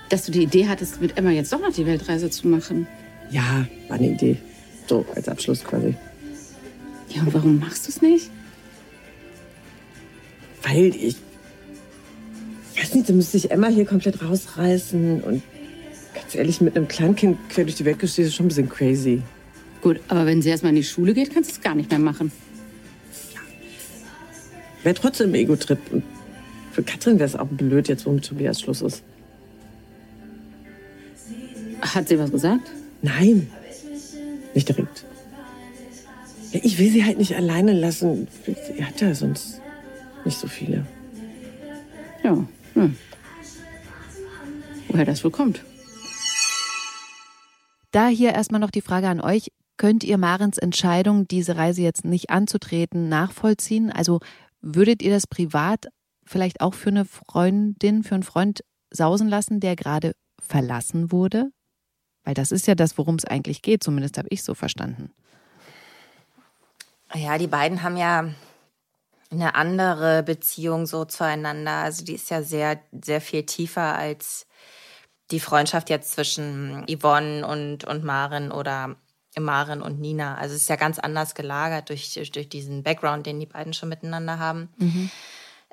dass 0.09 0.25
du 0.25 0.31
die 0.31 0.43
Idee 0.43 0.67
hattest, 0.67 1.01
mit 1.01 1.17
Emma 1.17 1.31
jetzt 1.31 1.51
doch 1.51 1.59
noch 1.59 1.73
die 1.73 1.85
Weltreise 1.85 2.29
zu 2.29 2.47
machen. 2.47 2.87
Ja, 3.31 3.67
war 3.87 3.97
eine 3.97 4.11
Idee. 4.11 4.37
So, 4.87 5.05
als 5.15 5.27
Abschluss 5.27 5.63
quasi. 5.63 5.95
Ja, 7.09 7.21
und 7.23 7.33
warum 7.33 7.59
machst 7.59 7.87
du 7.87 7.89
es 7.89 8.01
nicht? 8.01 8.29
Weil 10.61 10.95
ich. 10.95 11.15
Weiß 12.77 12.95
nicht, 12.95 13.09
da 13.09 13.13
müsste 13.13 13.37
ich 13.37 13.51
Emma 13.51 13.67
hier 13.67 13.85
komplett 13.85 14.21
rausreißen. 14.21 15.21
Und 15.21 15.43
ganz 16.13 16.35
ehrlich, 16.35 16.61
mit 16.61 16.75
einem 16.75 16.87
Kleinkind 16.87 17.37
quer 17.49 17.65
durch 17.65 17.75
die 17.75 17.85
Welt 17.85 17.99
gestehen, 17.99 18.27
ist 18.27 18.35
schon 18.35 18.45
ein 18.45 18.49
bisschen 18.49 18.69
crazy. 18.69 19.21
Gut, 19.81 19.99
aber 20.07 20.25
wenn 20.25 20.41
sie 20.41 20.49
erstmal 20.49 20.71
in 20.71 20.77
die 20.77 20.83
Schule 20.83 21.13
geht, 21.13 21.33
kannst 21.33 21.51
du 21.51 21.55
es 21.55 21.61
gar 21.61 21.75
nicht 21.75 21.89
mehr 21.89 21.99
machen. 21.99 22.31
Ja. 23.33 23.41
Wäre 24.83 24.95
trotzdem 24.95 25.33
Ego-Trip. 25.33 25.79
Und 25.91 26.03
für 26.73 26.81
Katrin 26.81 27.19
wäre 27.19 27.29
es 27.29 27.35
auch 27.35 27.47
blöd, 27.47 27.87
jetzt 27.87 28.07
wo 28.07 28.11
mit 28.11 28.25
Tobias 28.25 28.59
Schluss 28.59 28.81
ist. 28.81 29.03
Hat 31.81 32.07
sie 32.07 32.17
was 32.17 32.31
gesagt? 32.31 32.71
Nein, 33.03 33.47
nicht 34.55 34.67
direkt. 34.67 35.05
Ja, 36.51 36.61
ich 36.63 36.79
will 36.79 36.89
sie 36.89 37.05
halt 37.05 37.19
nicht 37.19 37.35
alleine 37.35 37.73
lassen. 37.73 38.27
Sie 38.45 38.83
hat 38.83 38.99
ja 39.01 39.13
sonst 39.13 39.61
nicht 40.25 40.39
so 40.39 40.47
viele. 40.47 40.85
Ja. 42.23 42.43
Hm. 42.73 42.95
Woher 44.87 45.05
das 45.05 45.23
wohl 45.23 45.31
kommt? 45.31 45.63
Da 47.91 48.07
hier 48.07 48.31
erstmal 48.31 48.61
noch 48.61 48.71
die 48.71 48.81
Frage 48.81 49.09
an 49.09 49.21
euch. 49.21 49.51
Könnt 49.77 50.03
ihr 50.03 50.17
Marens 50.17 50.57
Entscheidung, 50.57 51.27
diese 51.27 51.55
Reise 51.55 51.83
jetzt 51.83 52.03
nicht 52.03 52.31
anzutreten, 52.31 53.09
nachvollziehen? 53.09 53.91
Also 53.91 54.21
würdet 54.61 55.03
ihr 55.03 55.11
das 55.11 55.27
privat 55.27 55.87
vielleicht 56.25 56.61
auch 56.61 56.73
für 56.73 56.89
eine 56.89 57.05
Freundin, 57.05 58.03
für 58.03 58.15
einen 58.15 58.23
Freund 58.23 58.63
sausen 58.89 59.27
lassen, 59.27 59.59
der 59.59 59.75
gerade 59.75 60.13
verlassen 60.39 61.11
wurde? 61.11 61.51
Weil 62.23 62.33
das 62.33 62.51
ist 62.51 62.67
ja 62.67 62.75
das, 62.75 62.97
worum 62.97 63.15
es 63.15 63.25
eigentlich 63.25 63.61
geht, 63.61 63.83
zumindest 63.83 64.17
habe 64.17 64.29
ich 64.31 64.43
so 64.43 64.53
verstanden. 64.53 65.11
Ja, 67.13 67.37
die 67.37 67.47
beiden 67.47 67.83
haben 67.83 67.97
ja 67.97 68.29
eine 69.29 69.55
andere 69.55 70.23
Beziehung 70.23 70.85
so 70.85 71.05
zueinander. 71.05 71.71
Also 71.71 72.05
die 72.05 72.13
ist 72.13 72.29
ja 72.29 72.41
sehr, 72.41 72.79
sehr 72.91 73.21
viel 73.21 73.45
tiefer 73.45 73.95
als 73.95 74.47
die 75.31 75.39
Freundschaft 75.39 75.89
jetzt 75.89 76.11
zwischen 76.13 76.85
Yvonne 76.87 77.45
und, 77.45 77.85
und 77.85 78.03
Maren 78.03 78.51
oder 78.51 78.95
Maren 79.39 79.81
und 79.81 79.99
Nina. 79.99 80.35
Also 80.35 80.55
es 80.55 80.61
ist 80.61 80.69
ja 80.69 80.75
ganz 80.75 80.99
anders 80.99 81.33
gelagert 81.33 81.89
durch, 81.89 82.13
durch 82.31 82.49
diesen 82.49 82.83
Background, 82.83 83.25
den 83.25 83.39
die 83.39 83.45
beiden 83.45 83.73
schon 83.73 83.89
miteinander 83.89 84.37
haben. 84.39 84.69
Mhm. 84.77 85.09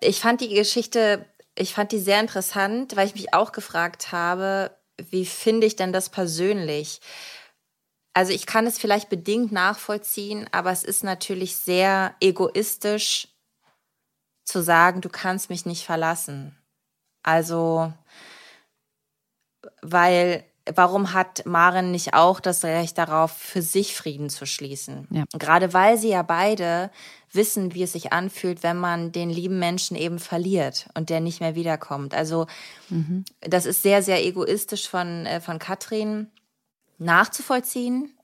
Ich 0.00 0.20
fand 0.20 0.40
die 0.40 0.48
Geschichte, 0.48 1.26
ich 1.54 1.74
fand 1.74 1.92
die 1.92 1.98
sehr 1.98 2.20
interessant, 2.20 2.96
weil 2.96 3.06
ich 3.06 3.14
mich 3.14 3.34
auch 3.34 3.52
gefragt 3.52 4.12
habe, 4.12 4.76
wie 4.98 5.26
finde 5.26 5.66
ich 5.66 5.76
denn 5.76 5.92
das 5.92 6.08
persönlich? 6.08 7.00
Also 8.14 8.32
ich 8.32 8.46
kann 8.46 8.66
es 8.66 8.78
vielleicht 8.78 9.08
bedingt 9.08 9.52
nachvollziehen, 9.52 10.48
aber 10.52 10.72
es 10.72 10.82
ist 10.82 11.04
natürlich 11.04 11.56
sehr 11.56 12.14
egoistisch 12.20 13.28
zu 14.44 14.62
sagen, 14.62 15.00
du 15.00 15.08
kannst 15.08 15.48
mich 15.48 15.64
nicht 15.64 15.84
verlassen. 15.84 16.56
Also, 17.22 17.92
weil 19.82 20.44
warum 20.74 21.12
hat 21.12 21.46
Maren 21.46 21.90
nicht 21.90 22.14
auch 22.14 22.40
das 22.40 22.64
Recht 22.64 22.98
darauf, 22.98 23.32
für 23.32 23.62
sich 23.62 23.94
Frieden 23.94 24.30
zu 24.30 24.46
schließen? 24.46 25.06
Ja. 25.10 25.24
Gerade 25.38 25.72
weil 25.72 25.98
sie 25.98 26.10
ja 26.10 26.22
beide 26.22 26.90
wissen, 27.32 27.74
wie 27.74 27.82
es 27.82 27.92
sich 27.92 28.12
anfühlt, 28.12 28.62
wenn 28.62 28.76
man 28.76 29.12
den 29.12 29.30
lieben 29.30 29.58
Menschen 29.58 29.96
eben 29.96 30.18
verliert 30.18 30.88
und 30.94 31.10
der 31.10 31.20
nicht 31.20 31.40
mehr 31.40 31.54
wiederkommt. 31.54 32.14
Also 32.14 32.46
mhm. 32.88 33.24
das 33.40 33.66
ist 33.66 33.82
sehr, 33.82 34.02
sehr 34.02 34.24
egoistisch 34.24 34.88
von, 34.88 35.26
äh, 35.26 35.40
von 35.40 35.58
Katrin 35.58 36.28
nachzuvollziehen. 36.98 38.14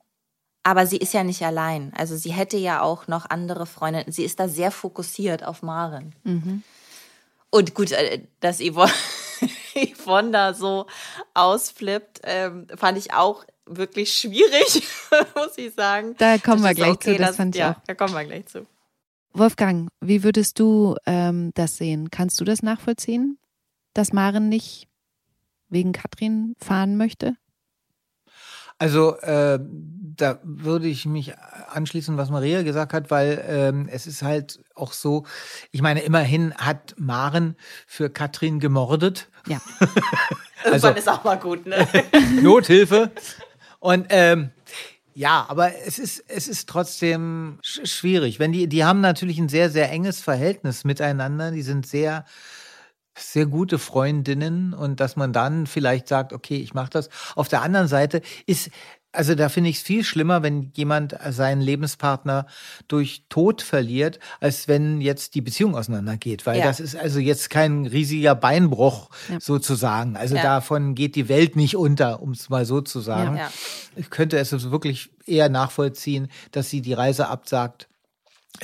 Aber 0.62 0.86
sie 0.86 0.96
ist 0.96 1.14
ja 1.14 1.22
nicht 1.22 1.42
allein. 1.42 1.92
Also 1.96 2.16
sie 2.16 2.32
hätte 2.32 2.56
ja 2.56 2.82
auch 2.82 3.06
noch 3.06 3.30
andere 3.30 3.66
Freundinnen. 3.66 4.10
Sie 4.10 4.24
ist 4.24 4.40
da 4.40 4.48
sehr 4.48 4.72
fokussiert 4.72 5.44
auf 5.44 5.62
Maren. 5.62 6.14
Mhm. 6.24 6.64
Und 7.50 7.74
gut, 7.74 7.92
äh, 7.92 8.22
dass 8.40 8.58
Yvonne, 8.58 8.92
Yvonne 9.76 10.30
da 10.30 10.54
so 10.54 10.86
ausflippt, 11.34 12.20
ähm, 12.24 12.66
fand 12.74 12.98
ich 12.98 13.12
auch 13.12 13.44
wirklich 13.66 14.12
schwierig, 14.12 14.82
muss 15.34 15.56
ich 15.56 15.74
sagen. 15.74 16.14
Da 16.18 16.38
kommen 16.38 16.62
wir 16.62 16.74
gleich 16.74 16.92
okay, 16.92 17.12
zu, 17.12 17.18
das, 17.18 17.28
das 17.28 17.36
fand 17.36 17.54
ich 17.54 17.60
ja, 17.60 17.72
auch. 17.72 17.84
Da 17.86 17.94
kommen 17.94 18.14
wir 18.14 18.24
gleich 18.24 18.46
zu. 18.46 18.66
Wolfgang, 19.32 19.90
wie 20.00 20.22
würdest 20.22 20.58
du 20.58 20.96
ähm, 21.04 21.50
das 21.54 21.76
sehen? 21.76 22.10
Kannst 22.10 22.40
du 22.40 22.44
das 22.44 22.62
nachvollziehen, 22.62 23.38
dass 23.92 24.12
Maren 24.12 24.48
nicht 24.48 24.88
wegen 25.68 25.92
Katrin 25.92 26.54
fahren 26.58 26.96
möchte? 26.96 27.36
Also 28.78 29.16
äh, 29.20 29.58
da 30.16 30.38
würde 30.42 30.86
ich 30.86 31.06
mich 31.06 31.34
anschließen, 31.70 32.16
was 32.16 32.30
Maria 32.30 32.62
gesagt 32.62 32.92
hat, 32.92 33.10
weil 33.10 33.44
ähm, 33.48 33.88
es 33.90 34.06
ist 34.06 34.22
halt 34.22 34.60
auch 34.74 34.92
so, 34.92 35.24
ich 35.70 35.82
meine, 35.82 36.00
immerhin 36.00 36.54
hat 36.54 36.94
Maren 36.98 37.56
für 37.86 38.10
Katrin 38.10 38.60
gemordet. 38.60 39.28
Ja. 39.46 39.60
also, 40.64 40.88
Irgendwann 40.88 40.96
ist 40.96 41.08
auch 41.08 41.24
mal 41.24 41.38
gut, 41.38 41.66
ne? 41.66 41.86
Nothilfe. 42.42 43.10
Und 43.78 44.06
ähm, 44.08 44.50
ja, 45.14 45.46
aber 45.48 45.72
es 45.86 45.98
ist, 45.98 46.24
es 46.28 46.46
ist 46.46 46.68
trotzdem 46.68 47.58
schwierig. 47.62 48.38
Wenn 48.38 48.52
die, 48.52 48.68
die 48.68 48.84
haben 48.84 49.00
natürlich 49.00 49.38
ein 49.38 49.48
sehr, 49.48 49.70
sehr 49.70 49.90
enges 49.90 50.20
Verhältnis 50.20 50.84
miteinander. 50.84 51.52
Die 51.52 51.62
sind 51.62 51.86
sehr, 51.86 52.26
sehr 53.16 53.46
gute 53.46 53.78
Freundinnen 53.78 54.74
und 54.74 55.00
dass 55.00 55.16
man 55.16 55.32
dann 55.32 55.66
vielleicht 55.66 56.08
sagt, 56.08 56.32
okay, 56.32 56.56
ich 56.56 56.74
mache 56.74 56.90
das. 56.90 57.08
Auf 57.34 57.48
der 57.48 57.62
anderen 57.62 57.88
Seite 57.88 58.22
ist 58.46 58.70
also 59.16 59.34
da 59.34 59.48
finde 59.48 59.70
ich 59.70 59.76
es 59.76 59.82
viel 59.82 60.04
schlimmer, 60.04 60.42
wenn 60.42 60.70
jemand 60.74 61.16
seinen 61.30 61.60
Lebenspartner 61.60 62.46
durch 62.86 63.24
Tod 63.28 63.62
verliert, 63.62 64.18
als 64.40 64.68
wenn 64.68 65.00
jetzt 65.00 65.34
die 65.34 65.40
Beziehung 65.40 65.74
auseinandergeht. 65.74 66.46
Weil 66.46 66.58
ja. 66.58 66.66
das 66.66 66.80
ist 66.80 66.96
also 66.96 67.18
jetzt 67.18 67.50
kein 67.50 67.86
riesiger 67.86 68.34
Beinbruch 68.34 69.08
ja. 69.30 69.40
sozusagen. 69.40 70.16
Also 70.16 70.36
ja. 70.36 70.42
davon 70.42 70.94
geht 70.94 71.16
die 71.16 71.28
Welt 71.28 71.56
nicht 71.56 71.76
unter, 71.76 72.22
um 72.22 72.32
es 72.32 72.50
mal 72.50 72.64
so 72.66 72.80
zu 72.80 73.00
sagen. 73.00 73.40
Ich 73.96 74.10
könnte 74.10 74.38
es 74.38 74.52
wirklich 74.70 75.10
eher 75.24 75.48
nachvollziehen, 75.48 76.28
dass 76.52 76.68
sie 76.70 76.82
die 76.82 76.92
Reise 76.92 77.28
absagt 77.28 77.88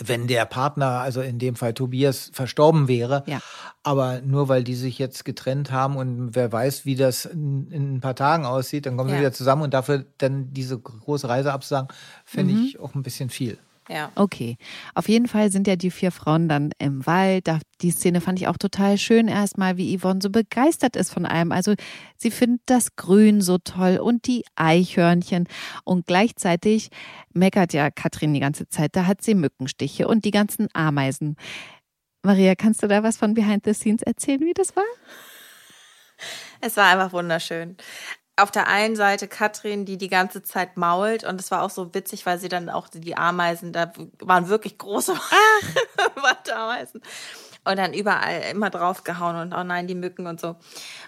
wenn 0.03 0.27
der 0.27 0.45
Partner, 0.45 1.01
also 1.01 1.21
in 1.21 1.39
dem 1.39 1.57
Fall 1.57 1.75
Tobias, 1.75 2.31
verstorben 2.33 2.89
wäre. 2.89 3.25
Ja. 3.27 3.41
Aber 3.83 4.21
nur 4.21 4.49
weil 4.49 4.65
die 4.65 4.75
sich 4.75 4.99
jetzt 4.99 5.25
getrennt 5.25 5.73
haben 5.73 5.97
und 5.97 6.35
wer 6.35 6.53
weiß, 6.53 6.85
wie 6.85 6.95
das 6.95 7.25
in, 7.25 7.71
in 7.71 7.95
ein 7.95 8.01
paar 8.01 8.15
Tagen 8.15 8.45
aussieht, 8.47 8.87
dann 8.87 8.97
kommen 8.97 9.11
ja. 9.11 9.17
sie 9.17 9.21
wieder 9.21 9.33
zusammen 9.33 9.63
und 9.63 9.75
dafür 9.75 10.05
dann 10.19 10.53
diese 10.53 10.79
große 10.79 11.29
Reise 11.29 11.53
absagen, 11.53 11.89
fände 12.25 12.55
mhm. 12.55 12.65
ich 12.65 12.81
auch 12.81 12.95
ein 12.95 13.03
bisschen 13.03 13.29
viel. 13.29 13.59
Ja. 13.89 14.13
Okay. 14.15 14.57
Auf 14.95 15.09
jeden 15.09 15.27
Fall 15.27 15.51
sind 15.51 15.67
ja 15.67 15.77
die 15.77 15.91
vier 15.91 16.13
Frauen 16.13 16.49
dann 16.49 16.71
im 16.79 17.05
Wald. 17.05 17.49
Die 17.81 17.91
Szene 17.91 18.21
fand 18.21 18.41
ich 18.41 18.47
auch 18.47 18.57
total 18.57 18.97
schön 18.97 19.29
erstmal, 19.29 19.77
wie 19.77 19.99
Yvonne 19.99 20.21
so 20.23 20.31
begeistert 20.31 20.97
ist 20.97 21.13
von 21.13 21.27
allem. 21.27 21.51
Also 21.51 21.75
sie 22.17 22.31
findet 22.31 22.63
das 22.67 22.95
Grün 22.95 23.41
so 23.41 23.59
toll 23.59 23.99
und 23.99 24.27
die 24.27 24.45
Eichhörnchen. 24.55 25.49
Und 25.85 26.07
gleichzeitig 26.07 26.91
meckert 27.33 27.73
ja 27.73 27.91
Katrin 27.91 28.35
die 28.35 28.41
ganze 28.41 28.69
Zeit. 28.69 28.95
Da 28.95 29.07
hat 29.07 29.23
sie 29.23 29.35
Mückenstiche 29.35 30.07
und 30.07 30.25
die 30.25 30.31
ganzen 30.31 30.69
Ameisen. 30.75 31.37
Maria, 32.23 32.55
kannst 32.55 32.85
du 32.85 32.89
da 32.89 33.03
was 33.03 33.17
von 33.17 33.35
Behind 33.35 33.65
the 33.65 33.75
Scenes 33.75 34.03
erzählen, 34.03 34.41
wie 34.41 34.55
das 34.55 34.77
war? 34.77 34.85
Es 36.61 36.77
war 36.77 36.87
einfach 36.87 37.13
wunderschön 37.13 37.77
auf 38.37 38.51
der 38.51 38.67
einen 38.67 38.97
Seite 38.97 39.29
Katrin, 39.29 39.85
die 39.85 39.99
die 39.99 40.09
ganze 40.09 40.43
Zeit 40.43 40.77
mault 40.77 41.25
und 41.25 41.41
es 41.41 41.51
war 41.51 41.63
auch 41.63 41.71
so 41.71 41.95
witzig, 41.95 42.25
weil 42.25 42.39
sie 42.39 42.49
dann 42.49 42.71
auch 42.71 42.89
die 42.89 43.17
Ameisen, 43.17 43.73
da 43.73 43.93
waren 44.21 44.49
wirklich 44.49 44.79
große 44.79 45.15
Ameisen 46.55 47.03
und 47.65 47.79
dann 47.79 47.95
überall 47.95 48.43
immer 48.51 48.71
draufgehauen 48.71 49.37
und 49.37 49.55
oh 49.55 49.63
nein, 49.63 49.87
die 49.87 49.95
Mücken 49.95 50.27
und 50.27 50.41
so. 50.41 50.57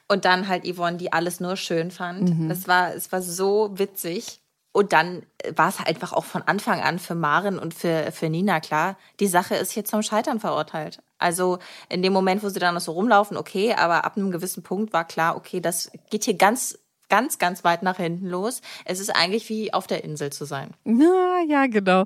Und 0.08 0.24
dann 0.24 0.48
halt 0.48 0.64
Yvonne, 0.66 0.98
die 0.98 1.12
alles 1.12 1.40
nur 1.40 1.56
schön 1.56 1.90
fand. 1.90 2.38
Mhm. 2.38 2.48
Das 2.48 2.68
war, 2.68 2.94
es 2.94 3.10
war 3.10 3.22
so 3.22 3.70
witzig. 3.74 4.40
Und 4.76 4.92
dann 4.92 5.24
war 5.54 5.68
es 5.68 5.78
einfach 5.78 6.12
auch 6.12 6.24
von 6.24 6.42
Anfang 6.42 6.80
an 6.80 6.98
für 6.98 7.14
Maren 7.14 7.60
und 7.60 7.74
für, 7.74 8.10
für 8.10 8.28
Nina 8.28 8.58
klar, 8.58 8.98
die 9.20 9.28
Sache 9.28 9.54
ist 9.54 9.70
hier 9.70 9.84
zum 9.84 10.02
Scheitern 10.02 10.40
verurteilt. 10.40 11.00
Also 11.16 11.60
in 11.88 12.02
dem 12.02 12.12
Moment, 12.12 12.42
wo 12.42 12.48
sie 12.48 12.58
dann 12.58 12.74
noch 12.74 12.80
so 12.80 12.90
rumlaufen, 12.90 13.36
okay, 13.36 13.74
aber 13.74 14.04
ab 14.04 14.16
einem 14.16 14.32
gewissen 14.32 14.64
Punkt 14.64 14.92
war 14.92 15.04
klar, 15.04 15.36
okay, 15.36 15.60
das 15.60 15.92
geht 16.10 16.24
hier 16.24 16.34
ganz 16.34 16.76
ganz, 17.08 17.38
ganz 17.38 17.64
weit 17.64 17.82
nach 17.82 17.96
hinten 17.96 18.28
los. 18.28 18.60
Es 18.84 19.00
ist 19.00 19.10
eigentlich 19.10 19.48
wie 19.48 19.72
auf 19.72 19.86
der 19.86 20.04
Insel 20.04 20.32
zu 20.32 20.44
sein. 20.44 20.70
Ja, 20.84 21.40
ja, 21.46 21.66
genau. 21.66 22.04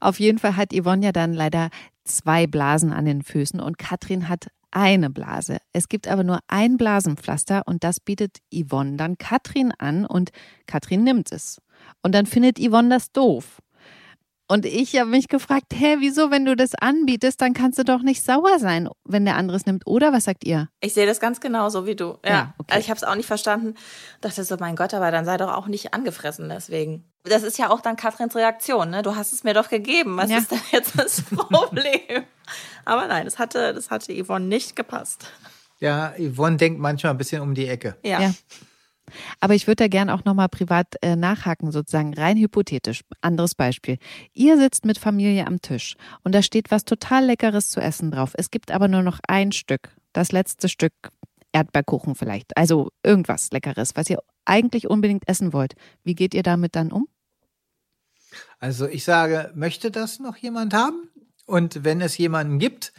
Auf 0.00 0.20
jeden 0.20 0.38
Fall 0.38 0.56
hat 0.56 0.72
Yvonne 0.72 1.04
ja 1.04 1.12
dann 1.12 1.32
leider 1.32 1.70
zwei 2.04 2.46
Blasen 2.46 2.92
an 2.92 3.04
den 3.04 3.22
Füßen 3.22 3.60
und 3.60 3.78
Katrin 3.78 4.28
hat 4.28 4.48
eine 4.70 5.10
Blase. 5.10 5.58
Es 5.72 5.88
gibt 5.88 6.08
aber 6.08 6.24
nur 6.24 6.40
ein 6.48 6.76
Blasenpflaster 6.76 7.62
und 7.66 7.84
das 7.84 8.00
bietet 8.00 8.38
Yvonne 8.52 8.96
dann 8.96 9.18
Katrin 9.18 9.72
an 9.78 10.06
und 10.06 10.30
Katrin 10.66 11.04
nimmt 11.04 11.32
es. 11.32 11.60
Und 12.02 12.14
dann 12.14 12.26
findet 12.26 12.58
Yvonne 12.58 12.88
das 12.90 13.12
doof. 13.12 13.60
Und 14.50 14.66
ich 14.66 14.98
habe 14.98 15.08
mich 15.08 15.28
gefragt, 15.28 15.66
hä, 15.72 15.98
wieso, 16.00 16.32
wenn 16.32 16.44
du 16.44 16.56
das 16.56 16.74
anbietest, 16.74 17.40
dann 17.40 17.54
kannst 17.54 17.78
du 17.78 17.84
doch 17.84 18.02
nicht 18.02 18.24
sauer 18.24 18.58
sein, 18.58 18.88
wenn 19.04 19.24
der 19.24 19.36
andere 19.36 19.56
es 19.56 19.64
nimmt, 19.64 19.86
oder? 19.86 20.12
Was 20.12 20.24
sagt 20.24 20.44
ihr? 20.44 20.68
Ich 20.80 20.92
sehe 20.92 21.06
das 21.06 21.20
ganz 21.20 21.38
genauso 21.38 21.86
wie 21.86 21.94
du. 21.94 22.18
Ja, 22.24 22.30
ja 22.30 22.54
okay. 22.58 22.80
ich 22.80 22.90
habe 22.90 22.96
es 22.96 23.04
auch 23.04 23.14
nicht 23.14 23.28
verstanden. 23.28 23.76
Dachte 24.22 24.42
so, 24.42 24.56
mein 24.58 24.74
Gott, 24.74 24.92
aber 24.92 25.12
dann 25.12 25.24
sei 25.24 25.36
doch 25.36 25.54
auch 25.54 25.68
nicht 25.68 25.94
angefressen 25.94 26.48
deswegen. 26.48 27.04
Das 27.22 27.44
ist 27.44 27.58
ja 27.58 27.70
auch 27.70 27.80
dann 27.80 27.94
Katrins 27.94 28.34
Reaktion, 28.34 28.90
ne? 28.90 29.02
Du 29.02 29.14
hast 29.14 29.32
es 29.32 29.44
mir 29.44 29.54
doch 29.54 29.68
gegeben. 29.68 30.16
Was 30.16 30.30
ja. 30.30 30.38
ist 30.38 30.50
denn 30.50 30.58
jetzt 30.72 30.98
das 30.98 31.22
Problem? 31.30 32.24
aber 32.84 33.06
nein, 33.06 33.26
das 33.26 33.38
hatte, 33.38 33.72
das 33.72 33.92
hatte 33.92 34.12
Yvonne 34.12 34.46
nicht 34.46 34.74
gepasst. 34.74 35.28
Ja, 35.78 36.12
Yvonne 36.18 36.56
denkt 36.56 36.80
manchmal 36.80 37.12
ein 37.12 37.18
bisschen 37.18 37.40
um 37.40 37.54
die 37.54 37.68
Ecke. 37.68 37.96
ja. 38.02 38.20
ja. 38.20 38.34
Aber 39.40 39.54
ich 39.54 39.66
würde 39.66 39.84
da 39.84 39.88
gern 39.88 40.10
auch 40.10 40.24
nochmal 40.24 40.48
privat 40.48 40.94
äh, 41.02 41.16
nachhaken, 41.16 41.72
sozusagen 41.72 42.14
rein 42.14 42.36
hypothetisch. 42.36 43.02
Anderes 43.20 43.54
Beispiel. 43.54 43.98
Ihr 44.32 44.58
sitzt 44.58 44.84
mit 44.84 44.98
Familie 44.98 45.46
am 45.46 45.60
Tisch 45.60 45.96
und 46.22 46.34
da 46.34 46.42
steht 46.42 46.70
was 46.70 46.84
total 46.84 47.26
Leckeres 47.26 47.70
zu 47.70 47.80
essen 47.80 48.10
drauf. 48.10 48.32
Es 48.36 48.50
gibt 48.50 48.70
aber 48.70 48.88
nur 48.88 49.02
noch 49.02 49.18
ein 49.26 49.52
Stück, 49.52 49.90
das 50.12 50.32
letzte 50.32 50.68
Stück 50.68 50.92
Erdbeerkuchen 51.52 52.14
vielleicht. 52.14 52.56
Also 52.56 52.90
irgendwas 53.02 53.50
Leckeres, 53.50 53.96
was 53.96 54.10
ihr 54.10 54.18
eigentlich 54.44 54.88
unbedingt 54.88 55.28
essen 55.28 55.52
wollt. 55.52 55.74
Wie 56.04 56.14
geht 56.14 56.34
ihr 56.34 56.42
damit 56.42 56.76
dann 56.76 56.92
um? 56.92 57.08
Also 58.58 58.86
ich 58.86 59.04
sage, 59.04 59.50
möchte 59.54 59.90
das 59.90 60.18
noch 60.18 60.36
jemand 60.36 60.74
haben? 60.74 61.08
Und 61.46 61.84
wenn 61.84 62.00
es 62.00 62.16
jemanden 62.16 62.58
gibt, 62.58 62.92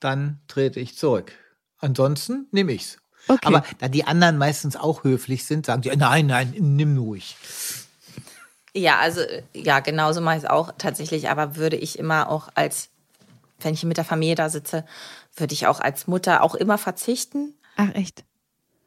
dann 0.00 0.40
trete 0.48 0.80
ich 0.80 0.96
zurück. 0.96 1.32
Ansonsten 1.76 2.46
nehme 2.52 2.72
ich's. 2.72 3.01
Okay. 3.28 3.46
Aber 3.46 3.64
da 3.78 3.88
die 3.88 4.04
anderen 4.04 4.38
meistens 4.38 4.76
auch 4.76 5.04
höflich 5.04 5.44
sind, 5.44 5.66
sagen 5.66 5.82
die, 5.82 5.96
nein, 5.96 6.26
nein, 6.26 6.54
nimm 6.58 6.98
ruhig. 6.98 7.36
Ja, 8.74 8.98
also 8.98 9.20
ja, 9.54 9.80
genauso 9.80 10.20
mache 10.20 10.38
ich 10.38 10.44
es 10.44 10.50
auch 10.50 10.72
tatsächlich, 10.78 11.28
aber 11.28 11.56
würde 11.56 11.76
ich 11.76 11.98
immer 11.98 12.28
auch 12.30 12.48
als, 12.54 12.88
wenn 13.60 13.74
ich 13.74 13.84
mit 13.84 13.98
der 13.98 14.04
Familie 14.04 14.34
da 14.34 14.48
sitze, 14.48 14.84
würde 15.36 15.52
ich 15.52 15.66
auch 15.66 15.80
als 15.80 16.06
Mutter 16.06 16.42
auch 16.42 16.54
immer 16.54 16.78
verzichten. 16.78 17.54
Ach 17.76 17.94
echt? 17.94 18.24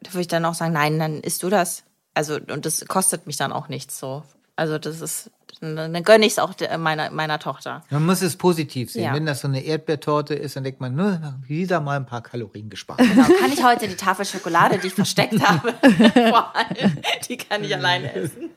Da 0.01 0.13
würde 0.13 0.21
ich 0.21 0.27
dann 0.27 0.45
auch 0.45 0.55
sagen, 0.55 0.73
nein, 0.73 0.99
dann 0.99 1.21
isst 1.21 1.43
du 1.43 1.49
das. 1.49 1.83
Also, 2.13 2.35
und 2.35 2.65
das 2.65 2.85
kostet 2.87 3.27
mich 3.27 3.37
dann 3.37 3.51
auch 3.51 3.67
nichts 3.67 3.99
so. 3.99 4.23
Also, 4.55 4.77
das 4.77 5.01
ist, 5.01 5.31
dann 5.59 6.03
gönne 6.03 6.25
ich 6.25 6.33
es 6.33 6.39
auch 6.39 6.53
meiner, 6.77 7.09
meiner 7.11 7.39
Tochter. 7.39 7.83
Man 7.89 8.05
muss 8.05 8.21
es 8.21 8.37
positiv 8.37 8.91
sehen. 8.91 9.03
Ja. 9.03 9.13
Wenn 9.13 9.25
das 9.25 9.41
so 9.41 9.47
eine 9.47 9.63
Erdbeertorte 9.63 10.33
ist, 10.33 10.55
dann 10.55 10.63
denkt 10.63 10.79
man, 10.79 10.95
nur 10.95 11.35
wieder 11.45 11.81
mal 11.81 11.97
ein 11.97 12.05
paar 12.05 12.21
Kalorien 12.21 12.69
gespart. 12.69 12.99
Genau. 12.99 13.23
Kann 13.39 13.51
ich 13.51 13.63
heute 13.63 13.87
die 13.87 13.95
Tafel 13.95 14.25
Schokolade, 14.25 14.77
die 14.77 14.87
ich 14.87 14.93
versteckt 14.93 15.41
habe, 15.47 15.73
vor 16.29 16.55
allem, 16.55 16.97
die 17.27 17.37
kann 17.37 17.63
ich 17.63 17.73
alleine 17.73 18.13
essen. 18.13 18.49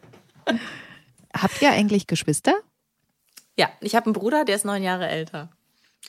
Habt 1.34 1.60
ihr 1.62 1.70
eigentlich 1.70 2.06
Geschwister? 2.06 2.54
Ja, 3.56 3.68
ich 3.80 3.96
habe 3.96 4.06
einen 4.06 4.12
Bruder, 4.12 4.44
der 4.44 4.56
ist 4.56 4.64
neun 4.64 4.82
Jahre 4.82 5.08
älter. 5.08 5.50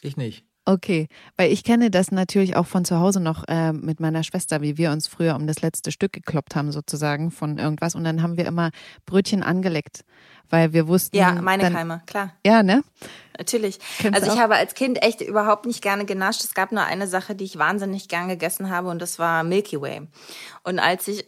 Ich 0.01 0.17
nicht. 0.17 0.45
Okay, 0.69 1.07
weil 1.35 1.51
ich 1.51 1.63
kenne 1.63 1.89
das 1.89 2.11
natürlich 2.11 2.55
auch 2.55 2.67
von 2.67 2.85
zu 2.85 2.99
Hause 2.99 3.19
noch 3.19 3.43
äh, 3.47 3.73
mit 3.73 3.99
meiner 3.99 4.21
Schwester, 4.21 4.61
wie 4.61 4.77
wir 4.77 4.91
uns 4.91 5.07
früher 5.07 5.35
um 5.35 5.47
das 5.47 5.63
letzte 5.63 5.91
Stück 5.91 6.13
gekloppt 6.13 6.55
haben, 6.55 6.71
sozusagen 6.71 7.31
von 7.31 7.57
irgendwas. 7.57 7.95
Und 7.95 8.03
dann 8.03 8.21
haben 8.21 8.37
wir 8.37 8.45
immer 8.45 8.69
Brötchen 9.07 9.41
angeleckt, 9.41 10.05
weil 10.47 10.71
wir 10.71 10.87
wussten. 10.87 11.17
Ja, 11.17 11.31
meine 11.31 11.63
dann, 11.63 11.73
Keime, 11.73 12.03
klar. 12.05 12.33
Ja, 12.45 12.61
ne? 12.61 12.83
Natürlich. 13.35 13.79
Kennst 13.97 14.19
also 14.19 14.31
ich 14.31 14.37
auch? 14.37 14.43
habe 14.43 14.57
als 14.57 14.75
Kind 14.75 15.01
echt 15.01 15.21
überhaupt 15.21 15.65
nicht 15.65 15.81
gerne 15.81 16.05
genascht. 16.05 16.43
Es 16.43 16.53
gab 16.53 16.71
nur 16.71 16.83
eine 16.83 17.07
Sache, 17.07 17.33
die 17.33 17.45
ich 17.45 17.57
wahnsinnig 17.57 18.07
gern 18.07 18.27
gegessen 18.27 18.69
habe 18.69 18.89
und 18.89 19.01
das 19.01 19.17
war 19.17 19.43
Milky 19.43 19.81
Way. 19.81 20.07
Und 20.61 20.77
als 20.77 21.07
ich, 21.07 21.25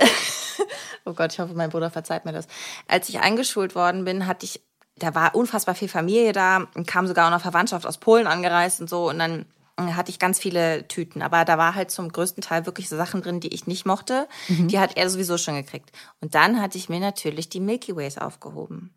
oh 1.05 1.13
Gott, 1.13 1.33
ich 1.33 1.39
hoffe, 1.39 1.55
mein 1.55 1.71
Bruder 1.71 1.89
verzeiht 1.89 2.25
mir 2.25 2.31
das. 2.31 2.45
Als 2.87 3.09
ich 3.09 3.21
eingeschult 3.21 3.73
worden 3.73 4.05
bin, 4.05 4.27
hatte 4.27 4.45
ich, 4.45 4.61
da 5.01 5.15
war 5.15 5.35
unfassbar 5.35 5.75
viel 5.75 5.89
Familie 5.89 6.31
da 6.31 6.67
und 6.75 6.87
kam 6.87 7.07
sogar 7.07 7.27
auch 7.27 7.31
noch 7.31 7.41
Verwandtschaft 7.41 7.85
aus 7.85 7.97
Polen 7.97 8.27
angereist 8.27 8.81
und 8.81 8.89
so 8.89 9.09
und 9.09 9.19
dann 9.19 9.45
äh, 9.77 9.93
hatte 9.93 10.11
ich 10.11 10.19
ganz 10.19 10.39
viele 10.39 10.87
Tüten, 10.87 11.21
aber 11.21 11.45
da 11.45 11.57
war 11.57 11.75
halt 11.75 11.91
zum 11.91 12.11
größten 12.11 12.41
Teil 12.41 12.65
wirklich 12.65 12.89
so 12.89 12.97
Sachen 12.97 13.21
drin, 13.21 13.39
die 13.39 13.53
ich 13.53 13.67
nicht 13.67 13.85
mochte. 13.85 14.27
Die 14.69 14.79
hat 14.79 14.97
er 14.97 15.09
sowieso 15.09 15.37
schon 15.37 15.55
gekriegt. 15.55 15.91
Und 16.19 16.35
dann 16.35 16.61
hatte 16.61 16.77
ich 16.77 16.89
mir 16.89 16.99
natürlich 16.99 17.49
die 17.49 17.59
Milky 17.59 17.95
Ways 17.95 18.17
aufgehoben. 18.17 18.93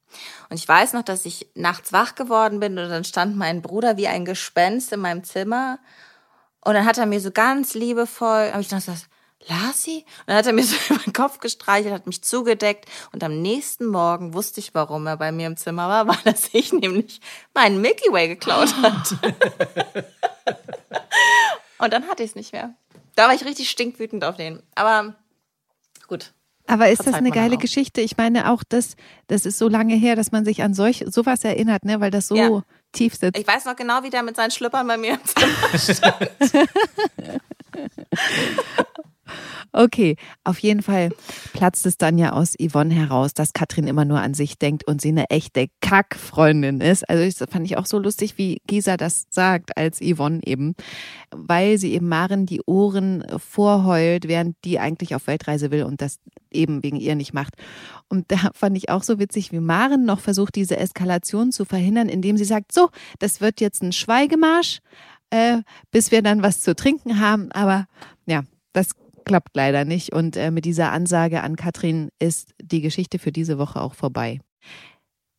Und 0.51 0.57
ich 0.57 0.67
weiß 0.67 0.93
noch, 0.93 1.03
dass 1.03 1.25
ich 1.25 1.49
nachts 1.55 1.93
wach 1.93 2.15
geworden 2.15 2.61
bin 2.61 2.79
und 2.79 2.89
dann 2.89 3.05
stand 3.05 3.37
mein 3.37 3.63
Bruder 3.63 3.97
wie 3.97 4.09
ein 4.09 4.25
Gespenst 4.25 4.93
in 4.93 5.01
meinem 5.01 5.25
Zimmer. 5.25 5.79
Und 6.61 6.75
dann 6.75 6.87
hat 6.87 6.99
er 6.99 7.07
mir 7.07 7.21
so 7.21 7.31
ganz 7.31 7.75
liebevoll, 7.75 8.51
habe 8.51 8.61
ich 8.61 8.71
noch 8.71 8.79
gesagt, 8.79 9.09
Lasi? 9.49 10.05
Und 10.21 10.29
dann 10.29 10.37
hat 10.37 10.47
er 10.47 10.53
mir 10.53 10.65
so 10.65 10.77
über 10.89 11.03
den 11.03 11.13
Kopf 11.13 11.39
gestreichelt, 11.41 11.93
hat 11.95 12.07
mich 12.07 12.23
zugedeckt. 12.23 12.87
Und 13.13 13.23
am 13.25 13.41
nächsten 13.43 13.87
Morgen 13.87 14.35
wusste 14.35 14.61
ich, 14.61 14.75
warum 14.75 15.07
er 15.07 15.17
bei 15.17 15.33
mir 15.33 15.47
im 15.47 15.57
Zimmer 15.57 15.89
war, 15.89 16.07
war, 16.07 16.19
dass 16.25 16.49
ich 16.53 16.73
nämlich 16.73 17.21
meinen 17.55 17.81
Milky 17.81 18.13
Way 18.13 18.29
geklaut 18.29 18.75
hatte. 18.83 19.19
Und 21.79 21.93
dann 21.93 22.07
hatte 22.09 22.23
ich 22.23 22.31
es 22.31 22.37
nicht 22.37 22.53
mehr. 22.53 22.75
Da 23.17 23.27
war 23.29 23.35
ich 23.35 23.45
richtig 23.45 23.71
stinkwütend 23.71 24.25
auf 24.25 24.37
den. 24.37 24.63
Aber 24.75 25.15
gut. 26.09 26.33
Aber 26.67 26.89
ist 26.89 27.07
das 27.07 27.15
eine 27.15 27.31
geile 27.31 27.57
auch. 27.57 27.61
Geschichte? 27.61 28.01
Ich 28.01 28.17
meine 28.17 28.51
auch, 28.51 28.63
das, 28.67 28.97
das 29.27 29.45
ist 29.45 29.59
so 29.59 29.69
lange 29.69 29.95
her, 29.95 30.17
dass 30.17 30.33
man 30.33 30.47
sich 30.47 30.63
an 30.63 30.73
solch 30.73 31.05
sowas 31.07 31.45
erinnert, 31.45 31.85
ne? 31.85 32.01
Weil 32.01 32.11
das 32.11 32.27
so 32.29 32.37
Ja. 32.37 32.63
tief 32.93 33.15
sitzt. 33.17 33.39
Ich 33.39 33.47
weiß 33.47 33.67
noch 33.67 33.77
genau, 33.77 34.03
wie 34.03 34.09
der 34.11 34.23
mit 34.23 34.35
seinen 34.37 34.51
Schlüppern 34.51 34.87
bei 34.87 34.97
mir 34.97 35.15
im 35.15 35.25
Zimmer 35.25 36.15
Okay, 39.73 40.17
auf 40.45 40.59
jeden 40.59 40.83
Fall 40.83 41.11
platzt 41.53 41.87
es 41.87 41.99
dann 41.99 42.19
ja 42.19 42.33
aus 42.33 42.55
Yvonne 42.61 42.95
heraus, 42.95 43.35
dass 43.35 43.53
Katrin 43.53 43.87
immer 43.87 44.05
nur 44.05 44.21
an 44.21 44.35
sich 44.35 44.59
denkt 44.59 44.87
und 44.87 45.01
sie 45.01 45.09
eine 45.09 45.31
echte 45.31 45.67
Kackfreundin 45.81 46.81
ist. 46.81 47.09
Also 47.09 47.25
das 47.25 47.51
fand 47.51 47.67
ich 47.67 47.77
auch 47.77 47.87
so 47.87 47.99
lustig, 47.99 48.39
wie 48.39 48.61
Gisa 48.67 48.97
das 48.97 49.27
sagt 49.31 49.77
als 49.77 50.01
Yvonne 50.01 50.41
eben, 50.45 50.75
weil 51.31 51.79
sie 51.79 51.93
eben 51.93 52.09
Maren 52.09 52.47
die 52.47 52.63
Ohren 52.67 53.25
vorheult, 53.39 54.29
während 54.29 54.57
die 54.65 54.79
eigentlich 54.79 55.15
auf 55.15 55.27
Weltreise 55.27 55.71
will 55.71 55.85
und 55.85 56.01
das 56.01 56.19
eben 56.51 56.83
wegen 56.83 56.97
ihr 56.97 57.15
nicht 57.15 57.35
macht. 57.35 57.55
Und 58.09 58.31
da 58.31 58.51
fand 58.55 58.77
ich 58.77 58.89
auch 58.89 59.03
so 59.03 59.19
witzig, 59.19 59.53
wie 59.53 59.61
Maren 59.61 60.05
noch 60.05 60.21
versucht, 60.21 60.55
diese 60.55 60.77
Eskalation 60.77 61.53
zu 61.53 61.65
verhindern, 61.65 62.09
indem 62.09 62.37
sie 62.37 62.45
sagt, 62.45 62.73
so, 62.73 62.91
das 63.19 63.41
wird 63.41 63.61
jetzt 63.61 63.83
ein 63.83 63.93
Schweigemarsch, 63.93 64.81
äh, 65.31 65.63
bis 65.91 66.11
wir 66.11 66.23
dann 66.23 66.43
was 66.43 66.61
zu 66.61 66.75
trinken 66.75 67.21
haben. 67.21 67.51
Aber 67.53 67.87
ja, 68.27 68.45
das 68.73 68.91
klappt 69.25 69.55
leider 69.55 69.85
nicht. 69.85 70.13
Und 70.13 70.37
äh, 70.37 70.51
mit 70.51 70.65
dieser 70.65 70.93
Ansage 70.93 71.43
an 71.43 71.57
Katrin 71.57 72.11
ist 72.19 72.55
die 72.61 72.81
Geschichte 72.81 73.19
für 73.19 73.33
diese 73.33 73.59
Woche 73.59 73.81
auch 73.81 73.95
vorbei. 73.95 74.41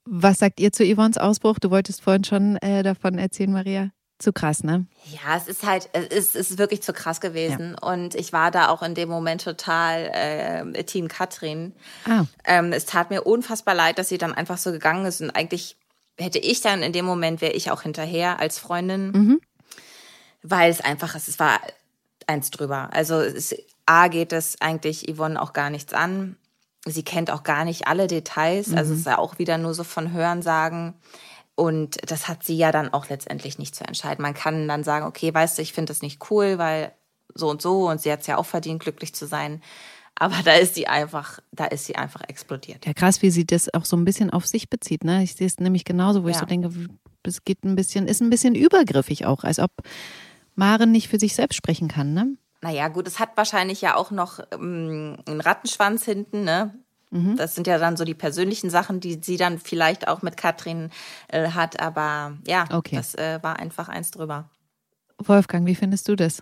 Was 0.05 0.39
sagt 0.39 0.59
ihr 0.59 0.71
zu 0.71 0.83
Yvonnes 0.85 1.17
Ausbruch? 1.17 1.57
Du 1.59 1.71
wolltest 1.71 2.01
vorhin 2.01 2.23
schon 2.23 2.57
äh, 2.57 2.83
davon 2.83 3.17
erzählen, 3.17 3.51
Maria. 3.51 3.89
Zu 4.17 4.31
krass, 4.31 4.63
ne? 4.63 4.85
Ja, 5.11 5.35
es 5.35 5.47
ist 5.47 5.65
halt, 5.65 5.89
es 5.91 6.07
ist, 6.07 6.35
ist 6.35 6.57
wirklich 6.57 6.81
zu 6.81 6.93
krass 6.93 7.19
gewesen. 7.19 7.75
Und 7.75 8.15
ich 8.15 8.31
war 8.31 8.49
da 8.49 8.69
auch 8.69 8.81
in 8.81 8.95
dem 8.95 9.09
Moment 9.09 9.43
total 9.43 10.09
äh, 10.13 10.83
Team 10.85 11.09
Katrin. 11.09 11.73
Ah, 12.05 12.23
Ähm, 12.45 12.71
es 12.71 12.85
tat 12.85 13.09
mir 13.09 13.23
unfassbar 13.23 13.75
leid, 13.75 13.99
dass 13.99 14.07
sie 14.07 14.17
dann 14.17 14.33
einfach 14.33 14.57
so 14.57 14.71
gegangen 14.71 15.05
ist. 15.05 15.19
Und 15.19 15.31
eigentlich 15.31 15.75
hätte 16.17 16.39
ich 16.39 16.61
dann 16.61 16.81
in 16.81 16.93
dem 16.93 17.03
Moment, 17.03 17.41
wäre 17.41 17.51
ich 17.51 17.71
auch 17.71 17.81
hinterher 17.81 18.39
als 18.39 18.57
Freundin. 18.57 19.11
Mhm. 19.11 19.41
Weil 20.43 20.71
es 20.71 20.79
einfach, 20.79 21.15
es 21.15 21.37
war 21.37 21.59
eins 22.25 22.51
drüber. 22.51 22.89
Also 22.93 23.15
es, 23.15 23.53
A 23.85 24.07
geht 24.07 24.33
es 24.33 24.59
eigentlich 24.61 25.07
Yvonne 25.09 25.41
auch 25.41 25.53
gar 25.53 25.69
nichts 25.69 25.93
an. 25.93 26.37
Sie 26.85 27.03
kennt 27.03 27.31
auch 27.31 27.43
gar 27.43 27.65
nicht 27.65 27.87
alle 27.87 28.07
Details. 28.07 28.73
Also 28.73 28.93
es 28.93 28.99
ist 28.99 29.05
ja 29.05 29.17
auch 29.17 29.39
wieder 29.39 29.57
nur 29.57 29.73
so 29.73 29.83
von 29.83 30.11
Hörensagen. 30.11 30.93
Und 31.55 31.97
das 32.09 32.27
hat 32.27 32.43
sie 32.43 32.57
ja 32.57 32.71
dann 32.71 32.93
auch 32.93 33.09
letztendlich 33.09 33.57
nicht 33.57 33.75
zu 33.75 33.85
entscheiden. 33.85 34.21
Man 34.21 34.33
kann 34.33 34.67
dann 34.67 34.83
sagen, 34.83 35.05
okay, 35.05 35.33
weißt 35.33 35.57
du, 35.57 35.61
ich 35.61 35.73
finde 35.73 35.91
das 35.91 36.01
nicht 36.01 36.29
cool, 36.29 36.57
weil 36.57 36.91
so 37.33 37.49
und 37.49 37.61
so 37.61 37.89
und 37.89 38.01
sie 38.01 38.11
hat 38.11 38.21
es 38.21 38.27
ja 38.27 38.37
auch 38.37 38.45
verdient, 38.45 38.81
glücklich 38.81 39.15
zu 39.15 39.25
sein. 39.25 39.61
Aber 40.15 40.35
da 40.43 40.53
ist 40.53 40.75
sie 40.75 40.87
einfach, 40.87 41.39
da 41.51 41.65
ist 41.65 41.85
sie 41.85 41.95
einfach 41.95 42.21
explodiert. 42.27 42.85
ja, 42.85 42.93
krass, 42.93 43.21
wie 43.21 43.31
sie 43.31 43.45
das 43.45 43.73
auch 43.73 43.85
so 43.85 43.97
ein 43.97 44.05
bisschen 44.05 44.29
auf 44.29 44.45
sich 44.47 44.69
bezieht, 44.69 45.03
ne? 45.03 45.23
Ich 45.23 45.35
sehe 45.35 45.47
es 45.47 45.59
nämlich 45.59 45.83
genauso, 45.85 46.23
wo 46.23 46.27
ich 46.29 46.35
Ja. 46.35 46.41
so 46.41 46.45
denke, 46.45 46.71
es 47.23 47.43
geht 47.43 47.63
ein 47.63 47.75
bisschen, 47.75 48.07
ist 48.07 48.21
ein 48.21 48.29
bisschen 48.29 48.55
übergriffig 48.55 49.25
auch, 49.25 49.43
als 49.43 49.59
ob 49.59 49.71
Maren 50.55 50.91
nicht 50.91 51.09
für 51.09 51.19
sich 51.19 51.35
selbst 51.35 51.55
sprechen 51.55 51.87
kann, 51.87 52.13
ne? 52.13 52.37
Naja, 52.65 52.87
gut, 52.87 53.07
es 53.07 53.19
hat 53.19 53.37
wahrscheinlich 53.37 53.79
ja 53.81 53.95
auch 53.95 54.09
noch 54.09 54.39
ähm, 54.51 55.17
einen 55.27 55.39
Rattenschwanz 55.39 56.03
hinten, 56.03 56.43
ne? 56.43 56.73
Das 57.37 57.53
sind 57.53 57.67
ja 57.67 57.77
dann 57.77 57.95
so 57.95 58.03
die 58.03 58.15
persönlichen 58.15 58.71
Sachen, 58.71 58.99
die 58.99 59.19
sie 59.21 59.37
dann 59.37 59.59
vielleicht 59.59 60.07
auch 60.07 60.23
mit 60.23 60.35
Katrin 60.35 60.89
äh, 61.27 61.51
hat, 61.51 61.79
aber 61.79 62.33
ja, 62.47 62.65
Okay. 62.71 62.95
das 62.95 63.13
äh, 63.13 63.37
war 63.43 63.59
einfach 63.59 63.87
eins 63.87 64.09
drüber. 64.09 64.49
Wolfgang, 65.19 65.67
wie 65.67 65.75
findest 65.75 66.07
du 66.07 66.15
das? 66.15 66.41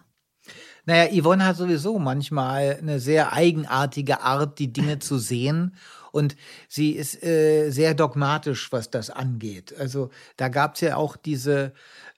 Naja, 0.85 1.09
Yvonne 1.11 1.45
hat 1.45 1.57
sowieso 1.57 1.99
manchmal 1.99 2.77
eine 2.81 2.99
sehr 3.01 3.33
eigenartige 3.33 4.21
Art, 4.21 4.59
die 4.59 4.71
Dinge 4.71 4.99
zu 4.99 5.17
sehen. 5.17 5.75
Und 6.11 6.35
sie 6.69 6.91
ist 6.91 7.23
äh, 7.23 7.69
sehr 7.71 7.93
dogmatisch, 7.95 8.71
was 8.71 8.89
das 8.91 9.09
angeht. 9.09 9.75
Also 9.79 10.11
da 10.37 10.47
gab 10.47 10.75
es 10.75 10.81
ja 10.81 10.95
auch 10.95 11.17
diese 11.17 11.73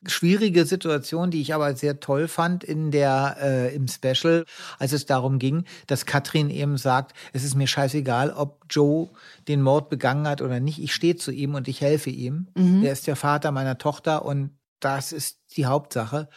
schwierige 0.08 0.66
Situation, 0.66 1.32
die 1.32 1.41
ich 1.41 1.53
aber 1.53 1.76
sehr 1.76 1.99
toll 1.99 2.28
fand 2.28 2.64
in 2.64 2.91
der 2.91 3.38
äh, 3.41 3.76
im 3.76 3.88
Special, 3.88 4.45
als 4.80 4.93
es 4.93 5.06
darum 5.06 5.39
ging, 5.39 5.66
dass 5.88 6.06
Katrin 6.06 6.49
eben 6.49 6.78
sagt, 6.78 7.14
es 7.34 7.43
ist 7.43 7.56
mir 7.56 7.68
scheißegal, 7.68 8.32
ob 8.32 8.66
Joe 8.70 9.10
den 9.47 9.62
Mord 9.62 9.89
begangen 9.89 10.28
hat 10.28 10.41
oder 10.41 10.60
nicht. 10.60 10.80
Ich 10.80 10.93
stehe 10.93 11.16
zu 11.16 11.32
ihm 11.32 11.56
und 11.56 11.68
ich 11.68 11.82
helfe 11.82 12.10
ihm. 12.10 12.47
Er 12.84 12.93
ist 12.93 13.08
der 13.08 13.16
Vater 13.16 13.51
meiner 13.51 13.78
Tochter 13.78 14.26
und 14.26 14.51
das 14.80 15.12
ist 15.12 15.39
die 15.56 15.66
Hauptsache. 15.66 16.30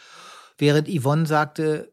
Während 0.57 0.87
Yvonne 0.89 1.25
sagte, 1.25 1.91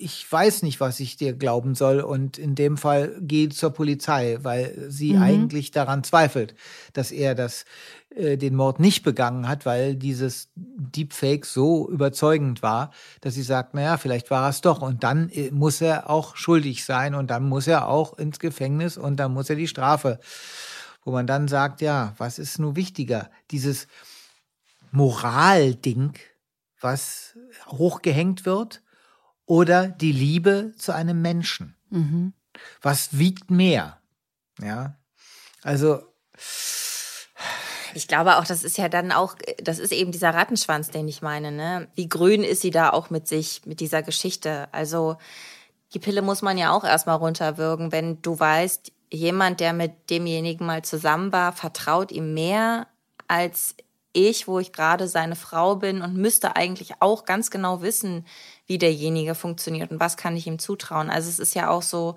ich 0.00 0.30
weiß 0.30 0.62
nicht, 0.62 0.78
was 0.78 1.00
ich 1.00 1.16
dir 1.16 1.32
glauben 1.32 1.74
soll 1.74 2.00
und 2.00 2.38
in 2.38 2.54
dem 2.54 2.76
Fall 2.76 3.16
geh 3.20 3.48
zur 3.48 3.70
Polizei, 3.70 4.38
weil 4.42 4.86
sie 4.88 5.16
eigentlich 5.16 5.72
daran 5.72 6.04
zweifelt, 6.04 6.54
dass 6.92 7.10
er 7.10 7.34
das, 7.34 7.64
äh, 8.10 8.36
den 8.36 8.54
Mord 8.54 8.78
nicht 8.78 9.02
begangen 9.02 9.48
hat, 9.48 9.66
weil 9.66 9.96
dieses 9.96 10.50
Deepfake 10.54 11.44
so 11.44 11.90
überzeugend 11.90 12.62
war, 12.62 12.92
dass 13.20 13.34
sie 13.34 13.42
sagt, 13.42 13.74
naja, 13.74 13.96
vielleicht 13.96 14.30
war 14.30 14.48
es 14.48 14.60
doch 14.60 14.82
und 14.82 15.02
dann 15.02 15.30
äh, 15.30 15.50
muss 15.50 15.80
er 15.80 16.08
auch 16.08 16.36
schuldig 16.36 16.84
sein 16.84 17.16
und 17.16 17.28
dann 17.28 17.48
muss 17.48 17.66
er 17.66 17.88
auch 17.88 18.16
ins 18.18 18.38
Gefängnis 18.38 18.96
und 18.98 19.16
dann 19.16 19.34
muss 19.34 19.50
er 19.50 19.56
die 19.56 19.68
Strafe. 19.68 20.20
Wo 21.04 21.10
man 21.10 21.26
dann 21.26 21.48
sagt, 21.48 21.80
ja, 21.80 22.14
was 22.18 22.38
ist 22.38 22.60
nun 22.60 22.76
wichtiger? 22.76 23.30
Dieses 23.50 23.88
Moralding, 24.92 26.12
was 26.80 27.36
hochgehängt 27.66 28.46
wird 28.46 28.82
oder 29.48 29.88
die 29.88 30.12
Liebe 30.12 30.72
zu 30.76 30.94
einem 30.94 31.20
Menschen? 31.22 31.74
Mhm. 31.90 32.34
Was 32.82 33.18
wiegt 33.18 33.50
mehr? 33.50 33.98
Ja. 34.60 34.94
Also, 35.62 36.02
Ich 37.94 38.06
glaube 38.06 38.36
auch, 38.36 38.44
das 38.44 38.62
ist 38.62 38.76
ja 38.78 38.88
dann 38.88 39.10
auch, 39.10 39.34
das 39.62 39.78
ist 39.78 39.92
eben 39.92 40.12
dieser 40.12 40.34
Rattenschwanz, 40.34 40.90
den 40.90 41.08
ich 41.08 41.22
meine. 41.22 41.50
Ne? 41.50 41.88
Wie 41.94 42.08
grün 42.08 42.44
ist 42.44 42.60
sie 42.60 42.70
da 42.70 42.90
auch 42.90 43.10
mit 43.10 43.26
sich, 43.26 43.62
mit 43.64 43.80
dieser 43.80 44.02
Geschichte? 44.02 44.68
Also 44.72 45.16
die 45.94 45.98
Pille 45.98 46.20
muss 46.20 46.42
man 46.42 46.58
ja 46.58 46.70
auch 46.70 46.84
erstmal 46.84 47.16
runterwürgen, 47.16 47.90
wenn 47.90 48.20
du 48.20 48.38
weißt, 48.38 48.92
jemand, 49.10 49.60
der 49.60 49.72
mit 49.72 50.10
demjenigen 50.10 50.66
mal 50.66 50.82
zusammen 50.82 51.32
war, 51.32 51.52
vertraut 51.52 52.12
ihm 52.12 52.34
mehr 52.34 52.86
als 53.26 53.74
ich, 54.12 54.46
wo 54.46 54.58
ich 54.58 54.72
gerade 54.72 55.08
seine 55.08 55.36
Frau 55.36 55.76
bin 55.76 56.02
und 56.02 56.14
müsste 56.14 56.56
eigentlich 56.56 57.00
auch 57.00 57.24
ganz 57.24 57.50
genau 57.50 57.80
wissen, 57.80 58.26
wie 58.68 58.78
derjenige 58.78 59.34
funktioniert 59.34 59.90
und 59.90 59.98
was 59.98 60.16
kann 60.16 60.36
ich 60.36 60.46
ihm 60.46 60.60
zutrauen. 60.60 61.10
Also 61.10 61.28
es 61.28 61.40
ist 61.40 61.54
ja 61.54 61.68
auch 61.68 61.82
so 61.82 62.14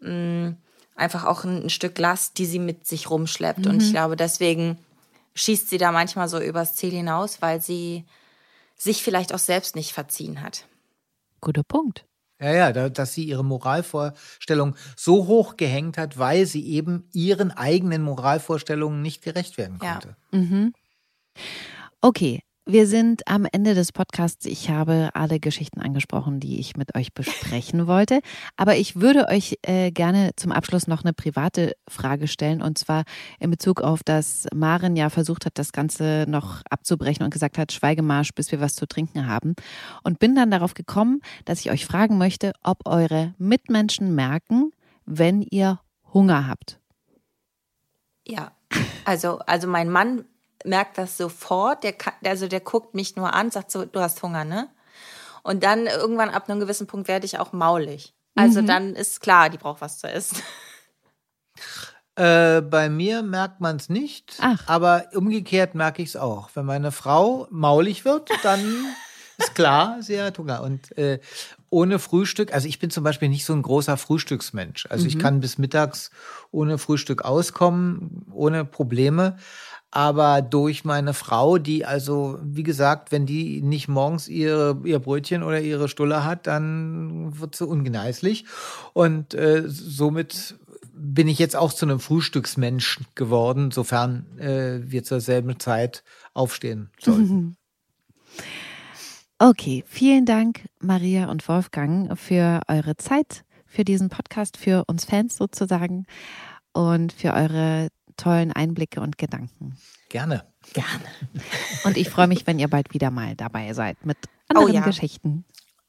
mh, 0.00 0.54
einfach 0.96 1.24
auch 1.24 1.44
ein, 1.44 1.64
ein 1.64 1.70
Stück 1.70 1.96
Last, 1.98 2.38
die 2.38 2.46
sie 2.46 2.58
mit 2.58 2.86
sich 2.86 3.08
rumschleppt. 3.08 3.66
Und 3.66 3.82
ich 3.82 3.90
glaube, 3.92 4.16
deswegen 4.16 4.78
schießt 5.34 5.68
sie 5.70 5.78
da 5.78 5.92
manchmal 5.92 6.28
so 6.28 6.40
übers 6.40 6.74
Ziel 6.74 6.90
hinaus, 6.90 7.40
weil 7.40 7.60
sie 7.60 8.04
sich 8.76 9.02
vielleicht 9.02 9.32
auch 9.32 9.38
selbst 9.38 9.76
nicht 9.76 9.92
verziehen 9.92 10.42
hat. 10.42 10.66
Guter 11.40 11.62
Punkt. 11.62 12.04
ja, 12.40 12.52
ja, 12.52 12.72
da, 12.72 12.88
dass 12.88 13.14
sie 13.14 13.24
ihre 13.24 13.44
Moralvorstellung 13.44 14.74
so 14.96 15.26
hoch 15.26 15.56
gehängt 15.56 15.98
hat, 15.98 16.18
weil 16.18 16.46
sie 16.46 16.66
eben 16.66 17.08
ihren 17.12 17.50
eigenen 17.52 18.02
Moralvorstellungen 18.02 19.00
nicht 19.02 19.22
gerecht 19.22 19.58
werden 19.58 19.78
Ja. 19.80 19.92
konnte. 19.92 20.16
Mhm. 20.32 20.72
Okay, 22.00 22.40
wir 22.64 22.86
sind 22.86 23.26
am 23.26 23.44
Ende 23.50 23.74
des 23.74 23.90
Podcasts. 23.90 24.46
Ich 24.46 24.70
habe 24.70 25.10
alle 25.14 25.40
Geschichten 25.40 25.80
angesprochen, 25.80 26.38
die 26.38 26.60
ich 26.60 26.76
mit 26.76 26.94
euch 26.94 27.12
besprechen 27.12 27.86
wollte. 27.88 28.20
Aber 28.56 28.76
ich 28.76 28.96
würde 28.96 29.26
euch 29.28 29.58
äh, 29.62 29.90
gerne 29.90 30.30
zum 30.36 30.52
Abschluss 30.52 30.86
noch 30.86 31.02
eine 31.02 31.12
private 31.12 31.72
Frage 31.88 32.28
stellen. 32.28 32.62
Und 32.62 32.78
zwar 32.78 33.02
in 33.40 33.50
Bezug 33.50 33.80
auf, 33.80 34.04
dass 34.04 34.46
Maren 34.54 34.94
ja 34.94 35.10
versucht 35.10 35.44
hat, 35.44 35.58
das 35.58 35.72
Ganze 35.72 36.24
noch 36.28 36.62
abzubrechen 36.70 37.24
und 37.24 37.32
gesagt 37.32 37.58
hat, 37.58 37.72
Schweigemarsch, 37.72 38.32
bis 38.32 38.52
wir 38.52 38.60
was 38.60 38.74
zu 38.74 38.86
trinken 38.86 39.26
haben. 39.26 39.54
Und 40.04 40.20
bin 40.20 40.36
dann 40.36 40.52
darauf 40.52 40.74
gekommen, 40.74 41.20
dass 41.44 41.60
ich 41.60 41.70
euch 41.72 41.84
fragen 41.84 42.16
möchte, 42.16 42.52
ob 42.62 42.86
eure 42.86 43.34
Mitmenschen 43.38 44.14
merken, 44.14 44.70
wenn 45.04 45.42
ihr 45.42 45.80
Hunger 46.14 46.46
habt. 46.46 46.78
Ja, 48.26 48.52
also, 49.04 49.38
also 49.40 49.66
mein 49.66 49.90
Mann 49.90 50.24
merkt 50.64 50.98
das 50.98 51.16
sofort. 51.16 51.84
Der, 51.84 51.92
kann, 51.92 52.14
also 52.24 52.48
der 52.48 52.60
guckt 52.60 52.94
mich 52.94 53.16
nur 53.16 53.34
an, 53.34 53.50
sagt 53.50 53.70
so, 53.70 53.84
du 53.84 54.00
hast 54.00 54.22
Hunger, 54.22 54.44
ne? 54.44 54.68
Und 55.42 55.64
dann 55.64 55.86
irgendwann 55.86 56.30
ab 56.30 56.48
einem 56.48 56.60
gewissen 56.60 56.86
Punkt 56.86 57.08
werde 57.08 57.26
ich 57.26 57.38
auch 57.38 57.52
maulig. 57.52 58.14
Also 58.34 58.62
dann 58.62 58.94
ist 58.94 59.20
klar, 59.20 59.50
die 59.50 59.58
braucht 59.58 59.80
was 59.80 59.98
zu 59.98 60.08
essen. 60.08 60.38
Äh, 62.14 62.60
bei 62.60 62.90
mir 62.90 63.22
merkt 63.22 63.62
man 63.62 63.76
es 63.76 63.88
nicht, 63.88 64.34
Ach. 64.42 64.62
aber 64.66 65.06
umgekehrt 65.14 65.74
merke 65.74 66.02
ich 66.02 66.10
es 66.10 66.16
auch. 66.16 66.50
Wenn 66.52 66.66
meine 66.66 66.92
Frau 66.92 67.46
maulig 67.50 68.04
wird, 68.04 68.28
dann 68.42 68.60
ist 69.38 69.54
klar, 69.54 69.96
sie 70.02 70.20
hat 70.20 70.38
Hunger. 70.38 70.60
Und 70.60 70.96
äh, 70.98 71.20
ohne 71.70 71.98
Frühstück, 71.98 72.52
also 72.52 72.68
ich 72.68 72.78
bin 72.78 72.90
zum 72.90 73.02
Beispiel 73.02 73.30
nicht 73.30 73.46
so 73.46 73.54
ein 73.54 73.62
großer 73.62 73.96
Frühstücksmensch. 73.96 74.86
Also 74.90 75.06
ich 75.06 75.18
kann 75.18 75.40
bis 75.40 75.56
mittags 75.56 76.10
ohne 76.50 76.76
Frühstück 76.76 77.24
auskommen, 77.24 78.26
ohne 78.30 78.66
Probleme. 78.66 79.38
Aber 79.94 80.40
durch 80.40 80.86
meine 80.86 81.12
Frau, 81.12 81.58
die 81.58 81.84
also, 81.84 82.38
wie 82.42 82.62
gesagt, 82.62 83.12
wenn 83.12 83.26
die 83.26 83.60
nicht 83.60 83.88
morgens 83.88 84.26
ihre, 84.26 84.80
ihr 84.84 84.98
Brötchen 84.98 85.42
oder 85.42 85.60
ihre 85.60 85.86
Stulle 85.86 86.24
hat, 86.24 86.46
dann 86.46 87.38
wird 87.38 87.54
sie 87.54 87.66
ungeneislich. 87.66 88.46
Und 88.94 89.34
äh, 89.34 89.64
somit 89.66 90.56
bin 90.94 91.28
ich 91.28 91.38
jetzt 91.38 91.56
auch 91.56 91.74
zu 91.74 91.84
einem 91.84 92.00
Frühstücksmensch 92.00 93.00
geworden, 93.14 93.70
sofern 93.70 94.24
äh, 94.38 94.80
wir 94.82 95.04
zur 95.04 95.20
selben 95.20 95.60
Zeit 95.60 96.02
aufstehen 96.32 96.90
sollten. 96.98 97.56
Okay, 99.44 99.82
vielen 99.88 100.24
Dank, 100.24 100.68
Maria 100.78 101.28
und 101.28 101.48
Wolfgang, 101.48 102.16
für 102.16 102.60
eure 102.68 102.96
Zeit, 102.96 103.44
für 103.66 103.82
diesen 103.82 104.08
Podcast, 104.08 104.56
für 104.56 104.84
uns 104.86 105.04
Fans 105.04 105.36
sozusagen 105.36 106.06
und 106.72 107.12
für 107.12 107.34
eure 107.34 107.88
tollen 108.16 108.52
Einblicke 108.52 109.00
und 109.00 109.18
Gedanken. 109.18 109.76
Gerne. 110.08 110.44
Gerne. 110.72 111.04
Und 111.84 111.96
ich 111.96 112.08
freue 112.10 112.28
mich, 112.28 112.46
wenn 112.46 112.58
ihr 112.58 112.68
bald 112.68 112.92
wieder 112.94 113.10
mal 113.10 113.34
dabei 113.34 113.72
seid 113.72 114.04
mit 114.04 114.18
anderen 114.48 114.74
ja. 114.74 114.80
Geschichten. 114.82 115.44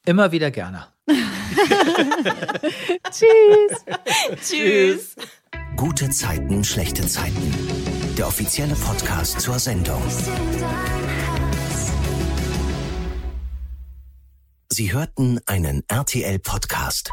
Immer 0.06 0.32
wieder 0.32 0.50
gerne. 0.50 0.86
Tschüss. 3.10 3.84
Tschüss. 4.42 5.16
Gute 5.76 6.10
Zeiten, 6.10 6.64
schlechte 6.64 7.06
Zeiten. 7.06 7.54
Der 8.16 8.26
offizielle 8.26 8.74
Podcast 8.74 9.40
zur 9.40 9.58
Sendung. 9.58 10.02
Sie 14.70 14.92
hörten 14.92 15.40
einen 15.46 15.84
RTL-Podcast. 15.88 17.10